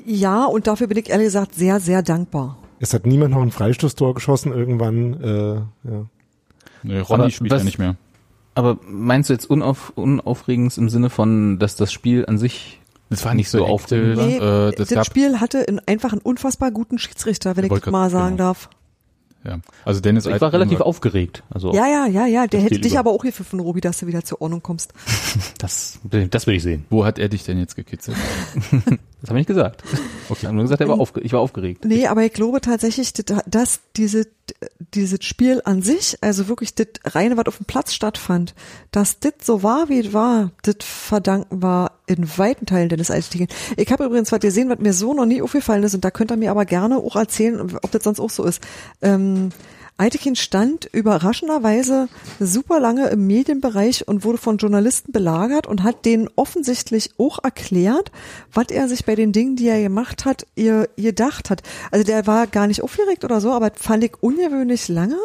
[0.06, 2.58] Ja, und dafür bin ich ehrlich gesagt sehr, sehr dankbar.
[2.80, 5.14] Es hat niemand noch ein Freistoßtor geschossen irgendwann.
[5.22, 5.56] Äh,
[5.90, 6.06] ja.
[6.84, 7.96] Nee, Ronny Aber spielt was- ja nicht mehr.
[8.56, 12.80] Aber meinst du jetzt unauf, unaufregend im Sinne von, dass das Spiel an sich
[13.14, 16.22] Das war nicht so aufregend Nee, äh, das, das gab, Spiel hatte einen, einfach einen
[16.22, 18.50] unfassbar guten Schiedsrichter, wenn Ich das mal sagen genau.
[18.50, 18.70] darf.
[19.44, 19.60] ja.
[19.86, 21.44] Also Dennis ich war relativ aufgeregt.
[21.50, 22.48] Also Ja, ja, ja, ja.
[22.48, 23.00] Der hätte dich über.
[23.00, 24.94] aber auch gepfiffen, Robi, dass du wieder zur Ordnung kommst.
[25.58, 26.86] das, das will ich sehen.
[26.90, 28.18] Wo hat er dich denn jetzt gekitzelt?
[29.24, 29.84] Das habe ich nicht gesagt.
[30.30, 30.40] Okay.
[30.42, 31.86] Ich habe nur gesagt, er war aufge ich war aufgeregt.
[31.86, 34.26] Nee, aber ich glaube tatsächlich, dass- diese,
[34.94, 38.56] dieses Spiel an sich, also wirklich das reine, was auf dem Platz stattfand,
[38.92, 43.48] dass das so war, wie es war, das verdanken war in weiten Teilen Dennis Eitekin.
[43.78, 46.32] Ich habe übrigens was gesehen, was mir so noch nie aufgefallen ist und da könnt
[46.32, 48.62] ihr mir aber gerne auch erzählen, ob das sonst auch so ist.
[49.02, 49.50] Ähm,
[49.98, 56.30] Eitekin stand überraschenderweise super lange im Medienbereich und wurde von Journalisten belagert und hat denen
[56.36, 58.12] offensichtlich auch erklärt,
[58.52, 61.62] was er sich bei den Dingen, die er gemacht hat, ihr gedacht hat.
[61.92, 65.18] Also der war gar nicht aufgeregt oder so, aber fand ich ungewöhnlich lange,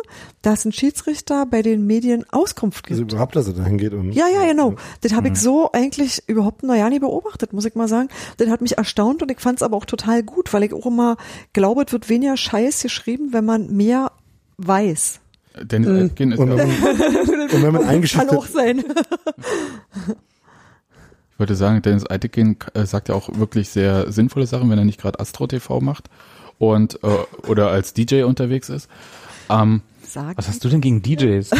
[0.42, 3.12] dass ein Schiedsrichter bei den Medien Auskunft Also gibt.
[3.12, 4.12] überhaupt, dass er da hingeht und.
[4.12, 4.74] Ja, ja, genau.
[5.00, 8.10] Das habe ich so eigentlich überhaupt noch ja nie beobachtet, muss ich mal sagen.
[8.36, 10.86] Das hat mich erstaunt und ich fand es aber auch total gut, weil ich auch
[10.86, 11.16] immer
[11.54, 14.12] glaube, es wird weniger Scheiß geschrieben, wenn man mehr
[14.58, 15.20] weiß.
[15.62, 16.90] Dennis Eitekin ist Und, ja wenn man,
[17.50, 18.84] und wenn man Kann auch eingeschüchtert, sein.
[21.32, 24.84] ich wollte sagen, Dennis Eitekin äh, sagt ja auch wirklich sehr sinnvolle Sachen, wenn er
[24.84, 26.10] nicht gerade Astro TV macht
[26.58, 28.88] und äh, oder als DJ unterwegs ist.
[29.48, 29.82] Ähm.
[30.36, 31.50] Was hast du denn gegen DJs?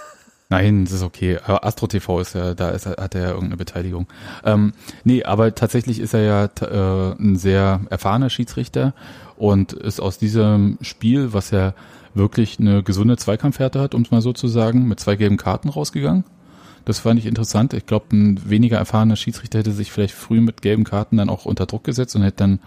[0.50, 1.38] Nein, das ist okay.
[1.44, 4.06] Aber Astro TV ist ja, da ist, hat er ja irgendeine Beteiligung.
[4.44, 4.72] Ähm,
[5.04, 8.94] nee, aber tatsächlich ist er ja äh, ein sehr erfahrener Schiedsrichter
[9.36, 11.74] und ist aus diesem Spiel, was ja
[12.18, 15.70] wirklich eine gesunde Zweikampfhärte hat, um es mal so zu sagen, mit zwei gelben Karten
[15.70, 16.24] rausgegangen.
[16.84, 17.74] Das fand ich interessant.
[17.74, 21.44] Ich glaube, ein weniger erfahrener Schiedsrichter hätte sich vielleicht früh mit gelben Karten dann auch
[21.44, 22.60] unter Druck gesetzt und hätte dann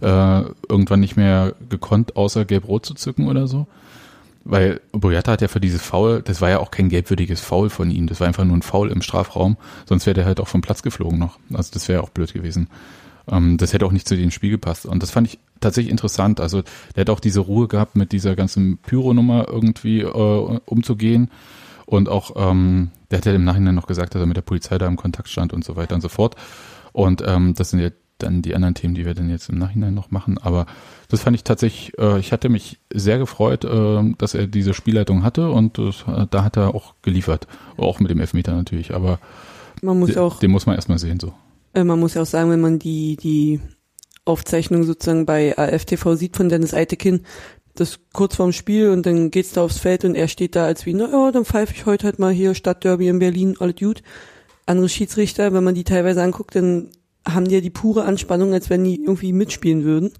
[0.00, 3.66] äh, irgendwann nicht mehr gekonnt, außer gelb-rot zu zücken oder so.
[4.44, 7.90] Weil Boyata hat ja für dieses Foul, das war ja auch kein gelbwürdiges Foul von
[7.90, 10.62] ihm, das war einfach nur ein Foul im Strafraum, sonst wäre der halt auch vom
[10.62, 11.38] Platz geflogen noch.
[11.52, 12.68] Also das wäre auch blöd gewesen.
[13.28, 14.86] Ähm, das hätte auch nicht zu dem Spiel gepasst.
[14.86, 16.40] Und das fand ich tatsächlich interessant.
[16.40, 16.62] Also
[16.96, 21.30] der hat auch diese Ruhe gehabt, mit dieser ganzen Pyro-Nummer irgendwie äh, umzugehen.
[21.86, 24.78] Und auch, ähm, der hat ja im Nachhinein noch gesagt, dass er mit der Polizei
[24.78, 26.36] da im Kontakt stand und so weiter und so fort.
[26.92, 27.90] Und ähm, das sind ja
[28.22, 30.38] dann die anderen Themen, die wir dann jetzt im Nachhinein noch machen.
[30.38, 30.66] Aber
[31.08, 35.22] das fand ich tatsächlich, äh, ich hatte mich sehr gefreut, äh, dass er diese Spielleitung
[35.22, 35.90] hatte und äh,
[36.30, 37.46] da hat er auch geliefert.
[37.76, 39.18] Auch mit dem Elfmeter natürlich, aber
[39.82, 41.32] Man muss auch, den muss man erstmal sehen so.
[41.74, 43.60] Äh, man muss ja auch sagen, wenn man die, die
[44.24, 47.22] Aufzeichnung sozusagen bei AFTV sieht von Dennis Eitekin,
[47.74, 50.86] das kurz vorm Spiel und dann geht's da aufs Feld und er steht da als
[50.86, 54.02] wie, na ja, dann pfeife ich heute halt mal hier Stadtderby in Berlin, alles gut.
[54.66, 56.90] Andere Schiedsrichter, wenn man die teilweise anguckt, dann
[57.26, 60.12] haben die ja die pure Anspannung, als wenn die irgendwie mitspielen würden.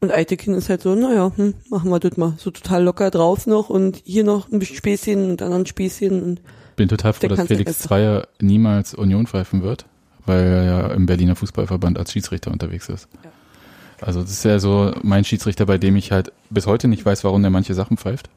[0.00, 2.34] Und Eitekin ist halt so, naja, hm, machen wir das mal.
[2.38, 6.22] So total locker drauf noch und hier noch ein bisschen Späßchen und dann ein Späßchen
[6.22, 6.42] und
[6.76, 7.80] Bin total froh, dass Felix.
[7.80, 9.86] Zweier niemals Union pfeifen wird,
[10.30, 13.08] weil er ja im Berliner Fußballverband als Schiedsrichter unterwegs ist.
[13.24, 13.30] Ja.
[14.00, 17.24] Also das ist ja so mein Schiedsrichter, bei dem ich halt bis heute nicht weiß,
[17.24, 18.30] warum der manche Sachen pfeift.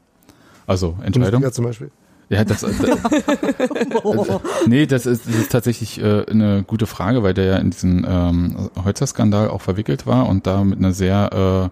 [0.66, 1.42] Also Entscheidung.
[1.42, 1.90] Bundesliga zum Beispiel.
[2.30, 2.74] Ja, das, das
[4.66, 8.06] nee, das ist, das ist tatsächlich äh, eine gute Frage, weil der ja in diesen
[8.08, 11.70] ähm, Holzer-Skandal auch verwickelt war und da mit einer sehr,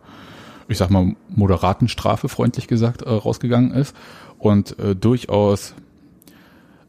[0.69, 3.97] äh, ich sag mal, moderaten Strafe, freundlich gesagt, äh, rausgegangen ist
[4.39, 5.75] und äh, durchaus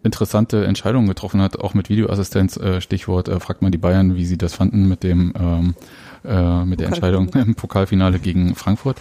[0.04, 4.26] interessante Entscheidungen getroffen hat, auch mit Videoassistenz, äh, Stichwort, äh, fragt mal die Bayern, wie
[4.26, 5.76] sie das fanden mit dem ähm,
[6.26, 8.99] äh, mit der Entscheidung im Pokalfinale gegen Frankfurt.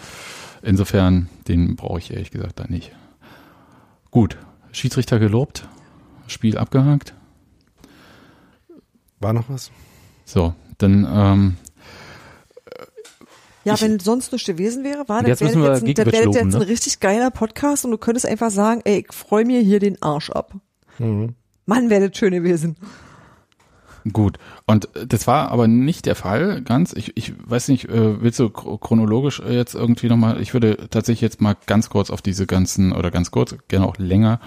[0.62, 2.92] Insofern, den brauche ich ehrlich gesagt da nicht.
[4.11, 4.36] Gut,
[4.70, 5.66] Schiedsrichter gelobt,
[6.28, 7.14] Spiel abgehakt.
[9.20, 9.70] War noch was?
[10.24, 11.57] So, dann ähm,
[13.64, 15.82] Ja, Ich- wenn sonst nichts gewesen wäre, war Und das jetzt müssen wäre wir jetzt,
[15.82, 16.66] ein- das Gegenwitz wäre loben, jetzt ein ne?
[16.68, 20.30] richtig geiler Podcast und du könntest einfach sagen, ey, ich freue mir hier den Arsch
[20.30, 20.55] ab.
[20.99, 21.34] Mhm.
[21.66, 22.76] Mann, wäre das schön gewesen.
[24.12, 24.38] Gut.
[24.66, 26.93] Und äh, das war aber nicht der Fall, ganz.
[26.93, 30.88] Ich, ich weiß nicht, äh, willst du chro- chronologisch äh, jetzt irgendwie nochmal, ich würde
[30.90, 34.40] tatsächlich jetzt mal ganz kurz auf diese ganzen, oder ganz kurz, gerne auch länger,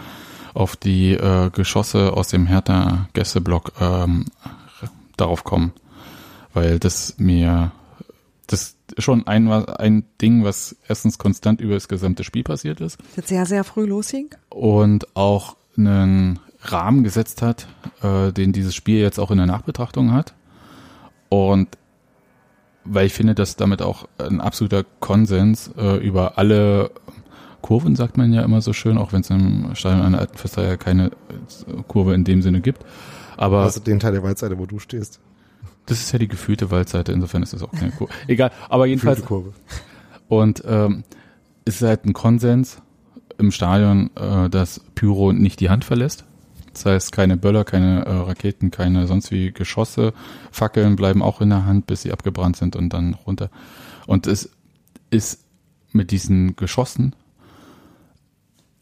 [0.53, 4.25] auf die äh, Geschosse aus dem Hertha Gästeblock ähm,
[5.15, 5.71] darauf kommen.
[6.53, 7.71] Weil das mir,
[8.47, 12.97] das ist schon ein, ein Ding, was erstens konstant über das gesamte Spiel passiert ist
[13.15, 14.29] Das sehr, sehr früh losging.
[14.49, 17.67] und auch einen Rahmen gesetzt hat,
[18.01, 20.33] äh, den dieses Spiel jetzt auch in der Nachbetrachtung hat.
[21.29, 21.77] Und
[22.83, 26.91] weil ich finde, dass damit auch ein absoluter Konsens äh, über alle
[27.61, 30.77] Kurven, sagt man ja immer so schön, auch wenn es im Stadion einer alten ja
[30.77, 31.11] keine äh,
[31.87, 32.85] Kurve in dem Sinne gibt.
[33.37, 35.19] Aber Also den Teil der Waldseite, wo du stehst.
[35.87, 38.13] das ist ja die gefühlte Waldseite, insofern ist das auch keine Kurve.
[38.27, 39.53] Egal, aber jedenfalls Gefühlte Kurve.
[40.27, 41.03] Und ähm,
[41.65, 42.81] es ist halt ein Konsens
[43.37, 46.25] im Stadion, äh, dass Pyro nicht die Hand verlässt.
[46.73, 50.13] Das heißt, keine Böller, keine äh, Raketen, keine sonst wie Geschosse.
[50.51, 53.49] Fackeln bleiben auch in der Hand, bis sie abgebrannt sind und dann runter.
[54.07, 54.51] Und es
[55.09, 55.45] ist
[55.93, 57.15] mit diesen Geschossen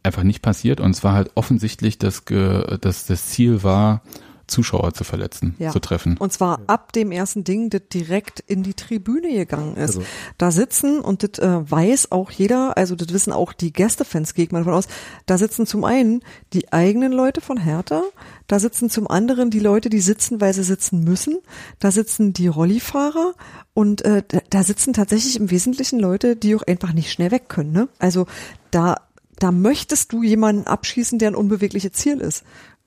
[0.02, 0.80] einfach nicht passiert.
[0.80, 4.02] Und es war halt offensichtlich, dass, dass das Ziel war,
[4.48, 5.72] Zuschauer zu verletzen, Ja.
[5.72, 6.18] zu treffen.
[6.18, 9.98] Und zwar ab dem ersten Ding, das direkt in die Tribüne gegangen ist.
[9.98, 10.04] Also-
[10.38, 14.46] da sitzen, und das äh, weiß auch jeder, also das wissen auch die Gästefans, gehe
[14.46, 14.88] ich mal davon aus,
[15.26, 16.22] da sitzen zum einen
[16.54, 18.04] die eigenen Leute von Hertha,
[18.48, 21.38] da sitzen zum anderen die Leute, die sitzen, weil sie sitzen müssen,
[21.80, 23.34] da sitzen die Rollifahrer
[23.74, 27.50] und äh, da, da sitzen tatsächlich im Wesentlichen Leute, die auch einfach nicht schnell weg
[27.50, 27.72] können.
[27.72, 27.88] Ne?
[28.00, 28.28] Also
[28.72, 28.98] da,
[29.40, 32.44] da möchtest du jemanden abschießen, der ein unbewegliches Ziel ist.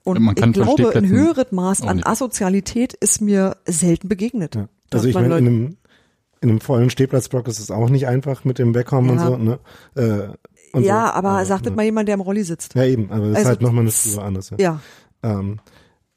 [0.07, 2.03] Und Man kann ich glaube, ein höheres Maß an.
[2.05, 4.55] Asozialität ist mir selten begegnet.
[4.55, 4.69] Ja.
[4.93, 5.77] Also ich meine, in einem,
[6.41, 9.27] in einem vollen Stehplatzblock ist es auch nicht einfach mit dem Wegkommen Ja.
[9.27, 9.37] und so.
[9.37, 9.59] Ne?
[9.97, 11.12] Äh, und ja, so.
[11.15, 11.73] aber sagt ne?
[11.73, 12.74] mal jemand, der im Rolli sitzt.
[12.77, 14.51] Ja, eben, aber das ist Also halt nochmal eine Spur anders.
[14.51, 14.57] Ja.
[14.59, 14.81] Ja,
[15.24, 15.59] Ähm,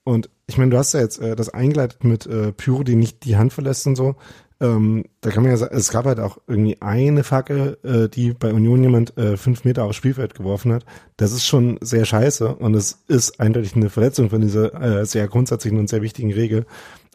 [0.04, 3.26] und ich meine, du hast ja jetzt äh, das eingeleitet mit äh, Pyro, die nicht
[3.26, 4.16] die Hand verlässt und so.
[4.62, 8.34] Ähm, da kann man ja sagen, es gab halt auch irgendwie eine Fackel, äh, die
[8.34, 10.86] bei Union jemand äh, fünf Meter aufs Spielfeld geworfen hat.
[11.18, 15.28] Das ist schon sehr scheiße und es ist eindeutig eine Verletzung von dieser äh, sehr
[15.28, 16.66] grundsätzlichen und sehr wichtigen Regel.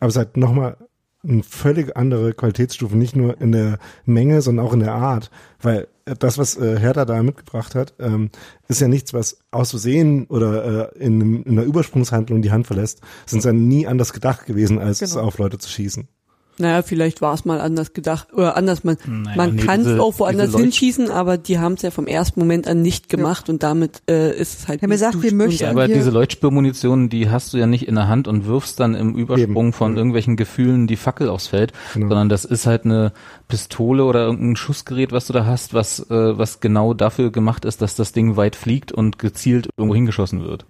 [0.01, 0.77] Aber es hat nochmal
[1.23, 5.31] eine völlig andere Qualitätsstufe, nicht nur in der Menge, sondern auch in der Art.
[5.61, 8.31] Weil äh, das, was äh, Hertha da mitgebracht hat, ähm,
[8.69, 13.01] ist ja nichts, was aus Versehen oder äh, in, in einer Übersprungshandlung die Hand verlässt.
[13.27, 15.21] Es ist ja nie anders gedacht gewesen, als Genau.
[15.21, 16.09] auf Leute zu schießen.
[16.57, 18.85] Naja, vielleicht war es mal anders gedacht oder anders.
[18.85, 22.07] Man, Naja, man nee, kann es auch woanders hinschießen, aber die haben es ja vom
[22.07, 24.81] ersten Moment an nicht gemacht und damit äh, ist es halt.
[24.81, 27.97] Wir haben gesagt, wir möchten- Ja, aber diese Leuchtspurmunition, die hast du ja nicht in
[27.97, 29.73] der Hand und wirfst dann im Übersprung Eben.
[29.73, 32.09] von irgendwelchen Gefühlen die Fackel aufs Feld, Genau.
[32.09, 33.13] sondern das ist halt eine
[33.49, 37.83] Pistole oder irgendein Schussgerät, was du da hast, was, äh, was genau dafür gemacht ist,
[37.83, 40.67] dass das Ding weit fliegt und gezielt irgendwo hingeschossen wird.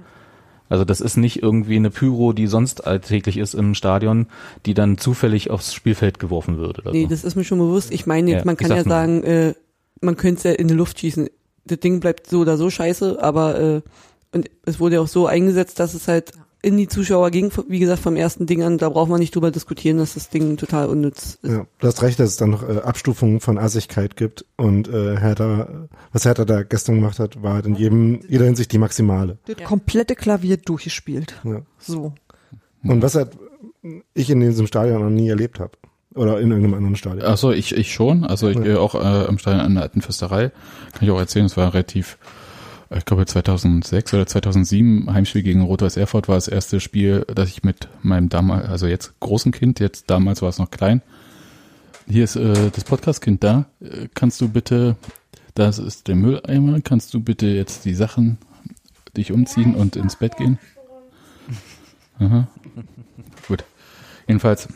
[0.68, 4.26] Also das ist nicht irgendwie eine Pyro, die sonst alltäglich ist im Stadion,
[4.66, 6.78] die dann zufällig aufs Spielfeld geworfen wird.
[6.80, 7.08] Oder Nee, so.
[7.08, 7.92] das ist mir schon bewusst.
[7.92, 9.54] Ich meine, jetzt, Ja, man kann ja sagen, äh,
[10.00, 11.28] man könnte es ja in die Luft schießen.
[11.66, 13.82] Das Ding bleibt so oder so scheiße, aber äh,
[14.32, 16.32] und es wurde ja auch so eingesetzt, dass es halt
[16.64, 19.50] in die Zuschauer ging, wie gesagt, vom ersten Ding an, da braucht man nicht drüber
[19.50, 21.52] diskutieren, dass das Ding total unnütz ist.
[21.52, 25.16] Ja, du hast recht, dass es dann noch äh, Abstufungen von Assigkeit gibt und äh,
[25.18, 29.38] Hertha, was Hertha da gestern gemacht hat, war halt in jedem, jeder Hinsicht die maximale.
[29.46, 31.34] das komplette Klavier durchgespielt.
[31.44, 31.60] Ja.
[31.78, 32.12] So.
[32.82, 33.30] Und was halt
[34.14, 35.72] ich in diesem Stadion noch nie erlebt habe.
[36.14, 37.24] Oder in irgendeinem anderen Stadion.
[37.26, 38.24] Ach so, ich, ich schon.
[38.24, 38.62] Also ich Ja.
[38.62, 40.50] gehe auch äh, im Stadion an der alten Fürsterei.
[40.92, 42.18] Kann ich auch erzählen, es war relativ,
[42.90, 47.64] ich glaube 2006 oder 2007, Heimspiel gegen Rot-Weiß Erfurt war das erste Spiel, das ich
[47.64, 51.02] mit meinem damals, also jetzt großen Kind, jetzt damals war es noch klein.
[52.06, 53.66] Hier ist äh, das Podcast-Kind da.
[53.80, 54.96] Äh, kannst du bitte,
[55.54, 58.38] das ist der Mülleimer, kannst du bitte jetzt die Sachen
[59.16, 60.58] dich umziehen und ins Bett gehen?
[62.18, 62.46] Aha.
[63.48, 63.64] Gut.
[64.26, 64.68] Jedenfalls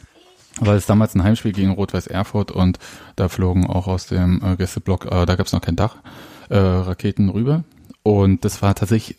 [0.60, 2.78] war es damals ein Heimspiel gegen Rot-Weiß Erfurt und
[3.16, 5.96] da flogen auch aus dem äh, Gästeblock, äh, da gab es noch kein Dach,
[6.48, 7.64] äh, Raketen rüber.
[8.08, 9.18] Und das war tatsächlich,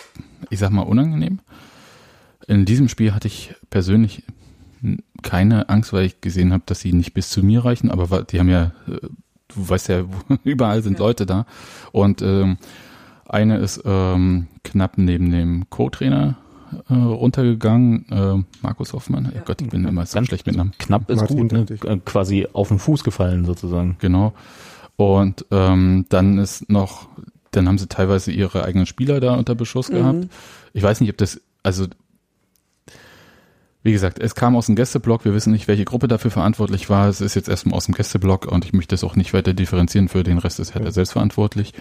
[0.49, 1.41] ich sag mal, unangenehm.
[2.47, 4.23] In diesem Spiel hatte ich persönlich
[5.21, 8.39] keine Angst, weil ich gesehen habe, dass sie nicht bis zu mir reichen, aber die
[8.39, 8.99] haben ja, äh,
[9.47, 10.05] du weißt ja,
[10.43, 11.45] überall sind Leute da.
[11.91, 12.57] Und ähm,
[13.27, 16.37] eine ist ähm, knapp neben dem Co-Trainer
[16.89, 19.31] äh, runtergegangen, äh, Markus Hoffmann.
[19.35, 20.71] Oh Gott, ich bin immer so Ganz schlecht mit Namen.
[20.79, 21.65] Knapp ist Martin gut, ne?
[21.85, 23.97] Äh, quasi auf den Fuß gefallen sozusagen.
[23.99, 24.33] Genau.
[24.95, 27.07] Und ähm, dann ist noch,
[27.51, 29.93] dann haben sie teilweise ihre eigenen Spieler da unter Beschuss Mhm.
[29.95, 30.27] gehabt.
[30.73, 31.87] Ich weiß nicht, ob das, also
[33.81, 37.07] wie gesagt, es kam aus dem Gästeblock, wir wissen nicht, welche Gruppe dafür verantwortlich war.
[37.07, 40.09] Es ist jetzt erstmal aus dem Gästeblock und ich möchte das auch nicht weiter differenzieren,
[40.09, 41.73] für den Rest ist Hertha selbstverantwortlich.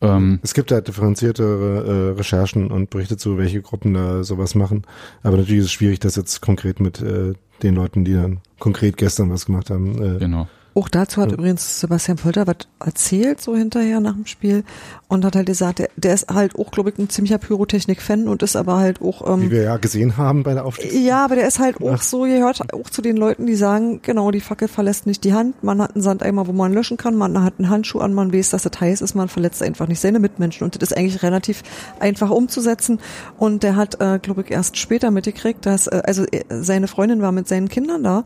[0.00, 4.82] Ähm, Es gibt halt differenziertere äh, Recherchen und Berichte zu, welche Gruppen da sowas machen.
[5.22, 8.96] Aber natürlich ist es schwierig, das jetzt konkret mit äh, den Leuten, die dann konkret
[8.96, 10.16] gestern was gemacht haben.
[10.16, 10.48] Äh, genau.
[10.76, 11.34] Auch dazu hat Ja.
[11.34, 14.64] übrigens Sebastian Polter was erzählt, so hinterher nach dem Spiel.
[15.06, 18.42] Und hat halt gesagt, der, der ist halt auch, glaube ich, ein ziemlicher Pyrotechnik-Fan und
[18.42, 19.22] ist aber halt auch.
[19.38, 20.92] Wie Ähm, wir ja gesehen haben bei der Aufstieg.
[20.92, 22.02] ja, aber der ist halt auch Ach.
[22.02, 25.32] so, ihr hört auch zu den Leuten, die sagen, genau, die Fackel verlässt nicht die
[25.32, 28.32] Hand, man hat einen Sandeimer, wo man löschen kann, man hat einen Handschuh an, man
[28.32, 30.64] weiß, dass das heiß ist, man verletzt einfach nicht seine Mitmenschen.
[30.64, 31.62] Und das ist eigentlich relativ
[32.00, 32.98] einfach umzusetzen.
[33.38, 37.22] Und der hat, äh, glaube ich, erst später mitgekriegt, dass, äh, also äh, seine Freundin
[37.22, 38.24] war mit seinen Kindern da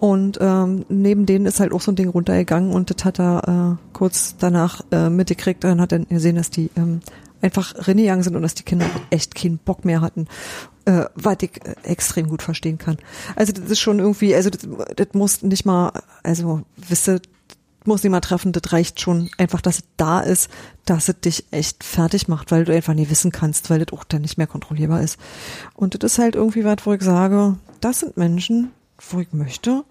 [0.00, 3.76] und ähm, neben denen ist halt auch so ein Ding runtergegangen und das hat er
[3.76, 5.62] äh, kurz danach äh, mitgekriegt.
[5.62, 7.00] Dann hat er gesehen, dass die ähm,
[7.42, 10.26] einfach reingegangen sind und dass die Kinder echt keinen Bock mehr hatten,
[10.86, 12.96] äh, was ich äh, extrem gut verstehen kann.
[13.36, 14.66] Also das ist schon irgendwie, also das,
[14.96, 17.20] das muss nicht mal, also wisst ihr,
[17.84, 19.28] muss nicht mal treffen, das reicht schon.
[19.36, 20.48] Einfach, dass es da ist,
[20.86, 24.04] dass es dich echt fertig macht, weil du einfach nie wissen kannst, weil das auch
[24.04, 25.18] dann nicht mehr kontrollierbar ist.
[25.74, 28.70] Und das ist halt irgendwie was, wo ich sage, das sind Menschen,
[29.08, 29.84] wo ich möchte,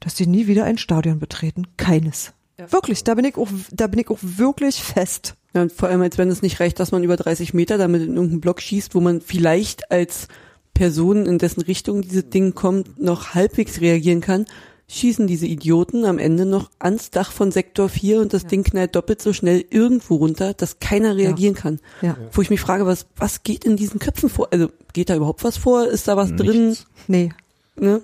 [0.00, 1.66] dass die nie wieder ein Stadion betreten.
[1.76, 2.32] Keines.
[2.70, 5.34] Wirklich, da bin ich auch, da bin ich auch wirklich fest.
[5.54, 8.02] Ja, und vor allem, als wenn es nicht reicht, dass man über 30 Meter damit
[8.02, 10.28] in irgendeinen Block schießt, wo man vielleicht als
[10.74, 14.46] Person, in dessen Richtung dieses Ding kommt, noch halbwegs reagieren kann,
[14.88, 18.48] schießen diese Idioten am Ende noch ans Dach von Sektor 4 und das Ja.
[18.48, 21.80] Ding knallt doppelt so schnell irgendwo runter, dass keiner reagieren kann.
[22.02, 22.16] Ja.
[22.32, 24.48] Wo ich mich frage, was, was geht in diesen Köpfen vor?
[24.52, 25.86] Also geht da überhaupt was vor?
[25.86, 26.68] Ist da was drin?
[26.68, 26.86] Nichts.
[27.08, 27.30] Nee.
[27.78, 28.00] Ne?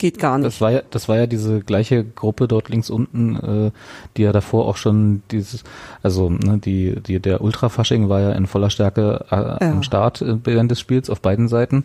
[0.00, 0.46] Geht gar nicht.
[0.46, 3.70] Das war ja, das war ja diese gleiche Gruppe dort links unten, äh,
[4.16, 5.62] die ja davor auch schon dieses,
[6.02, 10.38] also ne, die, die der Ultrafasching war ja in voller Stärke äh, am Start äh,
[10.42, 11.84] während des Spiels auf beiden Seiten.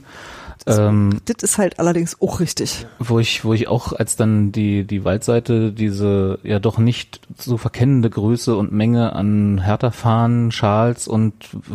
[0.65, 2.87] Ähm, Das ist halt allerdings auch richtig.
[2.99, 7.57] wo ich, wo ich auch, als dann die, die Waldseite diese ja doch nicht so
[7.57, 11.33] verkennende Größe und Menge an Hertha-Fahnen, Schals und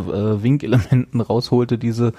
[0.09, 2.15] äh, Winkelementen rausholte, diese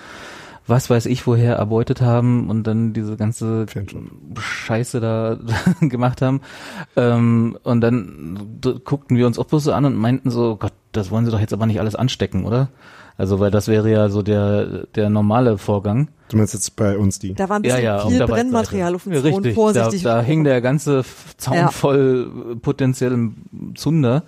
[0.68, 3.66] was weiß ich woher erbeutet haben und dann diese ganze.
[4.40, 5.38] Scheiße da
[5.82, 6.42] gemacht haben.
[6.96, 11.12] Ähm, und dann guckten wir uns auch bloß so an und meinten so, Gott, das
[11.12, 12.70] wollen sie doch jetzt aber nicht alles anstecken, oder?
[13.18, 16.08] Also, weil das wäre ja so der, der normale Vorgang.
[16.30, 17.34] Du meinst jetzt bei uns die?
[17.34, 19.54] Da war ein Ja, bisschen ja, auf viel der Brennmaterial auf dem Ja, Zaun, Richtig,
[19.54, 20.04] vorsichtig.
[20.04, 21.04] da, da hing der ganze
[21.38, 21.68] Zaun Ja.
[21.70, 23.36] voll äh, potenziellem
[23.76, 24.24] Zunder.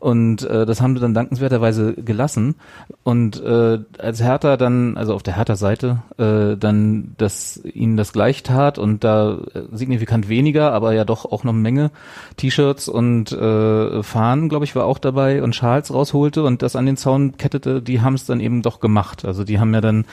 [0.00, 2.54] Und äh, das haben sie dann dankenswerterweise gelassen.
[3.02, 8.42] Und äh, als Hertha dann, also auf der Hertha-Seite, äh, dann das ihnen das gleich
[8.42, 11.90] tat und da äh, signifikant weniger, aber ja doch auch noch eine Menge
[12.38, 16.86] T-Shirts und äh, Fahnen, glaube ich, war auch dabei und Schals rausholte und das an
[16.86, 19.26] den Zaun kettete, die haben es dann eben doch gemacht.
[19.26, 20.06] Also die haben ja dann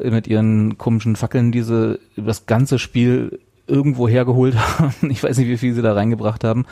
[0.00, 5.48] äh, mit ihren komischen Fackeln diese das ganze Spiel irgendwo hergeholt haben, ich weiß nicht,
[5.48, 6.66] wie viel sie da reingebracht haben,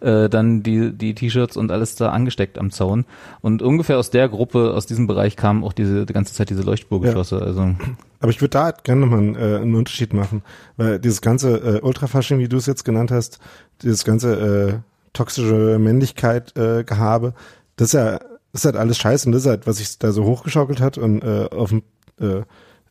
[0.00, 3.04] äh, dann die die T-Shirts und alles da angesteckt am Zaun.
[3.40, 6.62] Und ungefähr aus der Gruppe, aus diesem Bereich kamen auch diese die ganze Zeit diese
[6.62, 7.40] Leuchtspurgeschosse.
[7.40, 7.74] Also
[8.20, 10.42] Aber ich würde da gerne nochmal einen, äh, einen Unterschied machen,
[10.76, 13.38] weil dieses ganze äh, Ultrafasching, wie du es jetzt genannt hast,
[13.82, 14.78] dieses ganze äh,
[15.12, 17.34] toxische Männlichkeit äh, Gehabe,
[17.76, 18.18] das ist ja
[18.52, 20.98] das ist halt alles scheiße und das ist halt, was sich da so hochgeschaukelt hat
[20.98, 21.82] und äh, auf dem
[22.20, 22.42] äh,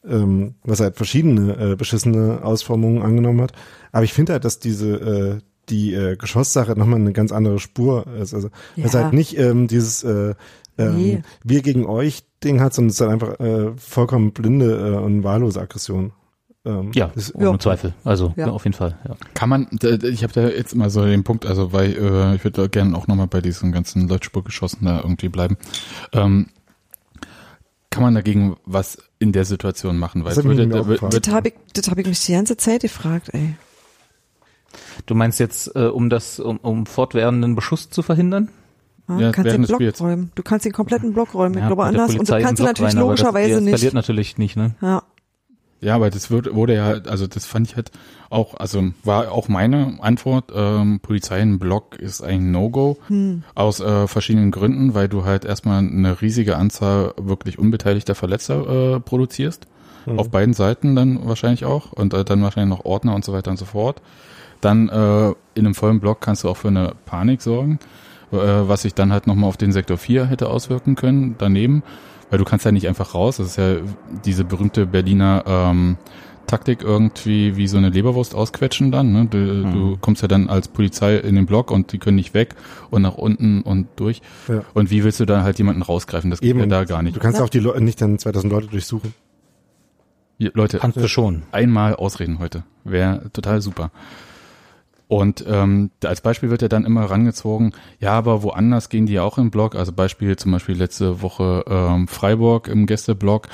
[0.08, 3.52] ähm, was halt verschiedene äh, beschissene Ausformungen angenommen hat.
[3.92, 5.38] Aber ich finde halt, dass diese äh,
[5.70, 8.34] die äh, Geschosssache nochmal eine ganz andere Spur ist.
[8.34, 9.04] Also es Ja.
[9.04, 10.34] halt nicht ähm, dieses äh,
[10.78, 11.22] ähm, Nee.
[11.44, 15.24] wir gegen euch Ding hat, sondern es ist halt einfach äh, vollkommen blinde äh, und
[15.24, 16.12] wahllose Aggression.
[16.66, 17.60] Ähm, ja, das- ohne Ja.
[17.60, 17.94] Zweifel.
[18.04, 18.48] Also Ja.
[18.52, 18.98] auf jeden Fall.
[19.08, 19.16] Ja.
[19.34, 22.70] Kann man, ich habe da jetzt immer so den Punkt, also weil äh, ich würde
[22.70, 25.58] gerne auch nochmal bei diesen ganzen Leuchtspurgeschossen da irgendwie bleiben.
[26.14, 26.48] Ähm,
[27.90, 30.24] kann man dagegen was in der Situation machen?
[30.24, 31.02] Weil es würde, wird.
[31.26, 33.56] Das habe ich, das hab ich mich die ganze Zeit gefragt, ey.
[35.06, 38.50] Du meinst jetzt, äh, um das, um, um fortwährenden Beschuss zu verhindern?
[39.08, 40.02] Ja, Ja, du kannst den Block Spiels.
[40.02, 40.32] räumen.
[40.36, 41.56] Du kannst den kompletten Block räumen.
[41.56, 42.20] Ich Ja, glaube mit der anders.
[42.20, 43.94] Und das kannst du den Block natürlich rein, aber das logischerweise deeskaliert nicht.
[43.94, 44.76] natürlich nicht, ne?
[44.82, 45.04] Ja.
[45.80, 47.92] Ja, aber das wird, wurde ja, also das fand ich halt
[48.32, 52.98] auch, also war auch meine Antwort, ähm, Polizei in Block ist ein No-Go
[53.54, 59.00] aus äh, verschiedenen Gründen, weil du halt erstmal eine riesige Anzahl wirklich unbeteiligter Verletzter äh,
[59.00, 59.68] produzierst,
[60.08, 63.52] auf beiden Seiten dann wahrscheinlich auch und äh, dann wahrscheinlich noch Ordner und so weiter
[63.52, 64.02] und so fort.
[64.62, 67.80] Dann äh, in einem vollen Block kannst du auch für eine Panik sorgen,
[68.32, 71.84] äh, was sich dann halt nochmal auf den Sektor 4 hätte auswirken können daneben,
[72.30, 73.38] weil du kannst ja nicht einfach raus.
[73.38, 73.76] Das ist ja
[74.26, 75.98] diese berühmte Berliner ähm,
[76.48, 79.12] Taktik irgendwie wie so eine Leberwurst ausquetschen dann.
[79.12, 79.26] Ne?
[79.30, 82.56] Du, du kommst ja dann als Polizei in den Block und die können nicht weg
[82.90, 84.22] und nach unten und durch.
[84.48, 84.62] Ja.
[84.74, 86.30] Und wie willst du da halt jemanden rausgreifen?
[86.30, 87.18] Das geht ja da gar nicht.
[87.18, 87.44] Du kannst Ja.
[87.46, 89.14] auch die Leute nicht dann 2000 Leute durchsuchen.
[90.38, 91.44] Ja, Leute, Kannst du schon.
[91.52, 92.64] einmal ausreden heute.
[92.86, 93.92] Wäre total super.
[95.08, 99.24] Und ähm, als Beispiel wird ja dann immer rangezogen, ja, aber woanders gehen die ja
[99.24, 99.76] auch im Blog.
[99.76, 103.48] Also Beispiel zum Beispiel letzte Woche ähm, Freiburg im Gästeblog.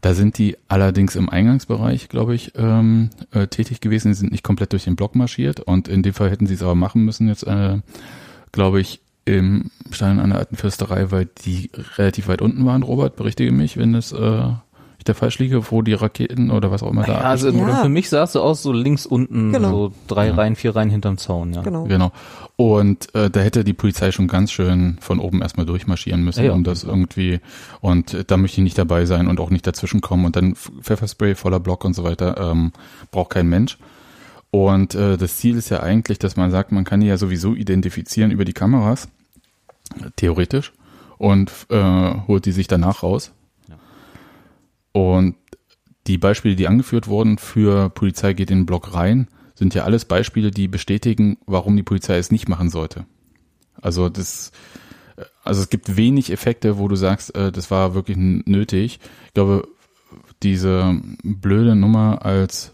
[0.00, 4.08] Da sind die allerdings im Eingangsbereich, glaube ich, ähm, äh, tätig gewesen.
[4.08, 5.58] Die sind nicht komplett durch den Block marschiert.
[5.58, 7.78] Und in dem Fall hätten sie es aber machen müssen jetzt, äh,
[8.52, 13.16] glaube ich, im Stein an der alten Fürsterei, weil die relativ weit unten waren, Robert,
[13.16, 14.50] berichtige mich, wenn es äh,
[15.08, 17.82] da falsch liege, wo die Raketen oder was auch immer da Ja, also Ja.
[17.82, 19.70] für mich sah es so aus, so links unten, Genau.
[19.70, 21.62] so drei Reihen, vier Reihen hinterm Zaun, ja.
[21.62, 21.84] Genau.
[21.84, 22.12] Genau.
[22.56, 26.46] Und äh, da hätte die Polizei schon ganz schön von oben erstmal durchmarschieren müssen, Ja,
[26.46, 27.40] ja, um das irgendwie.
[27.80, 30.24] Und äh, da möchte ich nicht dabei sein und auch nicht dazwischen kommen.
[30.24, 32.72] Und dann Pfefferspray voller Block und so weiter ähm,
[33.10, 33.78] braucht kein Mensch.
[34.50, 37.54] Und äh, das Ziel ist ja eigentlich, dass man sagt, man kann die ja sowieso
[37.54, 39.08] identifizieren über die Kameras,
[40.16, 40.72] theoretisch,
[41.18, 43.32] und äh, holt die sich danach raus.
[44.96, 45.34] Und
[46.06, 50.06] die Beispiele, die angeführt wurden für Polizei geht in den Block rein, sind ja alles
[50.06, 53.04] Beispiele, die bestätigen, warum die Polizei es nicht machen sollte.
[53.78, 54.52] Also das,
[55.44, 58.98] also es gibt wenig Effekte, wo du sagst, äh, das war wirklich nötig.
[59.26, 59.68] Ich glaube,
[60.42, 62.72] diese blöde Nummer als,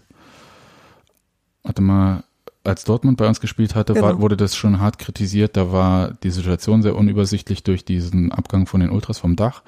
[1.65, 2.23] warte mal,
[2.62, 4.23] als Dortmund bei uns gespielt hatte, war, Genau.
[4.23, 5.57] wurde das schon hart kritisiert.
[5.57, 9.65] Da war die Situation sehr unübersichtlich durch diesen Abgang von den Ultras vom Dach.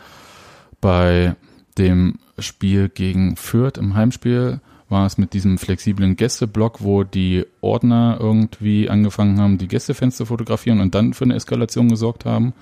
[0.80, 1.34] Bei
[1.76, 8.18] dem Spiel gegen Fürth im Heimspiel war es mit diesem flexiblen Gästeblock, wo die Ordner
[8.20, 12.52] irgendwie angefangen haben, die Gästefans zu fotografieren und dann für eine Eskalation gesorgt haben.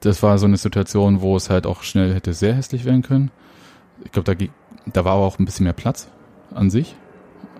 [0.00, 3.30] Das war so eine Situation, wo es halt auch schnell hätte sehr hässlich werden können.
[4.04, 4.46] Ich glaube, da,
[4.92, 6.08] da war auch ein bisschen mehr Platz
[6.54, 6.96] an sich.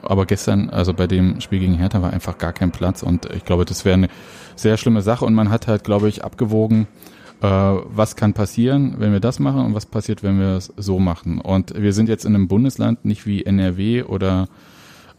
[0.02, 3.44] Aber gestern, also bei dem Spiel gegen Hertha, war einfach gar kein Platz und ich
[3.44, 4.08] glaube, das wäre eine
[4.54, 6.86] sehr schlimme Sache und man hat halt, glaube ich, abgewogen,
[7.46, 11.40] was kann passieren, wenn wir das machen und was passiert, wenn wir es so machen.
[11.40, 14.48] Und wir sind jetzt in einem Bundesland, nicht wie NRW oder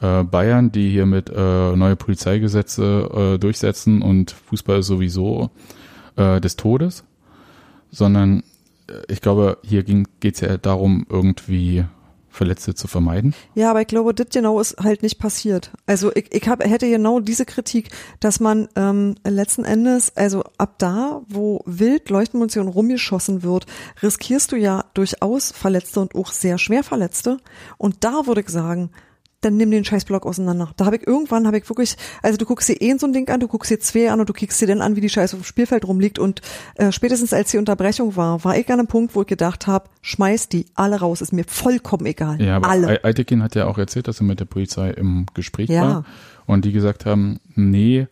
[0.01, 5.51] äh, Bayern, die hier mit äh, neue Polizeigesetze äh, durchsetzen und Fußball sowieso
[6.15, 7.03] äh, des Todes,
[7.91, 8.43] sondern
[8.87, 11.85] äh, ich glaube, hier geht es ja darum, irgendwie
[12.35, 13.33] Verletzte zu vermeiden.
[13.53, 15.71] Ja, aber ich glaube, das genau ist halt nicht passiert.
[15.85, 17.89] Also ich, ich hab, hätte genau diese Kritik,
[18.19, 23.65] dass man ähm, letzten Endes, also ab da, wo wild Leuchtmunition rumgeschossen wird,
[24.03, 27.37] riskierst du ja durchaus Verletzte und auch sehr schwer Verletzte.
[27.77, 28.91] Und da würde ich sagen,
[29.45, 30.71] dann nimm den Scheißblock auseinander.
[30.75, 33.29] Da habe ich irgendwann, habe ich wirklich, also du guckst dir eh so ein Ding
[33.29, 35.35] an, du guckst dir zwei an und du kickst dir dann an, wie die Scheiße
[35.35, 36.19] auf dem Spielfeld rumliegt.
[36.19, 36.41] Und
[36.75, 39.89] äh, spätestens als die Unterbrechung war, war ich an einem Punkt, wo ich gedacht habe,
[40.01, 42.41] schmeiß die alle raus, ist mir vollkommen egal.
[42.41, 42.87] Ja, aber alle.
[42.87, 45.81] Al- Altekin hat ja auch erzählt, dass er mit der Polizei im Gespräch Ja.
[45.81, 46.05] war
[46.47, 48.07] und die gesagt haben, nee,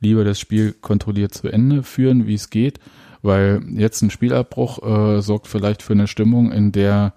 [0.00, 2.78] lieber das Spiel kontrolliert zu Ende führen, wie es geht,
[3.22, 4.82] weil jetzt ein Spielabbruch
[5.18, 7.12] äh, sorgt vielleicht für eine Stimmung, in der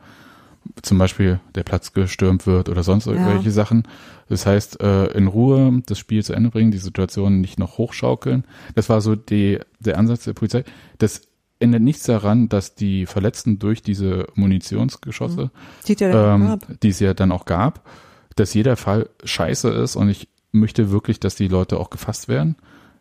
[0.82, 3.84] zum Beispiel der Platz gestürmt wird oder sonst irgendwelche Sachen.
[4.30, 8.46] Das heißt, äh, in Ruhe das Spiel zu Ende bringen, die Situation nicht noch hochschaukeln.
[8.76, 10.64] Das war so die, der Ansatz der Polizei.
[11.00, 11.24] Das
[11.60, 15.52] ändert nichts daran, dass die Verletzten durch diese Munitionsgeschosse
[15.84, 17.88] Sieht ja dann ähm, die es ja dann auch gab,
[18.36, 22.56] dass jeder Fall scheiße ist und ich möchte wirklich, dass die Leute auch gefasst werden.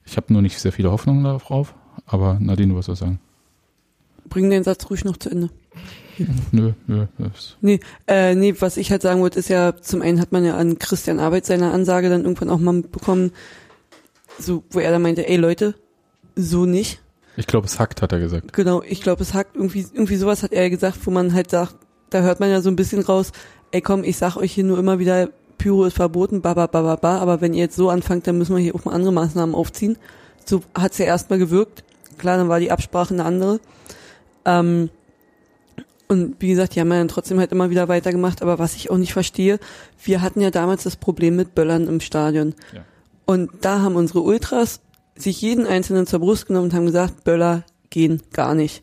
[0.04, 1.74] Ich habe nur nicht sehr viele Hoffnungen darauf,
[2.06, 3.20] aber Nadine, du wirst was sagen.
[4.28, 5.50] Bring den Satz ruhig noch zu Ende.
[6.52, 7.06] Nö, nö,
[7.60, 10.56] Nee, äh, nee, was ich halt sagen wollte, ist ja, zum einen hat man ja
[10.56, 13.32] an Christian Arbeit seine Ansage dann irgendwann auch mal bekommen,
[14.38, 15.74] so, wo er dann meinte, ey Leute,
[16.36, 17.00] so nicht.
[17.36, 18.52] ich glaube, es hackt, hat er gesagt.
[18.52, 21.76] Genau, ich glaube, es hackt irgendwie, irgendwie sowas hat er gesagt, wo man halt sagt,
[22.10, 23.32] da hört man ja so ein bisschen raus,
[23.70, 26.82] ey komm, ich sag euch hier nur immer wieder, Pyro ist verboten, ba, ba, ba,
[26.82, 29.12] ba, ba, aber wenn ihr jetzt so anfangt, dann müssen wir hier auch mal andere
[29.12, 29.98] Maßnahmen aufziehen.
[30.44, 31.84] So hat's ja erstmal gewirkt.
[32.18, 33.60] Klar, dann war die Absprache eine andere.
[34.46, 34.88] Ähm,
[36.10, 38.90] und wie gesagt, die haben ja dann trotzdem halt immer wieder weitergemacht, aber was ich
[38.90, 39.60] auch nicht verstehe,
[40.02, 42.56] wir hatten ja damals das Problem mit Böllern im Stadion.
[42.74, 42.84] Ja.
[43.26, 44.80] Und da haben unsere Ultras
[45.14, 48.82] sich jeden einzelnen zur Brust genommen und haben gesagt, Böller gehen gar nicht.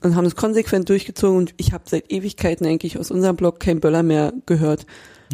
[0.00, 3.80] Und haben es konsequent durchgezogen und ich habe seit Ewigkeiten eigentlich aus unserem Blog kein
[3.80, 4.86] Böller mehr gehört.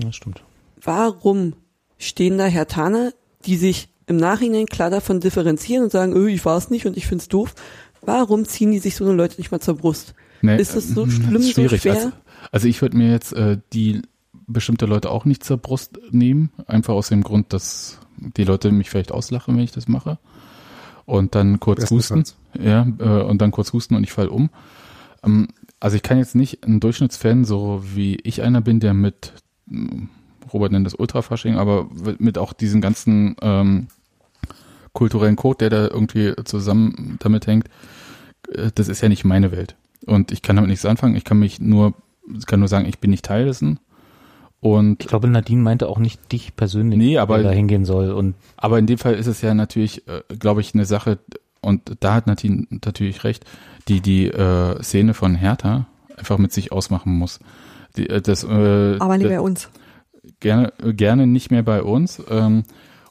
[0.02, 0.42] Ja, stimmt.
[0.80, 1.52] Warum
[1.98, 3.12] stehen da Hertaner,
[3.44, 6.96] die sich im Nachhinein klar davon differenzieren und sagen, öh, ich war es nicht und
[6.96, 7.54] ich find's doof?
[8.00, 10.14] Warum ziehen die sich so eine Leute nicht mal zur Brust?
[10.42, 11.82] Nee, Ist das so schlimm, so schwierig.
[11.82, 11.94] schwer?
[11.94, 12.12] Also,
[12.52, 14.02] also ich würde mir jetzt äh, die
[14.46, 18.90] bestimmte Leute auch nicht zur Brust nehmen, einfach aus dem Grund, dass die Leute mich
[18.90, 20.18] vielleicht auslachen, wenn ich das mache.
[21.04, 22.20] Und dann kurz husten.
[22.20, 22.36] Bestenfalls.
[22.60, 24.50] Ja, äh, und dann kurz husten und ich fall um.
[25.24, 25.48] Ähm,
[25.80, 29.32] also ich kann jetzt nicht ein Durchschnittsfan, so wie ich einer bin, der mit,
[29.66, 30.08] mh,
[30.52, 31.88] Robert nennt das Ultrafasching, aber
[32.18, 33.88] mit auch diesen ganzen ähm,
[34.92, 37.68] kulturellen Code, der da irgendwie zusammen damit hängt,
[38.52, 39.76] äh, das ist ja nicht meine Welt.
[40.06, 41.16] Und ich kann damit nichts anfangen.
[41.16, 41.94] Ich kann mich nur,
[42.46, 43.78] kann nur sagen, ich bin nicht Teil dessen.
[44.60, 48.10] Und Ich glaube, Nadine meinte auch nicht dich persönlich, Nee, aber- da hingehen soll.
[48.10, 51.18] Und Aber in dem Fall ist es ja natürlich, äh, glaube ich, eine Sache,
[51.60, 53.44] und da hat Nadine natürlich recht,
[53.88, 57.38] die die äh, Szene von Hertha einfach mit sich ausmachen muss.
[57.96, 59.68] Die, äh, das, äh, Aber nicht bei uns.
[60.40, 62.22] gerne, gerne nicht mehr bei uns.
[62.30, 62.62] Ähm,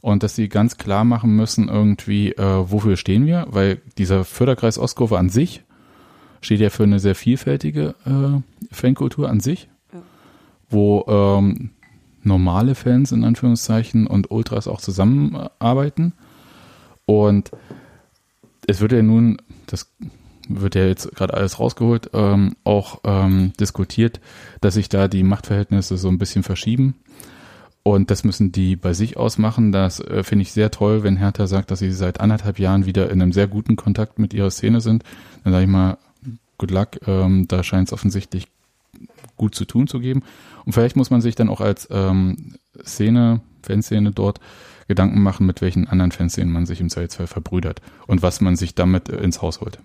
[0.01, 4.77] und dass sie ganz klar machen müssen, irgendwie, äh, wofür stehen wir, weil dieser Förderkreis
[4.77, 5.63] Ostkurve an sich
[6.45, 8.41] steht ja für eine sehr vielfältige äh,
[8.73, 9.99] Fankultur an sich, Ja.
[10.69, 11.71] wo ähm,
[12.23, 16.13] normale Fans in Anführungszeichen und Ultras auch zusammenarbeiten.
[17.05, 17.51] Und
[18.67, 19.91] es wird ja nun, das
[20.47, 24.19] wird ja jetzt gerade alles rausgeholt, ähm, auch ähm, diskutiert,
[24.61, 26.95] dass sich da die Machtverhältnisse so ein bisschen verschieben.
[27.83, 29.71] Und das müssen die bei sich ausmachen.
[29.71, 33.11] Das äh, finde ich sehr toll, wenn Hertha sagt, dass sie seit anderthalb Jahren wieder
[33.11, 35.03] in einem sehr guten Kontakt mit ihrer Szene sind.
[35.43, 35.97] Dann sage ich mal,
[36.57, 36.89] good luck.
[37.07, 38.47] Ähm, da scheint es offensichtlich
[39.37, 40.23] gut zu tun zu geben.
[40.65, 42.55] Und vielleicht muss man sich dann auch als ähm,
[42.85, 44.39] Szene, Fanszene dort
[44.87, 48.75] Gedanken machen, mit welchen anderen Fanszenen man sich im Zweifelsfall verbrüdert und was man sich
[48.75, 49.79] damit äh, ins Haus holt.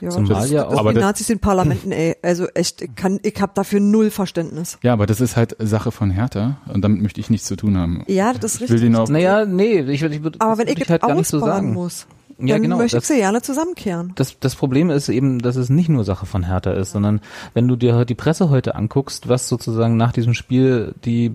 [0.00, 2.16] Ja, Zumal das, ja auch- Aber die das- Nazis in Parlamenten, ey.
[2.22, 4.78] Also echt, ich kann, ich hab dafür null Verständnis.
[4.82, 7.76] Ja, aber das ist halt Sache von Hertha und damit möchte ich nichts zu tun
[7.76, 8.02] haben.
[8.08, 8.90] Ja, das ist Ich will richtig.
[8.92, 11.38] den auch, Naja, nee, ich, ich würde Aber wenn würd ich, halt gar nicht so
[11.38, 11.72] sagen.
[11.74, 12.06] muss,
[12.48, 12.76] Ja, dann genau.
[12.78, 14.12] möchte ich Das, sie gerne zusammenkehren.
[14.16, 17.20] das, das Problem ist eben, dass es nicht nur Sache von Hertha ist, sondern
[17.54, 21.34] wenn du dir die Presse heute anguckst, was sozusagen nach diesem Spiel die,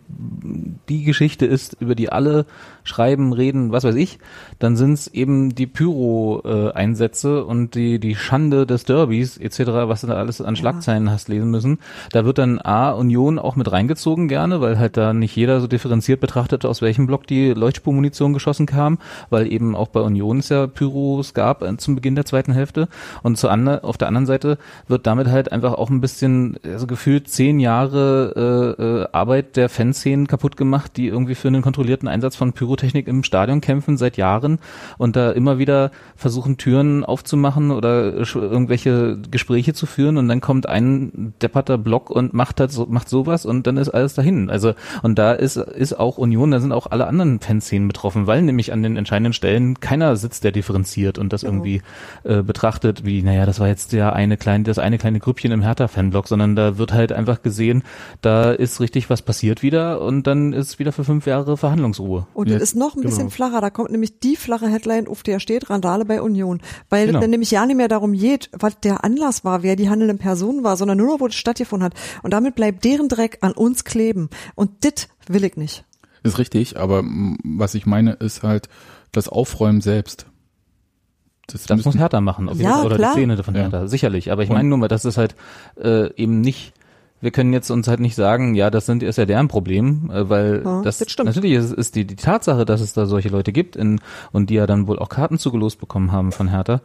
[0.89, 2.45] die Geschichte ist, über die alle
[2.83, 4.19] schreiben, reden, was weiß ich,
[4.59, 10.07] dann sind es eben die Pyro-Einsätze und die, die Schande des Derbys etc., was du
[10.07, 11.79] da alles an Schlagzeilen hast lesen müssen.
[12.11, 15.67] Da wird dann A, Union auch mit reingezogen gerne, weil halt da nicht jeder so
[15.67, 18.99] differenziert betrachtet, aus welchem Block die Leuchtspurmunition geschossen kam,
[19.29, 22.87] weil eben auch bei Union es ja Pyros gab äh, zum Beginn der zweiten Hälfte.
[23.21, 24.57] Und zu ander, auf der anderen Seite
[24.87, 29.69] wird damit halt einfach auch ein bisschen, also gefühlt zehn Jahre äh, äh, Arbeit der
[29.69, 34.17] Fanszenen kaputt gemacht, die irgendwie für einen kontrollierten Einsatz von Pyrotechnik im Stadion kämpfen seit
[34.17, 34.59] Jahren
[34.97, 40.67] und da immer wieder versuchen, Türen aufzumachen oder irgendwelche Gespräche zu führen und dann kommt
[40.67, 44.49] ein depperter Block und macht halt so, macht sowas und dann ist alles dahin.
[44.49, 44.73] Also
[45.03, 48.71] und da ist ist auch Union, da sind auch alle anderen Fanszenen betroffen, weil nämlich
[48.71, 50.84] an den entscheidenden Stellen keiner sitzt, der differenziert
[51.17, 51.81] und das irgendwie
[52.23, 55.61] äh, betrachtet, wie naja, das war jetzt der eine kleine, das eine kleine Grüppchen im
[55.61, 57.83] Hertha-Fanblock, sondern da wird halt einfach gesehen,
[58.21, 62.27] da ist richtig was passiert wieder und dann ist wieder für fünf Jahre Verhandlungsruhe.
[62.33, 63.29] Und Ja, das ist noch ein bisschen genau.
[63.31, 63.61] flacher.
[63.61, 66.61] Da kommt nämlich die flache Headline, auf der steht Randale bei Union.
[66.89, 67.19] Weil Genau.
[67.19, 70.63] dann nämlich ja nicht mehr darum geht, was der Anlass war, wer die handelnden Personen
[70.63, 71.93] war, sondern nur noch, wo das stattgefunden hat.
[72.23, 74.29] Und damit bleibt deren Dreck an uns kleben.
[74.55, 75.85] Und dit will ich nicht.
[76.23, 77.03] ist richtig, aber
[77.43, 78.67] was ich meine, ist halt
[79.11, 80.25] das Aufräumen selbst.
[81.47, 83.13] Das, Das müssen- muss Hertha machen, auf Ja, oder klar.
[83.15, 83.61] die Szene von Ja.
[83.61, 84.31] Hertha, sicherlich.
[84.31, 85.35] Aber ich meine nur mal, das ist halt
[85.81, 86.73] äh, eben nicht,
[87.21, 90.29] wir können jetzt uns halt nicht sagen, ja, das sind ist ja deren Problem, äh,
[90.29, 91.27] weil Ja, das, das stimmt.
[91.27, 93.99] natürlich ist, ist die, die Tatsache, dass es da solche Leute gibt in,
[94.31, 96.81] und die ja dann wohl auch Karten zugelost bekommen haben von Hertha.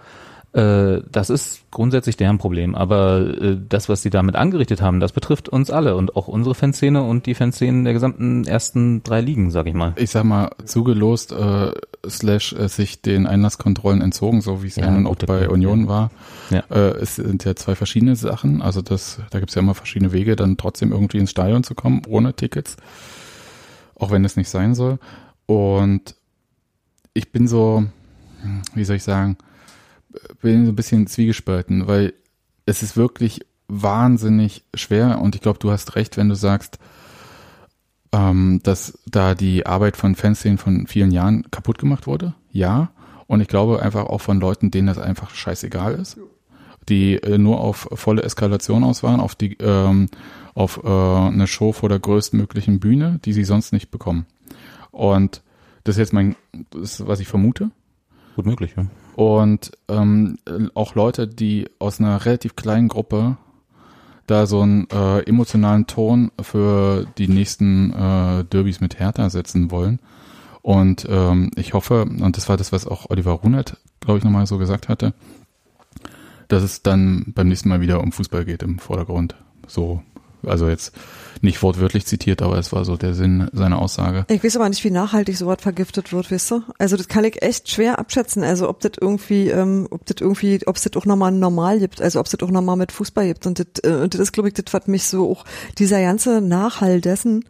[0.52, 5.12] Äh, das ist grundsätzlich deren Problem, aber äh, das, was sie damit angerichtet haben, das
[5.12, 9.52] betrifft uns alle und auch unsere Fanszene und die Fanszenen der gesamten ersten drei Ligen,
[9.52, 9.92] sag ich mal.
[9.96, 11.70] ich sag mal, zugelost, äh,
[12.08, 15.48] slash äh, sich den Einlasskontrollen entzogen, so wie es ja, nun auch bei.
[15.48, 16.10] Union war.
[16.50, 16.64] Ja.
[16.68, 18.60] Äh, es sind ja zwei verschiedene Sachen.
[18.60, 22.02] Also das, da gibt's ja immer verschiedene Wege, dann trotzdem irgendwie ins Stadion zu kommen,
[22.08, 22.76] ohne Tickets.
[23.94, 24.98] Auch wenn es nicht sein soll.
[25.46, 26.16] Und
[27.14, 27.84] ich bin so,
[28.42, 29.36] hm, wie soll ich sagen,
[30.40, 32.14] bin so ein bisschen zwiegespalten, weil
[32.66, 36.78] es ist wirklich wahnsinnig schwer und ich glaube, du hast recht, wenn du sagst,
[38.12, 42.34] ähm, dass da die Arbeit von Fanszenen von vielen Jahren kaputt gemacht wurde.
[42.50, 42.90] Ja.
[43.26, 46.18] Und ich glaube einfach auch von Leuten, denen das einfach scheißegal ist.
[46.88, 50.08] Die äh, nur auf volle Eskalation aus waren, auf die, ähm,
[50.54, 54.26] auf äh, eine Show vor der größtmöglichen Bühne, die sie sonst nicht bekommen.
[54.90, 55.42] Und
[55.84, 56.34] das ist jetzt mein,
[56.70, 57.70] das ist, was ich vermute.
[58.34, 58.86] Gut möglich, ja.
[59.20, 63.36] Und ähm, äh, auch Leute, die aus einer relativ kleinen Gruppe
[64.26, 69.98] da so einen äh, emotionalen Ton für die nächsten äh, Derbys mit Hertha setzen wollen.
[70.62, 74.46] Und ähm, ich hoffe, und das war das, was auch Oliver Runert, glaube ich, nochmal
[74.46, 75.12] so gesagt hatte,
[76.48, 79.34] dass es dann beim nächsten Mal wieder um Fußball geht im Vordergrund.
[79.66, 80.02] So,
[80.46, 80.96] also jetzt
[81.40, 84.24] nicht wortwörtlich zitiert, aber es war so der Sinn seiner Aussage.
[84.28, 86.62] Ich weiß aber nicht, wie nachhaltig sowas vergiftet wird, weißt du?
[86.78, 88.44] Also das kann ich echt schwer abschätzen.
[88.44, 92.00] Also ob das irgendwie, ähm, ob das irgendwie, ob es das auch nochmal normal gibt,
[92.00, 93.46] also ob es das auch nochmal mit Fußball gibt.
[93.46, 95.44] Und das, äh, und das ist, glaube ich, das, was mich so auch,
[95.78, 97.44] dieser ganze Nachhall dessen,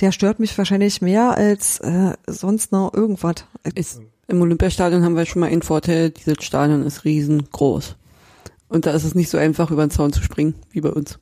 [0.00, 3.44] der stört mich wahrscheinlich mehr als äh, sonst noch irgendwas.
[3.74, 7.96] Ist, Im Olympiastadion haben wir schon mal einen Vorteil, dieses Stadion ist riesengroß.
[8.68, 11.18] Und da ist es nicht so einfach, über den Zaun zu springen, wie bei uns.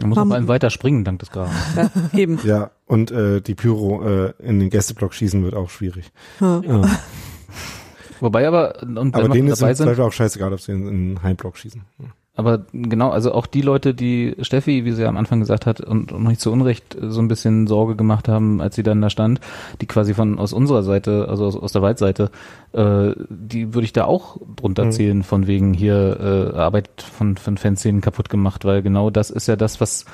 [0.00, 1.54] Man muss auf einen weiter springen, dank des Grabens.
[1.76, 2.38] Ja, eben.
[2.44, 6.12] Ja, und äh, die Pyro äh, in den Gästeblock schießen wird auch schwierig.
[6.40, 6.60] Ja.
[6.60, 6.82] Ja.
[8.20, 10.88] Wobei aber, und wenn Aber denen ist im sind, Zweifel auch scheißegal, ob sie in,
[10.88, 11.82] in den Heimblock schießen.
[12.36, 15.80] Aber genau, also auch die Leute, die Steffi, wie sie ja am Anfang gesagt hat,
[15.80, 19.08] und, und nicht zu Unrecht so ein bisschen Sorge gemacht haben, als sie dann da
[19.10, 19.40] stand,
[19.80, 22.30] die quasi von aus unserer Seite, also aus, aus der Waldseite,
[22.72, 24.92] äh, die würde ich da auch drunter Mhm.
[24.92, 29.48] zählen, von wegen hier äh, Arbeit von, von Fanszenen kaputt gemacht, weil genau das ist
[29.48, 30.04] ja das, was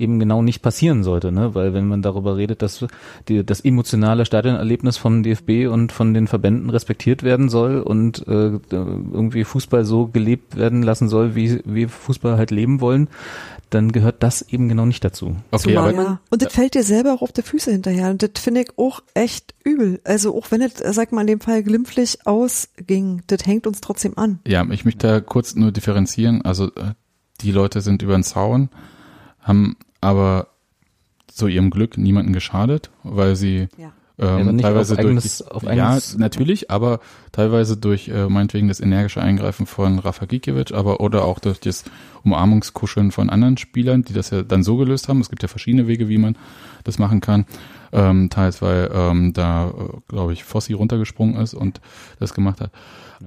[0.00, 1.54] eben genau nicht passieren sollte, ne?
[1.54, 2.84] Weil wenn man darüber redet, dass
[3.28, 8.58] die, das emotionale Stadionerlebnis vom DFB und von den Verbänden respektiert werden soll und äh,
[8.70, 13.08] irgendwie Fußball so gelebt werden lassen soll, wie wir Fußball halt leben wollen,
[13.68, 15.36] dann gehört das eben genau nicht dazu.
[15.52, 16.20] Okay, Zumal aber man- Ja.
[16.30, 18.10] Und das fällt dir selber auch auf die Füße hinterher.
[18.10, 20.00] Und das finde ich auch echt übel.
[20.02, 24.18] Also auch wenn es, sag mal, in dem Fall glimpflich ausging, das hängt uns trotzdem
[24.18, 24.40] an.
[24.46, 26.42] Ja, ich möchte da kurz nur differenzieren.
[26.42, 26.94] Also äh,
[27.42, 28.70] die Leute sind über den Zaun,
[29.40, 30.48] haben aber
[31.26, 33.92] zu ihrem Glück niemanden geschadet, weil sie Ja.
[34.22, 37.00] Ähm, nicht teilweise auf eigenes- durch, auf ja, eigenes- natürlich, aber
[37.32, 41.84] teilweise durch äh, meinetwegen das energische Eingreifen von Rafa Gikiewicz, aber oder auch durch das
[42.22, 45.22] Umarmungskuscheln von anderen Spielern, die das ja dann so gelöst haben.
[45.22, 46.36] Es gibt ja verschiedene Wege, wie man
[46.84, 47.46] das machen kann.
[47.92, 49.72] Ähm, teils, weil ähm, da, äh,
[50.08, 51.80] glaube ich, Fossi runtergesprungen ist und
[52.18, 52.72] das gemacht hat.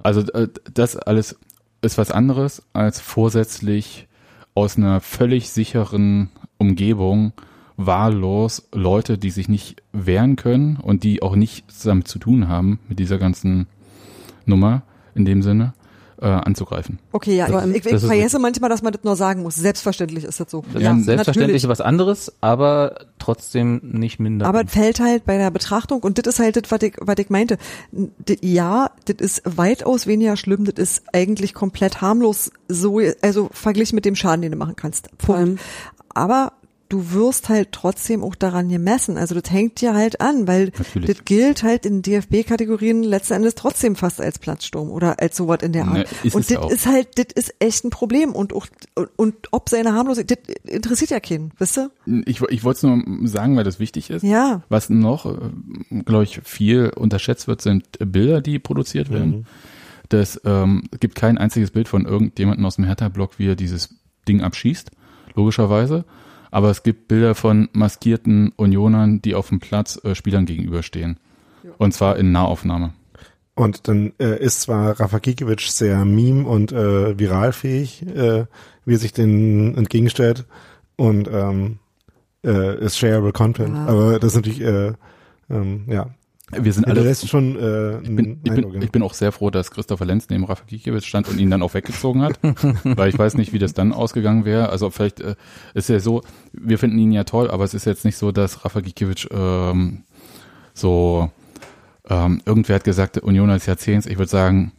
[0.04, 1.40] Also äh, das alles
[1.82, 4.08] ist was anderes als vorsätzlich
[4.54, 6.30] aus einer völlig sicheren
[6.64, 7.34] Umgebung
[7.77, 12.80] wahllos Leute, die sich nicht wehren können und die auch nichts damit zu tun haben,
[12.88, 13.68] mit dieser ganzen
[14.45, 14.84] Nummer
[15.15, 15.73] in dem Sinne,
[16.22, 16.99] äh, anzugreifen.
[17.11, 19.56] Okay, ja, allem- ich, ich, vergesse manchmal, dass man das nur sagen muss.
[19.56, 20.64] Selbstverständlich ist das so.
[20.72, 21.64] Das Ja, ist selbstverständlich natürlich.
[21.64, 24.45] ist was anderes, aber trotzdem nicht minder.
[24.45, 27.15] Aber es fällt halt bei der Betrachtung, und das ist halt das, was ich, was
[27.18, 27.57] ich meinte.
[28.41, 34.06] Ja, das ist weitaus weniger schlimm, das ist eigentlich komplett harmlos, so, also verglichen mit
[34.06, 35.10] dem Schaden, den du machen kannst.
[35.19, 35.57] Vor allem,
[36.14, 36.53] Aber
[36.94, 39.18] du wirst halt trotzdem auch daran gemessen.
[39.18, 41.10] Also das hängt dir halt an, weil Natürlich.
[41.10, 45.73] das gilt halt in DFB-Kategorien letzten Endes trotzdem fast als Platzsturm oder als sowas in
[45.73, 46.07] der Art.
[46.23, 46.69] Ne, und das auch.
[46.69, 50.72] ist halt, das ist echt ein Problem und auch, und, und ob seine Harmlosigkeit, das
[50.72, 51.90] interessiert ja keinen, wisst ihr?
[52.27, 54.22] Ich, ich wollte es nur sagen, weil das wichtig ist.
[54.22, 54.61] Ja.
[54.69, 55.26] Was noch,
[56.06, 59.48] glaube ich, viel unterschätzt wird, sind Bilder, die produziert werden.
[60.10, 63.95] Das ähm, es gibt kein einziges Bild von irgendjemandem aus dem Hertha-Block, wie er dieses
[64.27, 64.91] Ding abschießt,
[65.35, 66.05] logischerweise.
[66.51, 71.18] Aber es gibt Bilder von maskierten Unionern, die auf dem Platz äh, Spielern gegenüberstehen.
[71.77, 72.93] Und zwar in Nahaufnahme.
[73.55, 78.45] Und dann äh, ist zwar Rafa Gikiewicz sehr meme- und äh, viralfähig, äh,
[78.85, 80.45] wie er sich den entgegenstellt
[80.95, 81.80] und ähm,
[82.43, 83.85] äh, ist shareable Content, Ja.
[83.85, 84.93] aber das ist natürlich, äh,
[85.49, 86.10] ähm, ja,
[86.59, 89.49] Wir sind alle hinterlässt schon äh, Ich bin, ich, bin, ich bin auch sehr froh,
[89.49, 92.39] dass Christopher Lenz neben Rafa Gikiewicz stand und ihn dann auch weggezogen hat,
[92.84, 94.69] weil ich weiß nicht, wie das dann ausgegangen wäre.
[94.69, 95.35] Also vielleicht äh,
[95.73, 96.21] ist ja so,
[96.51, 100.03] wir finden ihn ja toll, aber es ist jetzt nicht so, dass Rafa Gikiewicz ähm,
[100.73, 101.30] so
[102.09, 104.05] ähm, irgendwer hat gesagt, Union des Jahrzehnts.
[104.05, 104.73] Ich würde sagen,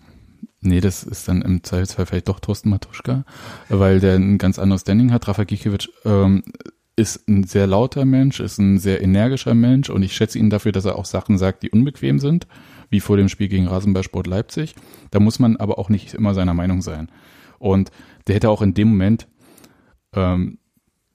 [0.60, 3.24] nee, das ist dann im Zweifelsfall vielleicht doch Thorsten Matuschka,
[3.68, 5.28] weil der ein ganz anderes Standing hat.
[5.28, 6.42] Rafa Gikiewicz ähm,
[6.96, 10.72] ist ein sehr lauter Mensch, ist ein sehr energischer Mensch und ich schätze ihn dafür,
[10.72, 12.46] dass er auch Sachen sagt, die unbequem sind,
[12.88, 14.74] wie vor dem Spiel gegen Rasenballsport Leipzig.
[15.10, 17.10] Da muss man aber auch nicht immer seiner Meinung sein.
[17.58, 17.90] Und
[18.26, 19.26] der hätte auch in dem Moment,
[20.14, 20.58] ähm,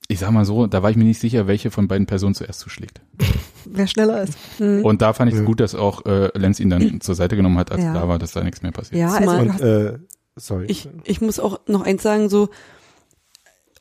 [0.09, 2.59] ich sag mal so, da war ich mir nicht sicher, welche von beiden Personen zuerst
[2.59, 2.99] zuschlägt.
[3.65, 4.37] Wer schneller ist.
[4.59, 7.57] Und da fand ich es gut, dass auch äh, Lenz ihn dann zur Seite genommen
[7.57, 7.91] hat, als Ja.
[7.91, 8.99] klar war, dass da nichts mehr passiert.
[8.99, 9.99] Ja, also und hast, äh,
[10.35, 10.65] sorry.
[10.67, 12.49] ich, ich muss auch noch eins sagen, so,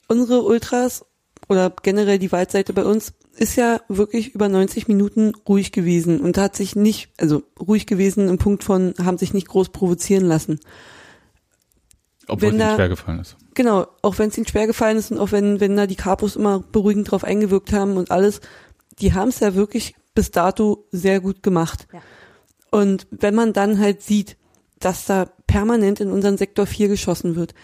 [0.07, 1.05] unsere Ultras
[1.49, 6.37] oder generell die Waldseite bei uns ist ja wirklich über 90 Minuten ruhig gewesen und
[6.37, 10.61] hat sich nicht, also ruhig gewesen im Punkt von, haben sich nicht groß provozieren lassen.
[12.27, 13.37] Obwohl es wenn da- schwer gefallen ist.
[13.55, 16.37] Genau, auch wenn es ihnen schwer gefallen ist und auch wenn, wenn da die Capos
[16.37, 18.41] immer beruhigend drauf eingewirkt haben und alles,
[19.01, 21.89] die haben es ja wirklich bis dato sehr gut gemacht.
[21.93, 22.01] Ja.
[22.71, 24.37] Und wenn man dann halt sieht,
[24.79, 27.55] dass da permanent in unseren Sektor 4 geschossen wird,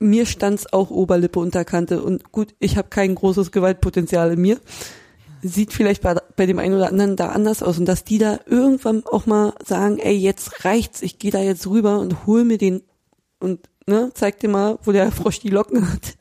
[0.00, 4.60] mir stand's auch Oberlippe unter Kante und gut, ich habe kein großes Gewaltpotenzial in mir.
[5.40, 8.40] Sieht vielleicht bei, bei dem einen oder anderen da anders aus und dass die da
[8.46, 12.58] irgendwann auch mal sagen, ey, jetzt reicht's, ich gehe da jetzt rüber und hol mir
[12.58, 12.82] den
[13.38, 16.16] und ne, zeig dir mal, wo der Frosch die Locken hat.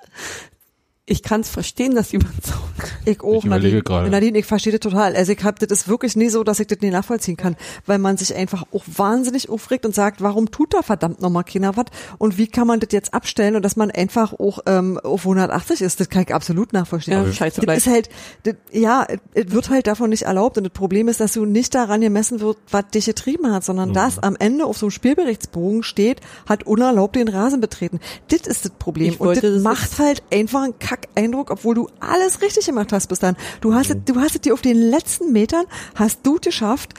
[1.10, 2.90] Ich kann's verstehen, dass jemand kann.
[3.06, 4.10] ich auch, Ich Nadine, gerade.
[4.10, 5.16] Nadine, ich verstehe das total.
[5.16, 7.56] Also ich hab, das ist wirklich nie so, dass ich das nicht nachvollziehen kann,
[7.86, 11.78] weil man sich einfach auch wahnsinnig aufregt und sagt, warum tut da verdammt nochmal keiner
[11.78, 11.86] was
[12.18, 15.80] und wie kann man das jetzt abstellen und dass man einfach auch ähm, auf 180
[15.80, 17.14] ist, das kann ich absolut nachvollziehen.
[17.26, 18.10] Ja, scheiße das ist halt,
[18.44, 21.46] das, ja, es- es wird halt davon nicht erlaubt und das Problem ist, dass du
[21.46, 24.92] nicht daran gemessen wird, was dich getrieben hat, sondern dass am Ende auf so einem
[24.92, 26.20] Spielberichtsbogen steht,
[26.50, 28.02] hat unerlaubt den Rasen betreten.
[28.28, 31.76] Das ist das Problem Ich und wollte das das macht halt einfach einen Kack-Eindruck, obwohl
[31.76, 33.36] du alles richtig gemacht hast bis dann.
[33.62, 35.66] Du hast, es, du hast es dir auf den letzten Metern,
[35.96, 36.94] hast du geschafft,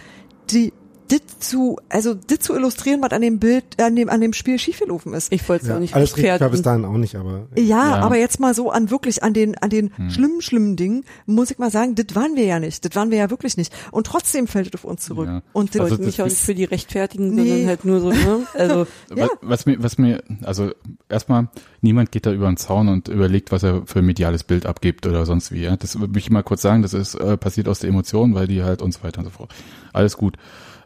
[0.50, 0.72] die,
[1.08, 4.58] das zu, also das zu illustrieren, was an dem Bild, an dem, an dem Spiel
[4.58, 5.32] schiefgelaufen ist.
[5.32, 7.62] Ich wollte es ja, auch nicht alles richtig war bis dahin auch nicht, aber Ja,
[7.64, 7.94] Ja.
[8.00, 11.58] aber jetzt mal so an wirklich an den an den schlimmen schlimmen Dingen muss ich
[11.58, 14.46] mal sagen, das waren wir ja nicht, das waren wir ja wirklich nicht und trotzdem
[14.46, 15.28] fällt es auf uns zurück.
[15.28, 15.42] Ja.
[15.52, 17.48] Und Ich das, Also wollte mich auch nicht für die rechtfertigen, Nee.
[17.48, 18.46] sondern halt nur so, ne?
[18.54, 19.28] Also Ja.
[19.40, 20.70] Was, was mir, was mir, also
[21.08, 21.48] erstmal,
[21.80, 25.06] niemand geht da über den Zaun und überlegt, was er für ein mediales Bild abgibt
[25.06, 25.62] oder sonst wie.
[25.62, 25.76] Ja?
[25.76, 28.62] Das würde ich mal kurz sagen, das ist äh, passiert aus der Emotion, weil die
[28.62, 29.54] halt und so weiter und so fort.
[29.92, 30.36] Alles gut,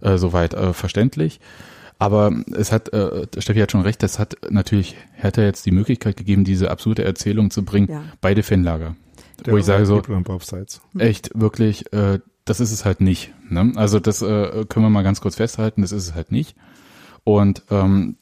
[0.03, 1.41] äh, soweit äh, verständlich.
[1.99, 6.17] Aber es hat, äh, Steffi hat schon recht, das hat natürlich Hertha jetzt die Möglichkeit
[6.17, 8.03] gegeben, diese absurde Erzählung zu bringen, Ja.
[8.21, 8.97] beide Fanlager.
[9.47, 10.03] der Wo ich sage so,
[10.41, 10.81] sides.
[10.99, 13.33] echt wirklich, äh, das ist es halt nicht.
[13.49, 13.73] Ne?
[13.77, 16.57] Also das äh, können wir mal ganz kurz festhalten, das ist es halt nicht.
[17.25, 18.17] Und ähm,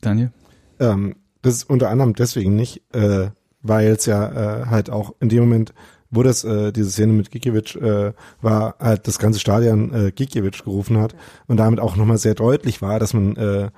[0.00, 0.32] Daniel?
[0.80, 3.28] Ähm, das ist unter anderem deswegen nicht, äh,
[3.62, 5.72] weil es ja äh, halt auch in dem Moment,
[6.12, 10.62] wo das, äh, diese Szene mit Gikiewicz äh, war, halt das ganze Stadion äh, Gikiewicz
[10.62, 11.16] gerufen hat
[11.48, 13.70] und damit auch nochmal sehr deutlich war, dass man, äh,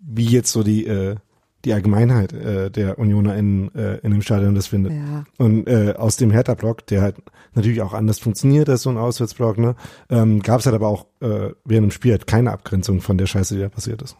[0.00, 1.16] wie jetzt so die, äh,
[1.64, 4.92] die Allgemeinheit äh, der Unioner in, äh, in dem Stadion das findet.
[4.92, 5.24] Ja.
[5.36, 7.16] Und äh, aus dem Hertha-Block, der halt
[7.54, 9.74] natürlich auch anders funktioniert als so ein Auswärtsblock, ne,
[10.08, 13.26] ähm, gab es halt aber auch äh, während dem Spiel halt keine Abgrenzung von der
[13.26, 14.16] Scheiße, die da passiert ist.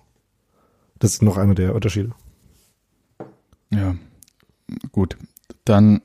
[0.98, 2.10] Das ist noch einer der Unterschiede.
[3.72, 3.94] Ja,
[4.92, 5.16] gut.
[5.64, 6.02] Dann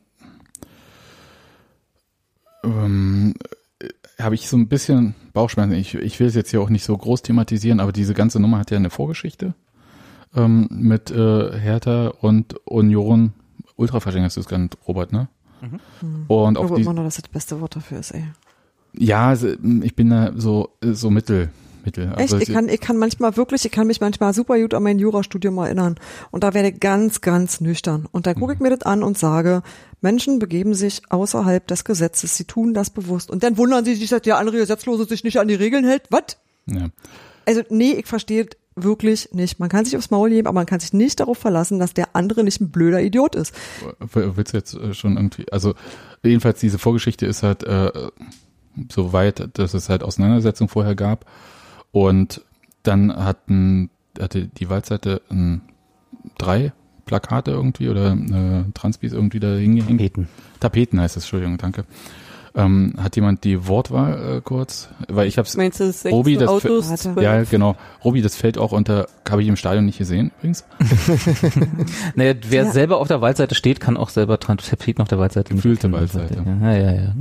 [2.65, 3.33] ähm,
[4.19, 5.73] habe ich so ein bisschen Bauchschmerzen.
[5.73, 8.59] Ich, ich will es jetzt hier auch nicht so groß thematisieren, aber diese ganze Nummer
[8.59, 9.53] hat ja eine Vorgeschichte
[10.35, 13.33] ähm, mit äh, Hertha und Union.
[13.75, 15.27] Ultrafasching hast du es genannt, Robert, ne?
[16.27, 18.23] Und auf Aber die, immer noch, dass das das beste Wort dafür ist, ey.
[18.93, 21.49] ja, ich bin da so so mittel
[21.85, 22.09] mittel.
[22.09, 24.83] Echt, Also, ich kann, ich kann manchmal wirklich, ich kann mich manchmal super gut an
[24.83, 25.95] mein Jurastudium erinnern.
[26.31, 28.07] Und da werde ich ganz, ganz nüchtern.
[28.11, 29.63] Und da gucke ich mir das an und sage,
[30.01, 32.37] Menschen begeben sich außerhalb des Gesetzes.
[32.37, 33.29] Sie tun das bewusst.
[33.31, 36.03] Und dann wundern sie sich, dass der andere Gesetzlose sich nicht an die Regeln hält.
[36.09, 36.37] Was?
[36.65, 36.89] ja.
[37.47, 39.59] Also, nee, ich verstehe wirklich nicht.
[39.59, 42.15] Man kann sich aufs Maul geben, aber man kann sich nicht darauf verlassen, dass der
[42.15, 43.53] andere nicht ein blöder Idiot ist.
[44.13, 45.75] Willst du jetzt äh, schon irgendwie, also
[46.23, 47.91] jedenfalls diese Vorgeschichte ist halt äh,
[48.91, 51.25] so weit, dass es halt Auseinandersetzung vorher gab
[51.95, 52.41] und
[52.84, 53.89] dann hatten
[54.19, 55.61] hatte die Waldseite ähm,
[56.38, 56.73] drei
[57.05, 59.97] Plakate irgendwie oder äh, Transpis irgendwie da hingehängt.
[59.97, 60.27] Beten.
[60.59, 61.85] Tapeten heißt es, Entschuldigung, danke.
[62.53, 64.89] Ähm, hat jemand die Wortwahl äh, kurz?
[65.07, 66.88] Weil ich hab's Meinst du, das 16 Robi, das Autos.
[66.95, 67.22] 12?
[67.22, 67.76] ja genau.
[68.03, 70.65] Robi, das fällt auch unter, habe ich im Stadion nicht gesehen übrigens.
[72.15, 72.72] Naja, wer Ja.
[72.72, 75.93] selber auf der Waldseite steht, kann auch selber Tapeten auf der Waldseite Gefühlte erkennen.
[76.01, 76.43] Waldseite.
[76.61, 77.13] Ja, ja, ja.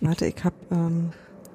[0.00, 1.10] Warte, ich hab, ähm,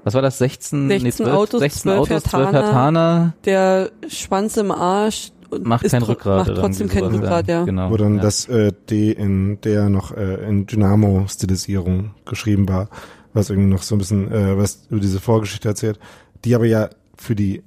[0.07, 0.37] Was war das?
[0.37, 3.33] 16, 16 nee, 12, Autos, 16 12 Autos, 12 Hertaner.
[3.43, 6.37] Der Schwanz im Arsch und macht kein tro- Rückgrat.
[6.37, 7.65] Macht oder trotzdem kein Rückgrat, ja.
[7.65, 7.91] Genau.
[7.91, 8.21] wo dann ja.
[8.21, 12.87] das äh, D in der noch äh, in Dynamo-Stilisierung geschrieben war,
[13.33, 15.99] was irgendwie noch so ein bisschen äh, was über diese Vorgeschichte erzählt,
[16.45, 17.63] die aber ja für die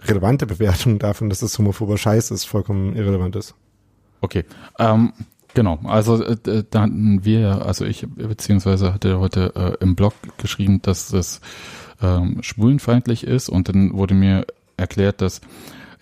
[0.00, 3.56] relevante Bewertung davon, dass das homophober Scheiß ist, vollkommen irrelevant ist.
[4.20, 4.44] Okay,
[4.78, 5.12] ähm,
[5.54, 5.78] genau.
[5.84, 11.12] Also äh, da hatten wir, also ich beziehungsweise hatte heute äh, im Blog geschrieben, dass
[11.12, 11.40] es
[12.02, 15.40] ähm, schwulenfeindlich ist und dann wurde mir erklärt, dass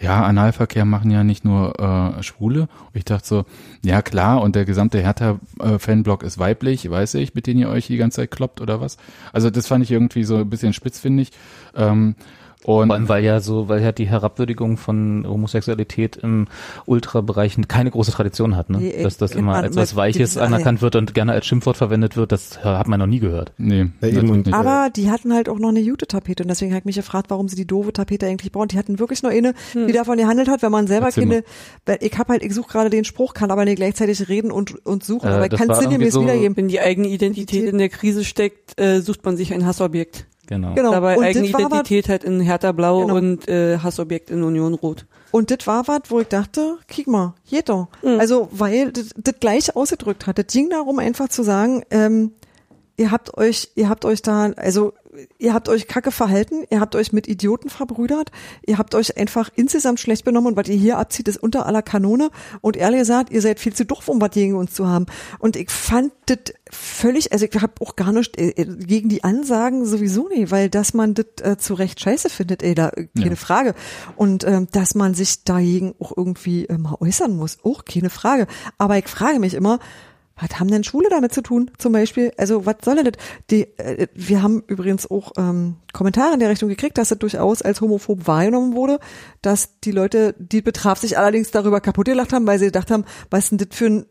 [0.03, 2.63] ja, Analverkehr machen ja nicht nur äh, Schwule.
[2.63, 3.45] Und ich dachte so,
[3.85, 7.99] ja klar, und der gesamte Hertha-Fanblock ist weiblich, weiß ich, mit denen ihr euch die
[7.99, 8.97] ganze Zeit kloppt oder was.
[9.33, 11.31] Also das fand ich irgendwie so ein bisschen spitzfindig.
[11.77, 12.17] Ähm,
[12.65, 16.47] und Vor allem, weil ja so, weil ja die Herabwürdigung von Homosexualität im
[16.87, 18.79] Ultrabereich keine große Tradition hat, ne?
[18.79, 22.17] Nee, ey, Dass das immer als was Weiches anerkannt wird und gerne als Schimpfwort verwendet
[22.17, 23.53] wird, das äh, hat man noch nie gehört.
[23.59, 24.53] nee, Ja.
[24.53, 27.31] Aber die hatten halt auch noch eine gute Tapete und deswegen habe ich mich gefragt,
[27.31, 28.69] warum sie die doofe Tapete eigentlich brauchen.
[28.69, 31.45] Die hatten wirklich nur eine, die davon gehandelt hat, wenn man selber Erzähl keine,
[31.87, 34.85] weil ich hab halt, ich suche gerade den Spruch, kann aber nicht gleichzeitig reden und,
[34.87, 36.57] und suchen, Äh, aber ich das kann sinngemäß so- wiedergeben.
[36.57, 40.27] Wenn die eigene Identität in der Krise steckt, äh, sucht man sich ein Hassobjekt.
[40.47, 40.75] Genau.
[40.75, 40.91] Genau.
[40.91, 43.15] Dabei und eigene das war was, Identität halt in Hertha Blau Genau.
[43.17, 45.07] und äh, Hassobjekt in Union Rot.
[45.31, 47.89] und das war was, wo ich dachte, kick mal, geht doch.
[48.03, 50.39] Also, weil das, das gleich ausgedrückt hat.
[50.39, 52.33] Das ging darum, einfach zu sagen, ähm,
[52.97, 54.93] ihr habt euch, ihr habt euch da, also
[55.39, 58.31] ihr habt euch kacke verhalten, ihr habt euch mit Idioten verbrüdert,
[58.67, 61.83] ihr habt euch einfach insgesamt schlecht benommen und was ihr hier abzieht, ist unter aller
[61.83, 62.31] Kanone.
[62.61, 65.07] Und ehrlich gesagt, ihr seid viel zu doof, um was gegen uns zu haben.
[65.39, 66.39] Und ich fand das
[66.71, 70.95] völlig, also ich habe auch gar nicht äh, gegen die Ansagen sowieso nicht, weil dass
[70.95, 73.37] man das äh, zu Recht scheiße findet, ey, da äh, keine Ja.
[73.37, 73.75] Frage.
[74.17, 78.47] Und ähm, dass man sich dagegen auch irgendwie äh, mal äußern muss, auch keine Frage.
[78.79, 79.79] Aber ich frage mich immer,
[80.41, 82.33] was haben denn Schwule damit zu tun, zum Beispiel?
[82.37, 83.15] Also, was soll denn das?
[83.51, 87.63] Die, äh, wir haben übrigens auch ähm, Kommentare in der Richtung gekriegt, dass das durchaus
[87.63, 88.99] als homophob wahrgenommen wurde,
[89.43, 93.05] dass die Leute, die betraf sich allerdings darüber kaputt gelacht haben, weil sie gedacht haben,
[93.31, 94.07] was ist denn das für ein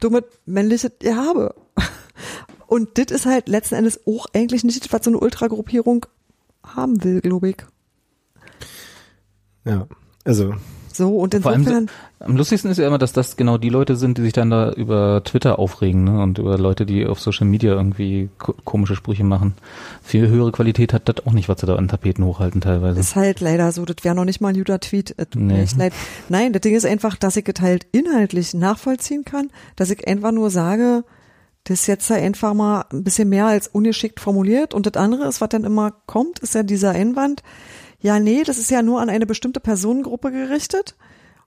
[0.00, 1.54] dummes männliches Gehabe?
[2.66, 6.06] Und das ist halt letzten Endes auch eigentlich nicht was so eine Ultragruppierung
[6.62, 7.56] haben will, glaube ich.
[9.64, 9.86] Ja,
[10.24, 10.54] also
[10.94, 11.90] So, und Vor allem insofern,
[12.20, 14.72] Am lustigsten ist ja immer, dass das genau die Leute sind, die sich dann da
[14.72, 16.22] über Twitter aufregen ne?
[16.22, 19.54] und über Leute, die auf Social Media irgendwie ko komische Sprüche machen.
[20.02, 23.00] Viel höhere Qualität hat das auch nicht, was sie da an Tapeten hochhalten teilweise.
[23.00, 25.18] ist halt leider so, das wäre noch nicht mal ein guter Tweet.
[25.18, 25.66] Äh, Nee.
[26.28, 30.32] Nein, das Ding ist einfach, dass ich es halt inhaltlich nachvollziehen kann, dass ich einfach
[30.32, 31.04] nur sage,
[31.64, 34.74] das ist jetzt einfach mal ein bisschen mehr als ungeschickt formuliert.
[34.74, 37.42] Und das andere ist, was dann immer kommt, ist ja dieser Einwand.
[38.04, 40.94] Ja, nee, das ist ja nur an eine bestimmte Personengruppe gerichtet.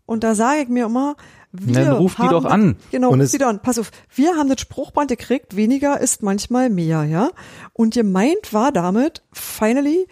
[0.07, 1.15] Und da sage ich mir immer,
[1.51, 2.77] wir Dann ruf die haben doch an.
[2.89, 3.61] Genau, Und ruf die doch an.
[3.61, 7.29] Pass auf, wir haben das Spruchband gekriegt, weniger ist manchmal mehr, ja.
[7.73, 10.07] Und gemeint war damit, finally,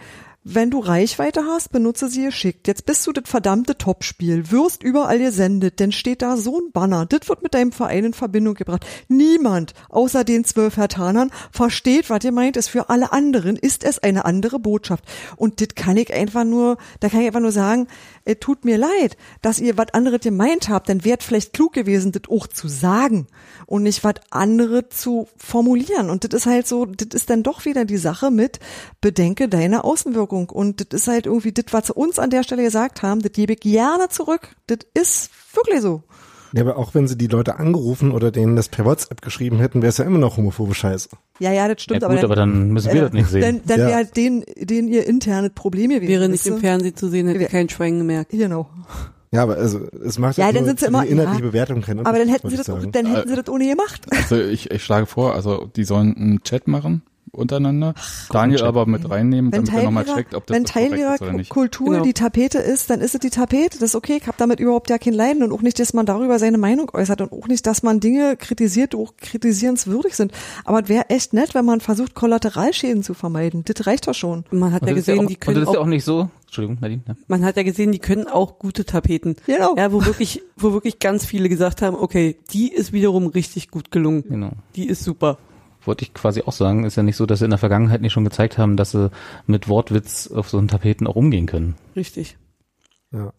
[0.47, 2.67] wenn du Reichweite hast, benutze sie geschickt.
[2.67, 7.07] Jetzt bist du das verdammte Topspiel, wirst überall gesendet, denn steht da so ein Banner.
[7.07, 8.85] Das wird mit deinem Verein in Verbindung gebracht.
[9.07, 13.97] Niemand außer den zwölf Hertanern versteht, was ihr meint, ist für alle anderen, ist es
[13.97, 15.03] eine andere Botschaft.
[15.35, 17.87] Und das kann ich einfach nur, da kann ich einfach nur sagen,
[18.23, 22.11] es tut mir leid, dass ihr was anderes gemeint habt, dann wärt vielleicht klug gewesen,
[22.11, 23.25] das auch zu sagen
[23.65, 26.11] und nicht was andere zu formulieren.
[26.11, 28.59] Und das ist halt so, das ist dann doch wieder die Sache mit,
[29.01, 30.34] bedenke deine Außenwirkung.
[30.43, 33.31] Und das ist halt irgendwie das, was sie uns an der Stelle gesagt haben, das
[33.31, 34.49] gebe ich gerne zurück.
[34.67, 36.03] Das ist wirklich so.
[36.53, 39.81] Ja, aber auch wenn sie die Leute angerufen oder denen das per WhatsApp geschrieben hätten,
[39.81, 41.09] wäre es ja immer noch homophobe Scheiße.
[41.39, 42.01] Ja, ja, das stimmt.
[42.01, 43.41] Ja, gut, aber dann müssen wir das nicht sehen.
[43.41, 43.85] Dann, dann Ja.
[43.87, 46.07] wäre halt den, den ihr interne Problem gewesen.
[46.07, 46.59] Wäre nicht im?
[46.59, 48.31] Fernsehen zu sehen, hätte Wir- kein Schwein gemerkt.
[48.31, 48.69] Genau.
[49.31, 51.47] Ja, aber also es macht Ja, ja, dann sind sie immer- die inhaltliche ja.
[51.49, 52.89] Bewertung keinen Aber dann hätten sie das, sagen.
[52.93, 54.05] dann hätten sie das ohne gemacht.
[54.15, 57.01] Also ich, ich schlage vor, also die sollen einen Chat machen
[57.35, 57.93] untereinander.
[58.31, 58.67] Daniel Chat.
[58.67, 60.97] aber mit reinnehmen, Wenn damit er Teil nochmal ihrer, checkt, ob das, wenn das Teil
[60.97, 61.49] ihrer ist oder nicht.
[61.49, 62.03] Kultur Genau.
[62.03, 64.17] die Tapete ist, dann ist es die Tapete, das ist okay.
[64.21, 66.89] Ich habe damit überhaupt ja kein Leiden und auch nicht, dass man darüber seine Meinung
[66.93, 70.31] äußert und auch nicht, dass man Dinge kritisiert, die auch kritisierenswürdig sind.
[70.63, 73.63] Aber es wäre echt nett, wenn man versucht, Kollateralschäden zu vermeiden.
[73.65, 74.45] Das reicht doch schon.
[74.51, 75.83] Man hat Und ja ist ja gesehen, auch, die und können das ist ja auch,
[75.83, 76.29] auch nicht so.
[76.45, 77.01] Entschuldigung, Nadine.
[77.07, 77.15] Ja.
[77.27, 79.35] man hat ja gesehen, die können auch gute Tapeten.
[79.45, 79.75] Genau.
[79.75, 83.91] Ja, wo wirklich, wo wirklich ganz viele gesagt haben, okay, die ist wiederum richtig gut
[83.91, 84.23] gelungen.
[84.29, 84.51] Genau.
[84.75, 85.37] Die ist super.
[85.85, 88.13] Wollte ich quasi auch sagen, ist ja nicht so, dass sie in der Vergangenheit nicht
[88.13, 89.11] schon gezeigt haben, dass sie
[89.47, 91.75] mit Wortwitz auf so einen Tapeten auch umgehen können.
[91.95, 92.37] Richtig.
[93.11, 93.33] Ja.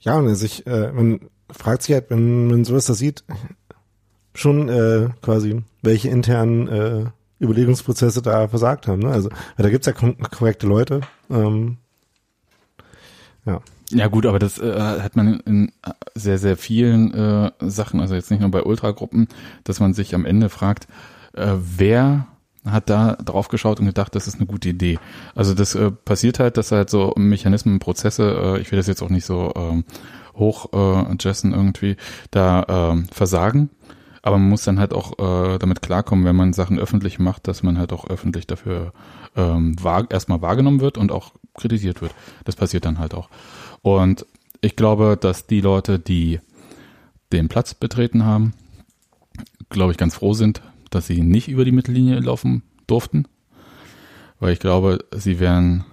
[0.00, 1.20] Ja, und also ich, äh, man
[1.50, 3.24] fragt sich halt, wenn man sowas da sieht,
[4.34, 7.04] schon äh, quasi, welche internen äh,
[7.40, 9.00] Überlegungsprozesse da versagt haben.
[9.00, 9.10] Ne?
[9.10, 11.00] Also da gibt's ja kon- korrekte Leute.
[11.30, 11.78] Ähm,
[13.44, 13.60] ja.
[13.90, 15.72] Ja gut, aber das äh, hat man in
[16.14, 19.28] sehr, sehr vielen äh, Sachen, also jetzt nicht nur bei Ultragruppen,
[19.64, 20.86] dass man sich am Ende fragt,
[21.34, 22.26] äh, wer
[22.64, 24.98] hat da drauf geschaut und gedacht, das ist eine gute Idee.
[25.34, 29.02] Also das äh, passiert halt, dass halt so Mechanismen, Prozesse, äh, ich will das jetzt
[29.02, 29.84] auch nicht so ähm,
[30.34, 31.96] hoch äh, jessen irgendwie,
[32.30, 33.70] da ähm, versagen.
[34.22, 37.62] Aber man muss dann halt auch äh, damit klarkommen, wenn man Sachen öffentlich macht, dass
[37.62, 38.92] man halt auch öffentlich dafür
[39.34, 42.14] ähm, wahr, erstmal wahrgenommen wird und auch kritisiert wird.
[42.44, 43.30] Das passiert dann halt auch.
[43.82, 44.26] Und
[44.60, 46.40] ich glaube, dass die Leute, die
[47.32, 48.52] den Platz betreten haben,
[49.68, 53.26] glaube ich, ganz froh sind, dass sie nicht über die Mittellinie laufen durften.
[54.40, 55.84] Weil ich glaube, sie wären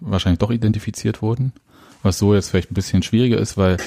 [0.00, 1.52] wahrscheinlich doch identifiziert worden.
[2.02, 3.78] Was so jetzt vielleicht ein bisschen schwieriger ist, weil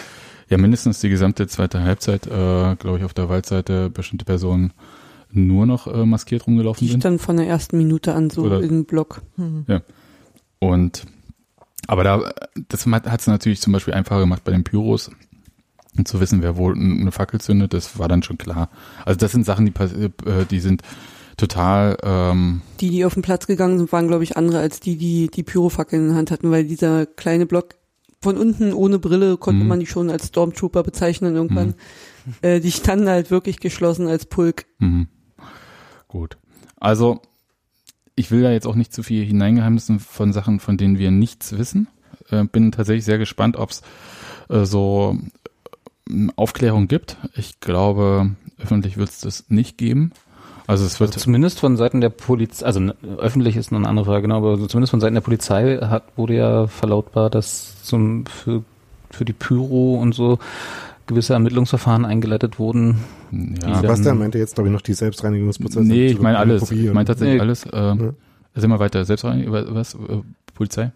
[0.49, 4.73] ja mindestens die gesamte zweite Halbzeit, äh, glaube ich, auf der Waldseite bestimmte Personen
[5.31, 7.01] nur noch äh, maskiert rumgelaufen Die sind.
[7.01, 9.21] stand von der ersten Minute an so Oder- im Block.
[10.59, 11.03] Und
[11.87, 12.31] aber da,
[12.69, 15.11] das hat es natürlich zum Beispiel einfacher gemacht bei den Pyros.
[15.97, 18.69] Und zu wissen, wer wohl eine Fackel zündet, das war dann schon klar.
[19.03, 19.73] Also das sind Sachen, die,
[20.29, 20.83] äh, die sind
[21.37, 24.97] total, ähm, Die, die auf den Platz gegangen sind, waren, glaube ich, andere als die,
[24.97, 27.75] die die Pyrofackeln in der Hand hatten, weil dieser kleine Block
[28.21, 29.67] von unten ohne Brille konnte Mhm.
[29.69, 31.75] man die schon als Stormtrooper bezeichnen irgendwann.
[32.41, 34.65] Äh, die standen halt wirklich geschlossen als Pulk.
[34.79, 35.07] mhm.
[36.07, 36.37] gut.
[36.79, 37.21] Also
[38.17, 41.57] ich will da jetzt auch nicht zu viel hineingeheimnissen von Sachen, von denen wir nichts
[41.57, 41.87] wissen.
[42.29, 43.83] Äh, bin tatsächlich sehr gespannt, ob es
[44.49, 45.17] äh, so
[46.09, 47.17] äh, Aufklärung gibt.
[47.35, 50.11] Ich glaube, öffentlich wird es das nicht geben.
[50.65, 54.05] Also es wird Also zumindest von Seiten der Polizei, also ne, öffentlich ist eine andere
[54.05, 58.63] Frage, genau, aber zumindest von Seiten der Polizei hat, wurde ja verlautbart, dass zum, für,
[59.11, 60.39] für die Pyro und so
[61.07, 62.97] gewisse Ermittlungsverfahren eingeleitet wurden.
[63.31, 63.39] ja,
[63.71, 65.83] die- Sebastian meinte jetzt, glaube ich, noch die Selbstreinigungsprozesse.
[65.87, 66.69] Nee, ich meine alles.
[66.71, 67.41] Ich meine tatsächlich Nee.
[67.41, 67.65] alles.
[67.73, 68.09] Ähm, Ja.
[68.53, 69.05] Erzähl mal weiter.
[69.05, 69.93] Selbstreinigung, über was?
[69.95, 69.97] Äh,
[70.55, 70.91] Polizei?